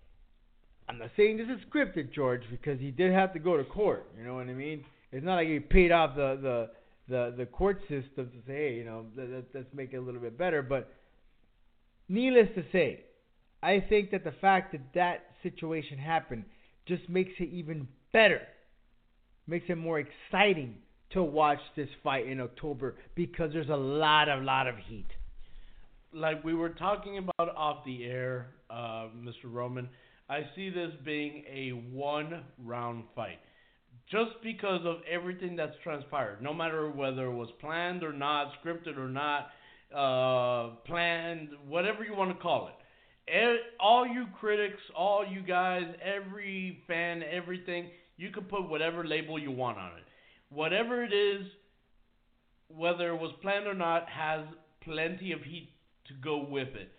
I'm 0.88 1.00
not 1.00 1.12
saying 1.18 1.38
this 1.38 1.48
is 1.48 1.60
scripted, 1.70 2.14
George, 2.14 2.44
because 2.50 2.80
he 2.80 2.92
did 2.92 3.12
have 3.12 3.34
to 3.34 3.40
go 3.40 3.58
to 3.58 3.64
court. 3.64 4.08
You 4.18 4.24
know 4.24 4.36
what 4.36 4.48
I 4.48 4.54
mean? 4.54 4.84
It's 5.12 5.26
not 5.26 5.36
like 5.36 5.48
he 5.48 5.60
paid 5.60 5.92
off 5.92 6.16
the 6.16 6.38
the 6.42 6.70
the, 7.08 7.34
the 7.38 7.46
court 7.46 7.82
system 7.82 8.32
to 8.32 8.38
say, 8.48 8.54
hey, 8.54 8.74
you 8.76 8.84
know, 8.84 9.06
let, 9.16 9.30
let, 9.30 9.44
let's 9.54 9.68
make 9.74 9.94
it 9.94 9.98
a 9.98 10.02
little 10.02 10.22
bit 10.22 10.38
better. 10.38 10.62
But 10.64 10.92
needless 12.10 12.48
to 12.56 12.64
say, 12.72 13.02
I 13.62 13.80
think 13.80 14.12
that 14.12 14.24
the 14.24 14.34
fact 14.42 14.72
that 14.72 14.82
that 14.96 15.26
situation 15.45 15.97
happened 15.97 16.45
just 16.88 17.08
makes 17.10 17.31
it 17.39 17.49
even 17.49 17.88
better, 18.12 18.41
makes 19.47 19.65
it 19.69 19.77
more 19.77 19.99
exciting 19.99 20.75
to 21.12 21.23
watch 21.23 21.60
this 21.75 21.89
fight 22.03 22.27
in 22.27 22.39
October 22.39 22.95
because 23.15 23.51
there's 23.53 23.69
a 23.69 23.75
lot 23.75 24.29
of 24.29 24.43
lot 24.43 24.67
of 24.67 24.75
heat. 24.88 25.08
Like 26.13 26.43
we 26.43 26.53
were 26.53 26.69
talking 26.69 27.17
about 27.17 27.55
off 27.55 27.86
the 27.86 28.05
air, 28.05 28.47
uh, 28.69 29.08
Mr. 29.17 29.45
Roman, 29.45 29.89
I 30.29 30.41
see 30.55 30.69
this 30.69 30.91
being 31.03 31.43
a 31.51 31.69
one 31.69 32.43
round 32.63 33.03
fight. 33.15 33.39
Just 34.12 34.31
because 34.43 34.81
of 34.86 34.97
everything 35.10 35.55
that's 35.55 35.75
transpired, 35.84 36.41
no 36.41 36.53
matter 36.53 36.89
whether 36.89 37.25
it 37.25 37.34
was 37.34 37.49
planned 37.60 38.03
or 38.03 38.13
not, 38.13 38.51
scripted 38.63 38.97
or 38.97 39.10
not, 39.10 39.49
uh, 39.95 40.75
planned, 40.86 41.49
whatever 41.67 42.03
you 42.03 42.15
want 42.15 42.36
to 42.36 42.41
call 42.41 42.67
it. 42.67 42.85
All 43.80 44.08
you 44.08 44.28
critics, 44.40 44.82
all 44.96 45.26
you 45.26 45.42
guys, 45.42 45.84
every 46.02 46.84
fan, 46.88 47.24
everything, 47.24 47.90
you 48.18 48.30
can 48.32 48.44
put 48.44 48.70
whatever 48.70 49.04
label 49.04 49.40
you 49.40 49.52
want 49.52 49.78
on 49.78 49.92
it. 49.98 50.04
Whatever 50.50 51.04
it 51.04 51.12
is, 51.12 51.46
whether 52.68 53.10
it 53.10 53.16
was 53.16 53.32
planned 53.42 53.68
or 53.68 53.74
not, 53.74 54.08
has 54.10 54.46
plenty 54.82 55.32
of 55.32 55.42
heat 55.42 55.70
to 56.08 56.14
go 56.24 56.46
with 56.48 56.70
it. 56.76 56.90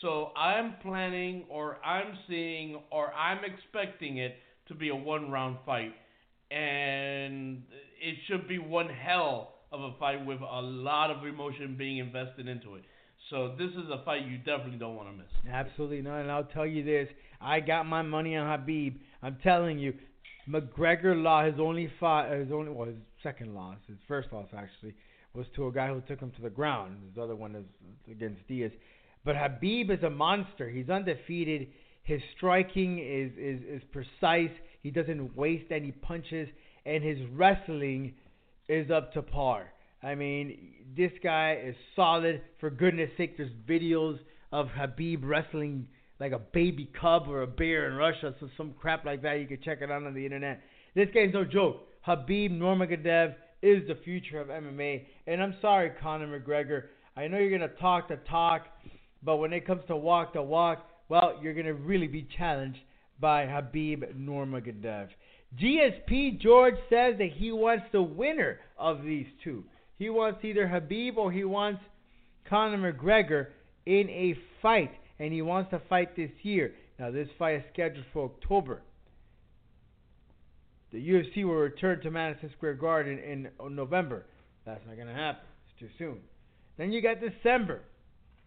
So 0.00 0.30
I'm 0.36 0.74
planning, 0.82 1.44
or 1.48 1.76
I'm 1.84 2.16
seeing, 2.28 2.80
or 2.90 3.12
I'm 3.12 3.44
expecting 3.44 4.18
it 4.18 4.36
to 4.68 4.74
be 4.74 4.88
a 4.88 4.96
one 4.96 5.30
round 5.30 5.58
fight. 5.66 5.94
And 6.50 7.62
it 8.00 8.16
should 8.26 8.46
be 8.46 8.58
one 8.58 8.88
hell 8.88 9.54
of 9.70 9.80
a 9.80 9.92
fight 9.98 10.24
with 10.26 10.40
a 10.40 10.60
lot 10.60 11.10
of 11.10 11.24
emotion 11.26 11.76
being 11.78 11.98
invested 11.98 12.46
into 12.46 12.74
it. 12.74 12.82
So 13.32 13.54
this 13.58 13.70
is 13.70 13.88
a 13.90 14.04
fight 14.04 14.26
you 14.26 14.36
definitely 14.36 14.78
don't 14.78 14.94
want 14.94 15.08
to 15.08 15.14
miss. 15.14 15.26
Absolutely 15.50 16.02
not. 16.02 16.20
And 16.20 16.30
I'll 16.30 16.44
tell 16.44 16.66
you 16.66 16.84
this: 16.84 17.08
I 17.40 17.60
got 17.60 17.86
my 17.86 18.02
money 18.02 18.36
on 18.36 18.46
Khabib. 18.46 18.96
I'm 19.22 19.38
telling 19.42 19.78
you, 19.78 19.94
McGregor 20.46 21.20
lost 21.20 21.52
his 21.52 21.60
only 21.60 21.90
fight. 21.98 22.30
His 22.30 22.52
only 22.52 22.70
well, 22.70 22.88
his 22.88 22.96
second 23.22 23.54
loss, 23.54 23.78
his 23.88 23.96
first 24.06 24.28
loss 24.32 24.48
actually, 24.54 24.94
was 25.32 25.46
to 25.56 25.66
a 25.66 25.72
guy 25.72 25.88
who 25.88 26.02
took 26.02 26.20
him 26.20 26.30
to 26.32 26.42
the 26.42 26.50
ground. 26.50 26.98
His 27.08 27.20
other 27.20 27.34
one 27.34 27.56
is 27.56 27.64
against 28.10 28.46
Diaz. 28.48 28.70
But 29.24 29.36
Khabib 29.36 29.90
is 29.90 30.02
a 30.02 30.10
monster. 30.10 30.68
He's 30.68 30.90
undefeated. 30.90 31.68
His 32.02 32.20
striking 32.36 32.98
is, 32.98 33.32
is, 33.38 33.62
is 33.62 33.82
precise. 33.92 34.50
He 34.82 34.90
doesn't 34.90 35.34
waste 35.34 35.70
any 35.70 35.92
punches, 35.92 36.48
and 36.84 37.02
his 37.02 37.18
wrestling 37.32 38.12
is 38.68 38.90
up 38.90 39.14
to 39.14 39.22
par. 39.22 39.72
I 40.02 40.14
mean, 40.14 40.74
this 40.96 41.12
guy 41.22 41.58
is 41.64 41.74
solid. 41.94 42.42
For 42.60 42.70
goodness 42.70 43.10
sake, 43.16 43.36
there's 43.36 43.52
videos 43.68 44.18
of 44.50 44.68
Khabib 44.68 45.20
wrestling 45.22 45.86
like 46.20 46.32
a 46.32 46.38
baby 46.38 46.90
cub 47.00 47.24
or 47.28 47.42
a 47.42 47.46
bear 47.46 47.88
in 47.90 47.96
Russia, 47.96 48.34
so 48.38 48.48
some 48.56 48.74
crap 48.80 49.04
like 49.04 49.22
that. 49.22 49.40
You 49.40 49.46
can 49.46 49.60
check 49.64 49.78
it 49.80 49.90
out 49.90 50.04
on 50.04 50.14
the 50.14 50.24
internet. 50.24 50.60
This 50.94 51.08
guy's 51.14 51.32
no 51.32 51.44
joke. 51.44 51.88
Khabib 52.06 52.50
Nurmagomedov 52.50 53.34
is 53.62 53.86
the 53.88 53.96
future 54.04 54.40
of 54.40 54.48
MMA, 54.48 55.04
and 55.26 55.42
I'm 55.42 55.54
sorry, 55.60 55.90
Conor 56.00 56.40
McGregor. 56.40 56.84
I 57.16 57.28
know 57.28 57.38
you're 57.38 57.56
gonna 57.56 57.72
talk 57.80 58.08
the 58.08 58.16
talk, 58.28 58.66
but 59.22 59.36
when 59.36 59.52
it 59.52 59.66
comes 59.66 59.82
to 59.86 59.96
walk 59.96 60.32
the 60.32 60.42
walk, 60.42 60.86
well, 61.08 61.38
you're 61.40 61.54
gonna 61.54 61.74
really 61.74 62.08
be 62.08 62.26
challenged 62.36 62.80
by 63.20 63.46
Khabib 63.46 64.16
Nurmagomedov. 64.16 65.08
GSP 65.60 66.40
George 66.40 66.76
says 66.88 67.14
that 67.18 67.30
he 67.34 67.52
wants 67.52 67.84
the 67.92 68.02
winner 68.02 68.58
of 68.78 69.02
these 69.02 69.26
two. 69.44 69.64
He 70.02 70.10
wants 70.10 70.44
either 70.44 70.66
Khabib 70.66 71.16
or 71.16 71.30
he 71.30 71.44
wants 71.44 71.80
Conor 72.50 72.92
McGregor 72.92 73.46
in 73.86 74.10
a 74.10 74.34
fight, 74.60 74.90
and 75.20 75.32
he 75.32 75.42
wants 75.42 75.70
to 75.70 75.80
fight 75.88 76.16
this 76.16 76.32
year. 76.42 76.74
Now, 76.98 77.12
this 77.12 77.28
fight 77.38 77.58
is 77.58 77.62
scheduled 77.72 78.04
for 78.12 78.24
October. 78.24 78.82
The 80.90 80.98
UFC 80.98 81.44
will 81.44 81.54
return 81.54 82.00
to 82.00 82.10
Madison 82.10 82.50
Square 82.56 82.74
Garden 82.74 83.20
in, 83.20 83.48
November. 83.76 84.26
That's 84.66 84.80
not 84.88 84.96
going 84.96 85.06
to 85.06 85.14
happen. 85.14 85.44
It's 85.68 85.78
too 85.78 85.88
soon. 85.98 86.18
Then 86.78 86.90
you 86.90 87.00
got 87.00 87.18
December. 87.20 87.82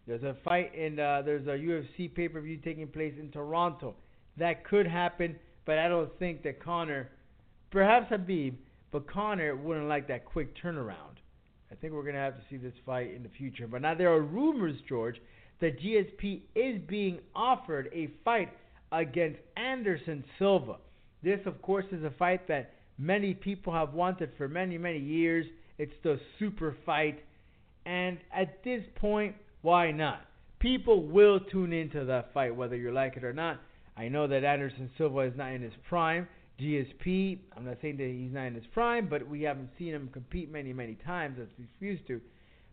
There's 0.07 0.23
a 0.23 0.35
fight 0.43 0.75
in 0.75 0.99
uh, 0.99 1.21
there's 1.23 1.47
a 1.47 1.51
UFC 1.51 2.13
pay-per-view 2.13 2.57
taking 2.65 2.89
place 2.89 3.13
in 3.17 3.31
Toronto. 3.31 3.95
That 4.35 4.65
could 4.65 4.87
happen, 4.87 5.37
but 5.65 5.77
I 5.77 5.87
don't 5.87 6.11
think 6.19 6.43
that 6.43 6.61
Conor, 6.61 7.11
perhaps 7.71 8.11
Khabib, 8.11 8.55
but 8.91 9.09
Conor 9.09 9.55
wouldn't 9.55 9.87
like 9.87 10.09
that 10.09 10.25
quick 10.25 10.53
turnaround. 10.61 11.14
I 11.71 11.75
think 11.75 11.93
we're 11.93 12.03
going 12.03 12.15
to 12.15 12.21
have 12.21 12.35
to 12.35 12.43
see 12.49 12.57
this 12.57 12.73
fight 12.85 13.13
in 13.13 13.23
the 13.23 13.29
future. 13.29 13.67
But 13.67 13.81
now 13.81 13.95
there 13.95 14.13
are 14.13 14.21
rumors, 14.21 14.77
George, 14.87 15.15
that 15.61 15.79
GSP 15.79 16.41
is 16.55 16.79
being 16.87 17.19
offered 17.35 17.89
a 17.93 18.09
fight 18.23 18.51
against 18.91 19.39
Anderson 19.57 20.23
Silva. 20.37 20.77
This, 21.23 21.39
of 21.45 21.61
course, 21.61 21.85
is 21.91 22.03
a 22.03 22.11
fight 22.11 22.47
that 22.47 22.73
many 22.97 23.33
people 23.33 23.73
have 23.73 23.93
wanted 23.93 24.29
for 24.37 24.47
many, 24.47 24.77
many 24.77 24.99
years. 24.99 25.45
It's 25.77 25.93
the 26.03 26.19
super 26.39 26.77
fight. 26.85 27.23
And 27.85 28.17
at 28.33 28.63
this 28.63 28.83
point, 28.95 29.35
why 29.61 29.91
not? 29.91 30.21
People 30.59 31.03
will 31.03 31.39
tune 31.39 31.73
into 31.73 32.05
that 32.05 32.33
fight, 32.33 32.55
whether 32.55 32.75
you 32.75 32.91
like 32.91 33.17
it 33.17 33.23
or 33.23 33.33
not. 33.33 33.59
I 33.97 34.07
know 34.07 34.27
that 34.27 34.43
Anderson 34.43 34.89
Silva 34.97 35.21
is 35.21 35.33
not 35.35 35.51
in 35.51 35.61
his 35.61 35.73
prime. 35.87 36.27
GSP, 36.59 37.39
I'm 37.55 37.65
not 37.65 37.77
saying 37.81 37.97
that 37.97 38.07
he's 38.07 38.33
not 38.33 38.45
in 38.45 38.55
his 38.55 38.65
prime, 38.73 39.07
but 39.09 39.27
we 39.27 39.41
haven't 39.41 39.69
seen 39.77 39.93
him 39.93 40.09
compete 40.13 40.51
many, 40.51 40.71
many 40.73 40.95
times 41.05 41.37
as 41.41 41.47
he's 41.57 41.67
used 41.79 42.07
to. 42.07 42.21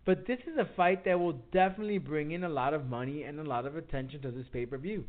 But 0.04 0.26
this 0.26 0.38
is 0.46 0.58
a 0.58 0.68
fight 0.76 1.04
that 1.04 1.18
will 1.18 1.40
definitely 1.52 1.98
bring 1.98 2.32
in 2.32 2.44
a 2.44 2.48
lot 2.48 2.74
of 2.74 2.86
money 2.86 3.22
and 3.22 3.38
a 3.38 3.44
lot 3.44 3.66
of 3.66 3.76
attention 3.76 4.22
to 4.22 4.30
this 4.30 4.46
pay 4.52 4.66
per 4.66 4.78
view. 4.78 5.04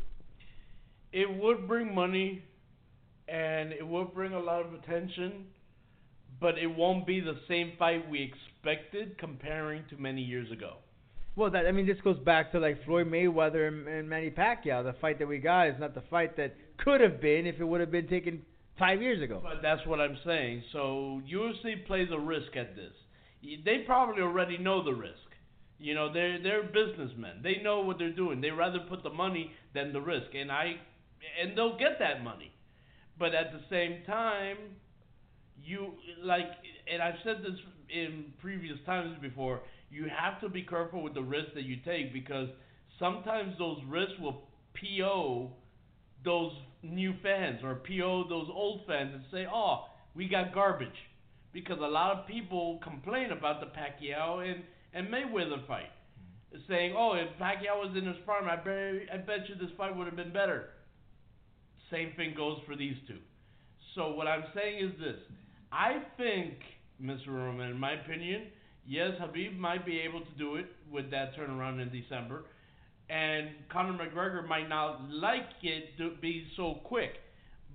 It 1.11 1.29
would 1.41 1.67
bring 1.67 1.93
money 1.93 2.43
and 3.27 3.71
it 3.71 3.85
would 3.85 4.13
bring 4.13 4.33
a 4.33 4.39
lot 4.39 4.65
of 4.65 4.73
attention, 4.73 5.45
but 6.39 6.57
it 6.57 6.67
won't 6.67 7.05
be 7.07 7.19
the 7.19 7.37
same 7.47 7.73
fight 7.77 8.09
we 8.09 8.21
expected 8.21 9.17
comparing 9.17 9.83
to 9.89 9.97
many 9.97 10.21
years 10.21 10.51
ago. 10.51 10.77
Well, 11.35 11.49
that 11.51 11.65
I 11.65 11.71
mean, 11.71 11.87
this 11.87 11.97
goes 12.03 12.19
back 12.19 12.51
to 12.51 12.59
like 12.59 12.83
Floyd 12.85 13.07
Mayweather 13.07 13.67
and, 13.67 13.87
and 13.87 14.07
Manny 14.07 14.29
Pacquiao. 14.29 14.83
The 14.83 14.93
fight 15.01 15.17
that 15.19 15.27
we 15.27 15.39
got 15.39 15.67
is 15.67 15.75
not 15.79 15.95
the 15.95 16.03
fight 16.09 16.37
that 16.37 16.55
could 16.77 17.01
have 17.01 17.19
been 17.19 17.47
if 17.47 17.59
it 17.59 17.63
would 17.63 17.81
have 17.81 17.91
been 17.91 18.07
taken 18.07 18.43
five 18.77 19.01
years 19.01 19.21
ago. 19.21 19.39
But 19.41 19.61
that's 19.61 19.85
what 19.87 19.99
I'm 19.99 20.17
saying. 20.25 20.63
So 20.71 21.21
UFC 21.31 21.85
plays 21.85 22.09
a 22.11 22.19
risk 22.19 22.55
at 22.55 22.75
this. 22.75 22.93
They 23.65 23.79
probably 23.85 24.21
already 24.21 24.57
know 24.57 24.83
the 24.83 24.93
risk. 24.93 25.17
You 25.79 25.95
know, 25.95 26.13
they're 26.13 26.41
they're 26.41 26.63
businessmen. 26.63 27.41
They 27.43 27.61
know 27.61 27.81
what 27.81 27.97
they're 27.97 28.13
doing. 28.15 28.39
They 28.39 28.51
rather 28.51 28.79
put 28.87 29.03
the 29.03 29.09
money 29.09 29.51
than 29.73 29.91
the 29.91 29.99
risk, 29.99 30.27
and 30.33 30.51
I, 30.51 30.75
and 31.41 31.57
they'll 31.57 31.77
get 31.77 31.99
that 31.99 32.23
money. 32.23 32.53
But 33.19 33.35
at 33.35 33.51
the 33.51 33.59
same 33.69 34.03
time, 34.05 34.57
you 35.61 35.93
like, 36.23 36.45
and 36.91 37.01
I've 37.01 37.19
said 37.23 37.41
this 37.43 37.59
in 37.93 38.25
previous 38.41 38.77
times 38.85 39.17
before. 39.21 39.61
You 39.91 40.05
have 40.05 40.41
to 40.41 40.49
be 40.49 40.63
careful 40.63 41.03
with 41.03 41.13
the 41.13 41.21
risks 41.21 41.51
that 41.55 41.65
you 41.65 41.77
take 41.85 42.13
because 42.13 42.47
sometimes 42.97 43.53
those 43.59 43.77
risks 43.87 44.13
will 44.19 44.43
PO 44.73 45.51
those 46.23 46.53
new 46.83 47.13
fans 47.23 47.61
or 47.63 47.75
PO 47.75 48.25
those 48.29 48.47
old 48.53 48.81
fans 48.85 49.11
and 49.13 49.23
say, 49.31 49.47
"Oh, 49.51 49.85
we 50.15 50.27
got 50.27 50.53
garbage," 50.53 51.09
because 51.53 51.79
a 51.79 51.87
lot 51.87 52.17
of 52.17 52.27
people 52.27 52.79
complain 52.83 53.31
about 53.31 53.59
the 53.59 53.67
Pacquiao 53.67 54.39
and 54.49 54.63
and 54.93 55.07
Mayweather 55.07 55.65
fight, 55.65 55.89
mm-hmm. 55.89 56.57
saying, 56.67 56.93
"Oh, 56.97 57.13
if 57.13 57.29
Pacquiao 57.39 57.79
was 57.79 57.95
in 57.97 58.05
his 58.05 58.17
prime, 58.25 58.47
I 58.47 58.57
bet 58.57 59.09
I 59.13 59.17
bet 59.17 59.49
you 59.49 59.55
this 59.55 59.75
fight 59.77 59.95
would 59.95 60.07
have 60.07 60.15
been 60.15 60.33
better." 60.33 60.69
Same 61.89 62.11
thing 62.15 62.33
goes 62.35 62.59
for 62.65 62.75
these 62.75 62.95
two. 63.07 63.19
So 63.95 64.13
what 64.13 64.27
I'm 64.27 64.45
saying 64.53 64.83
is 64.83 64.99
this: 64.99 65.17
I 65.71 66.01
think, 66.17 66.53
Mr. 67.01 67.27
Roman, 67.29 67.71
in 67.71 67.79
my 67.79 67.93
opinion, 67.93 68.47
yes, 68.85 69.11
Khabib 69.19 69.57
might 69.57 69.85
be 69.85 69.99
able 69.99 70.21
to 70.21 70.31
do 70.37 70.55
it 70.55 70.67
with 70.91 71.09
that 71.11 71.35
turnaround 71.35 71.81
in 71.81 71.89
December, 71.89 72.45
and 73.13 73.49
Conor 73.71 73.93
McGregor 73.93 74.47
might 74.47 74.67
not 74.67 75.09
like 75.11 75.43
it 75.61 75.95
to 75.97 76.11
be 76.19 76.47
so 76.57 76.79
quick. 76.83 77.11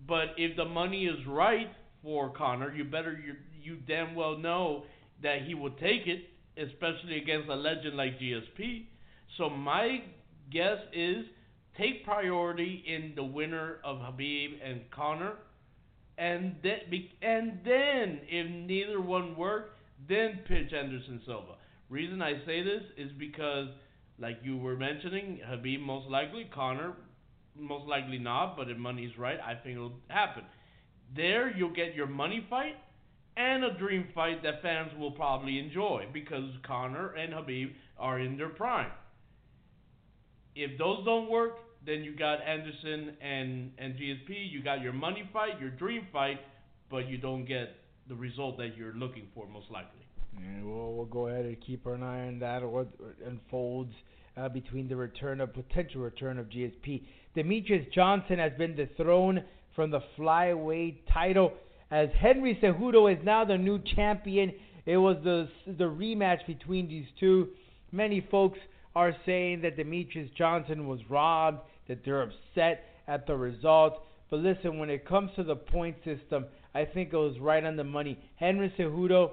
But 0.07 0.29
if 0.37 0.57
the 0.57 0.65
money 0.65 1.05
is 1.05 1.19
right 1.29 1.71
for 2.03 2.31
Conor, 2.31 2.75
you 2.75 2.85
better 2.85 3.13
you 3.25 3.35
you 3.63 3.77
damn 3.87 4.15
well 4.15 4.37
know 4.37 4.85
that 5.23 5.43
he 5.47 5.55
will 5.55 5.71
take 5.73 6.07
it, 6.07 6.25
especially 6.57 7.19
against 7.19 7.49
a 7.49 7.55
legend 7.55 7.97
like 7.97 8.19
GSP. 8.19 8.87
So 9.37 9.49
my 9.49 10.03
guess 10.51 10.79
is 10.93 11.27
take 11.77 12.05
priority 12.05 12.83
in 12.87 13.13
the 13.15 13.25
winner 13.25 13.77
of 13.85 13.99
Khabib 13.99 14.59
and 14.65 14.81
Conor, 14.91 15.35
and 16.17 16.57
then 16.63 16.79
and 17.23 17.61
then 17.65 18.21
if 18.29 18.51
neither 18.67 19.01
one 19.01 19.37
work, 19.37 19.77
then 20.09 20.41
pitch 20.49 20.73
Anderson 20.73 21.21
Silva. 21.25 21.55
Reason 21.91 22.21
I 22.21 22.35
say 22.45 22.63
this 22.63 22.83
is 22.97 23.11
because, 23.19 23.69
like 24.19 24.39
you 24.43 24.57
were 24.57 24.77
mentioning, 24.77 25.41
Khabib 25.49 25.81
most 25.81 26.09
likely, 26.09 26.45
Conor 26.53 26.95
most 27.59 27.89
likely 27.89 28.19
not, 28.19 28.57
but 28.57 28.71
if 28.71 28.77
money's 28.77 29.17
right, 29.19 29.39
I 29.41 29.55
think 29.55 29.77
it'll 29.77 29.93
happen. 30.09 30.45
There 31.15 31.55
you'll 31.57 31.73
get 31.75 31.95
your 31.95 32.07
money 32.07 32.47
fight 32.49 32.77
and 33.37 33.65
a 33.65 33.73
dream 33.79 34.09
fight 34.15 34.43
that 34.43 34.63
fans 34.63 34.91
will 34.99 35.13
probably 35.13 35.59
enjoy 35.59 36.07
because 36.13 36.51
Conor 36.63 37.15
and 37.15 37.33
Khabib 37.33 37.73
are 37.99 38.21
in 38.21 38.37
their 38.37 38.49
prime. 38.49 38.91
If 40.55 40.77
those 40.79 41.05
don't 41.05 41.31
work, 41.31 41.59
then 41.87 42.03
you 42.03 42.17
got 42.17 42.43
Anderson 42.43 43.17
and 43.21 43.73
and 43.79 43.95
GSP. 43.95 44.51
You 44.51 44.63
got 44.63 44.83
your 44.83 44.93
money 44.93 45.29
fight, 45.33 45.61
your 45.61 45.71
dream 45.71 46.07
fight, 46.13 46.41
but 46.91 47.09
you 47.09 47.17
don't 47.17 47.45
get 47.45 47.77
the 48.09 48.15
result 48.15 48.59
that 48.59 48.77
you're 48.77 48.95
looking 48.95 49.29
for 49.35 49.47
most 49.47 49.71
likely. 49.71 50.05
And 50.37 50.65
we'll, 50.65 50.93
we'll 50.95 51.07
go 51.07 51.29
ahead 51.29 51.45
and 51.45 51.61
keep 51.61 51.87
an 51.87 52.03
eye 52.03 52.27
on 52.27 52.39
that 52.41 52.63
what 52.63 52.89
unfolds 53.25 53.95
uh, 54.39 54.49
between 54.49 54.89
the 54.89 54.97
return 54.97 55.41
of 55.41 55.53
potential 55.53 56.01
return 56.01 56.39
of 56.39 56.47
GSP. 56.47 57.03
Demetrious 57.37 57.93
Johnson 57.93 58.39
has 58.39 58.53
been 58.57 58.77
dethroned 58.77 59.43
from 59.75 59.91
the 59.91 60.01
flyweight 60.17 60.99
title 61.13 61.53
as 61.91 62.09
Henry 62.19 62.59
Cejudo 62.63 63.13
is 63.13 63.25
now 63.25 63.45
the 63.45 63.57
new 63.57 63.81
champion. 63.97 64.53
It 64.87 64.97
was 64.97 65.17
the 65.25 65.49
the 65.67 65.85
rematch 65.85 66.47
between 66.47 66.89
these 66.89 67.07
two. 67.19 67.49
Many 67.93 68.27
folks 68.31 68.59
are 68.95 69.15
saying 69.25 69.63
that 69.63 69.77
Demetrious 69.77 70.35
Johnson 70.35 70.87
was 70.87 71.01
robbed, 71.09 71.61
that 71.89 72.05
they're 72.05 72.23
upset 72.23 72.85
at 73.07 73.27
the 73.27 73.37
result. 73.37 74.03
But 74.31 74.41
listen, 74.41 74.79
when 74.79 74.91
it 74.91 75.07
comes 75.07 75.31
to 75.37 75.45
the 75.45 75.57
point 75.57 75.97
system, 76.05 76.47
I 76.75 76.85
think 76.85 77.13
it 77.13 77.17
was 77.17 77.39
right 77.41 77.65
on 77.65 77.77
the 77.77 77.85
money. 77.85 78.19
Henry 78.37 78.73
Cejudo, 78.79 79.33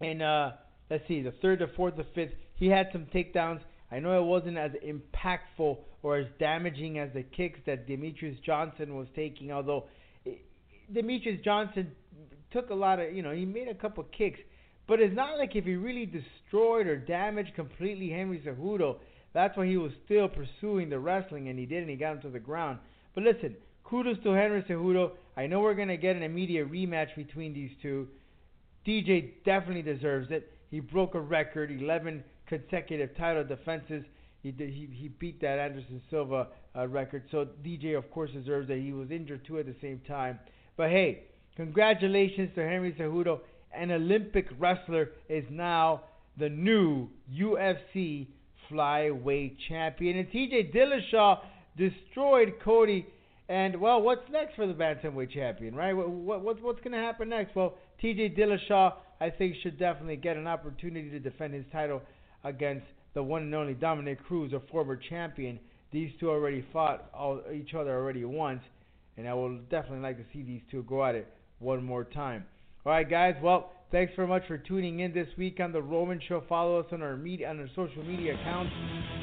in 0.00 0.20
uh, 0.20 0.52
let's 0.90 1.06
see, 1.08 1.22
the 1.22 1.32
third, 1.42 1.60
the 1.60 1.68
fourth, 1.74 1.96
the 1.96 2.06
fifth, 2.14 2.32
he 2.56 2.66
had 2.66 2.88
some 2.92 3.06
takedowns. 3.14 3.60
I 3.90 4.00
know 4.00 4.18
it 4.20 4.24
wasn't 4.24 4.58
as 4.58 4.72
impactful 4.84 5.78
or 6.02 6.18
as 6.18 6.26
damaging 6.38 6.98
as 6.98 7.10
the 7.14 7.22
kicks 7.22 7.58
that 7.66 7.88
Demetrious 7.88 8.40
Johnson 8.44 8.96
was 8.96 9.08
taking, 9.16 9.50
although 9.50 9.86
Demetrious 10.92 11.42
Johnson 11.42 11.92
took 12.52 12.70
a 12.70 12.74
lot 12.74 13.00
of, 13.00 13.14
you 13.14 13.22
know, 13.22 13.32
he 13.32 13.44
made 13.44 13.68
a 13.68 13.74
couple 13.74 14.04
kicks, 14.16 14.40
but 14.86 15.00
it's 15.00 15.14
not 15.14 15.38
like 15.38 15.54
if 15.54 15.64
he 15.64 15.74
really 15.74 16.06
destroyed 16.06 16.86
or 16.86 16.96
damaged 16.96 17.54
completely 17.54 18.10
Henry 18.10 18.40
Cejudo. 18.44 18.96
That's 19.34 19.56
why 19.56 19.66
he 19.66 19.76
was 19.76 19.92
still 20.04 20.28
pursuing 20.28 20.88
the 20.88 20.98
wrestling, 20.98 21.48
and 21.48 21.58
he 21.58 21.66
did, 21.66 21.82
and 21.82 21.90
he 21.90 21.96
got 21.96 22.14
him 22.14 22.22
to 22.22 22.30
the 22.30 22.38
ground. 22.38 22.78
But 23.14 23.24
listen, 23.24 23.56
kudos 23.84 24.16
to 24.22 24.32
Henry 24.32 24.62
Cejudo. 24.62 25.12
I 25.36 25.46
know 25.46 25.60
we're 25.60 25.74
gonna 25.74 25.96
get 25.96 26.16
an 26.16 26.22
immediate 26.22 26.70
rematch 26.70 27.14
between 27.16 27.52
these 27.52 27.70
two. 27.82 28.08
DJ 28.86 29.32
definitely 29.44 29.82
deserves 29.82 30.30
it. 30.30 30.50
He 30.70 30.80
broke 30.80 31.14
a 31.14 31.20
record, 31.20 31.70
11 31.70 32.24
consecutive 32.48 33.16
title 33.16 33.44
defenses. 33.44 34.04
He 34.42 34.50
did, 34.50 34.70
he 34.70 34.88
he 34.92 35.08
beat 35.08 35.40
that 35.40 35.58
Anderson 35.58 36.00
Silva 36.10 36.48
uh, 36.76 36.86
record. 36.86 37.24
So 37.30 37.48
DJ 37.64 37.96
of 37.96 38.10
course 38.10 38.30
deserves 38.30 38.68
that. 38.68 38.78
He 38.78 38.92
was 38.92 39.10
injured 39.10 39.44
too 39.46 39.58
at 39.58 39.66
the 39.66 39.74
same 39.80 40.00
time. 40.06 40.38
But 40.76 40.90
hey, 40.90 41.24
congratulations 41.56 42.50
to 42.54 42.62
Henry 42.62 42.94
Cejudo. 42.98 43.40
An 43.74 43.90
Olympic 43.90 44.46
wrestler 44.58 45.10
is 45.28 45.44
now 45.50 46.02
the 46.38 46.48
new 46.48 47.08
UFC 47.34 48.28
flyweight 48.70 49.56
champion. 49.68 50.18
And 50.18 50.28
TJ 50.30 50.74
Dillashaw 50.74 51.40
destroyed 51.76 52.54
Cody. 52.64 53.06
And 53.48 53.80
well, 53.80 54.02
what's 54.02 54.28
next 54.30 54.56
for 54.56 54.66
the 54.66 54.74
bantamweight 54.74 55.32
champion, 55.32 55.74
right? 55.74 55.94
What, 55.94 56.42
what 56.42 56.62
what's 56.62 56.80
going 56.80 56.92
to 56.92 56.98
happen 56.98 57.30
next? 57.30 57.56
Well, 57.56 57.74
TJ 58.02 58.38
Dillashaw, 58.38 58.94
I 59.20 59.30
think, 59.30 59.56
should 59.62 59.78
definitely 59.78 60.16
get 60.16 60.36
an 60.36 60.46
opportunity 60.46 61.10
to 61.10 61.18
defend 61.18 61.54
his 61.54 61.64
title 61.72 62.02
against 62.44 62.86
the 63.14 63.22
one 63.22 63.42
and 63.42 63.54
only 63.54 63.74
Dominick 63.74 64.24
Cruz, 64.24 64.52
a 64.52 64.60
former 64.70 64.96
champion. 64.96 65.58
These 65.92 66.10
two 66.20 66.30
already 66.30 66.64
fought 66.72 67.08
all, 67.14 67.40
each 67.52 67.74
other 67.74 67.96
already 67.96 68.24
once, 68.24 68.60
and 69.16 69.26
I 69.26 69.34
will 69.34 69.58
definitely 69.70 70.00
like 70.00 70.18
to 70.18 70.24
see 70.32 70.42
these 70.42 70.60
two 70.70 70.82
go 70.84 71.04
at 71.04 71.14
it 71.14 71.26
one 71.58 71.82
more 71.82 72.04
time. 72.04 72.44
All 72.84 72.92
right, 72.92 73.08
guys. 73.08 73.34
Well, 73.42 73.72
thanks 73.90 74.12
very 74.14 74.28
much 74.28 74.46
for 74.46 74.58
tuning 74.58 75.00
in 75.00 75.12
this 75.12 75.28
week 75.36 75.58
on 75.60 75.72
the 75.72 75.82
Roman 75.82 76.20
Show. 76.28 76.42
Follow 76.48 76.80
us 76.80 76.86
on 76.92 77.02
our 77.02 77.16
media 77.16 77.50
on 77.50 77.58
our 77.58 77.68
social 77.74 78.04
media 78.04 78.34
accounts, 78.34 78.72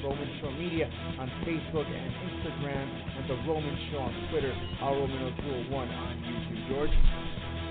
Roman 0.04 0.28
Show 0.42 0.52
Media 0.52 0.86
on 1.20 1.30
Facebook 1.46 1.86
and 1.86 2.12
Instagram, 2.30 2.86
and 3.18 3.30
the 3.30 3.36
Roman 3.48 3.78
Show 3.92 4.00
on 4.00 4.30
Twitter, 4.32 4.54
Our 4.82 4.94
Roman 4.94 5.36
201 5.38 5.88
on 5.88 6.18
YouTube. 6.18 6.70
George. 6.70 6.90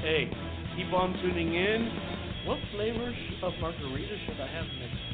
Hey, 0.03 0.30
keep 0.76 0.92
on 0.92 1.12
tuning 1.22 1.55
in. 1.55 1.88
What 2.47 2.59
flavors 2.72 3.16
of 3.42 3.53
margarita 3.61 4.16
should 4.26 4.40
I 4.40 4.47
have 4.47 4.66
next? 4.80 5.13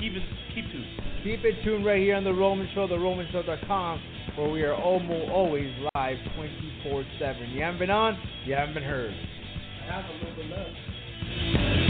Keep 0.00 0.12
it, 0.14 0.22
keep 0.54 0.64
tuned. 0.70 0.86
Keep 1.24 1.44
it 1.44 1.64
tuned 1.64 1.84
right 1.84 2.00
here 2.00 2.14
on 2.14 2.22
the 2.24 2.32
Roman 2.32 2.68
Show, 2.74 2.86
theromanshow.com, 2.86 4.02
where 4.36 4.48
we 4.48 4.62
are 4.62 4.74
almost 4.74 5.30
always 5.30 5.72
live 5.94 6.16
24/7. 6.36 7.50
You 7.52 7.62
haven't 7.62 7.80
been 7.80 7.90
on, 7.90 8.16
you 8.44 8.54
haven't 8.54 8.74
been 8.74 8.84
heard. 8.84 9.12
I 9.12 9.92
have 9.92 10.04
a 10.04 10.12
little 10.12 10.36
bit 10.36 10.46
left. 10.50 11.87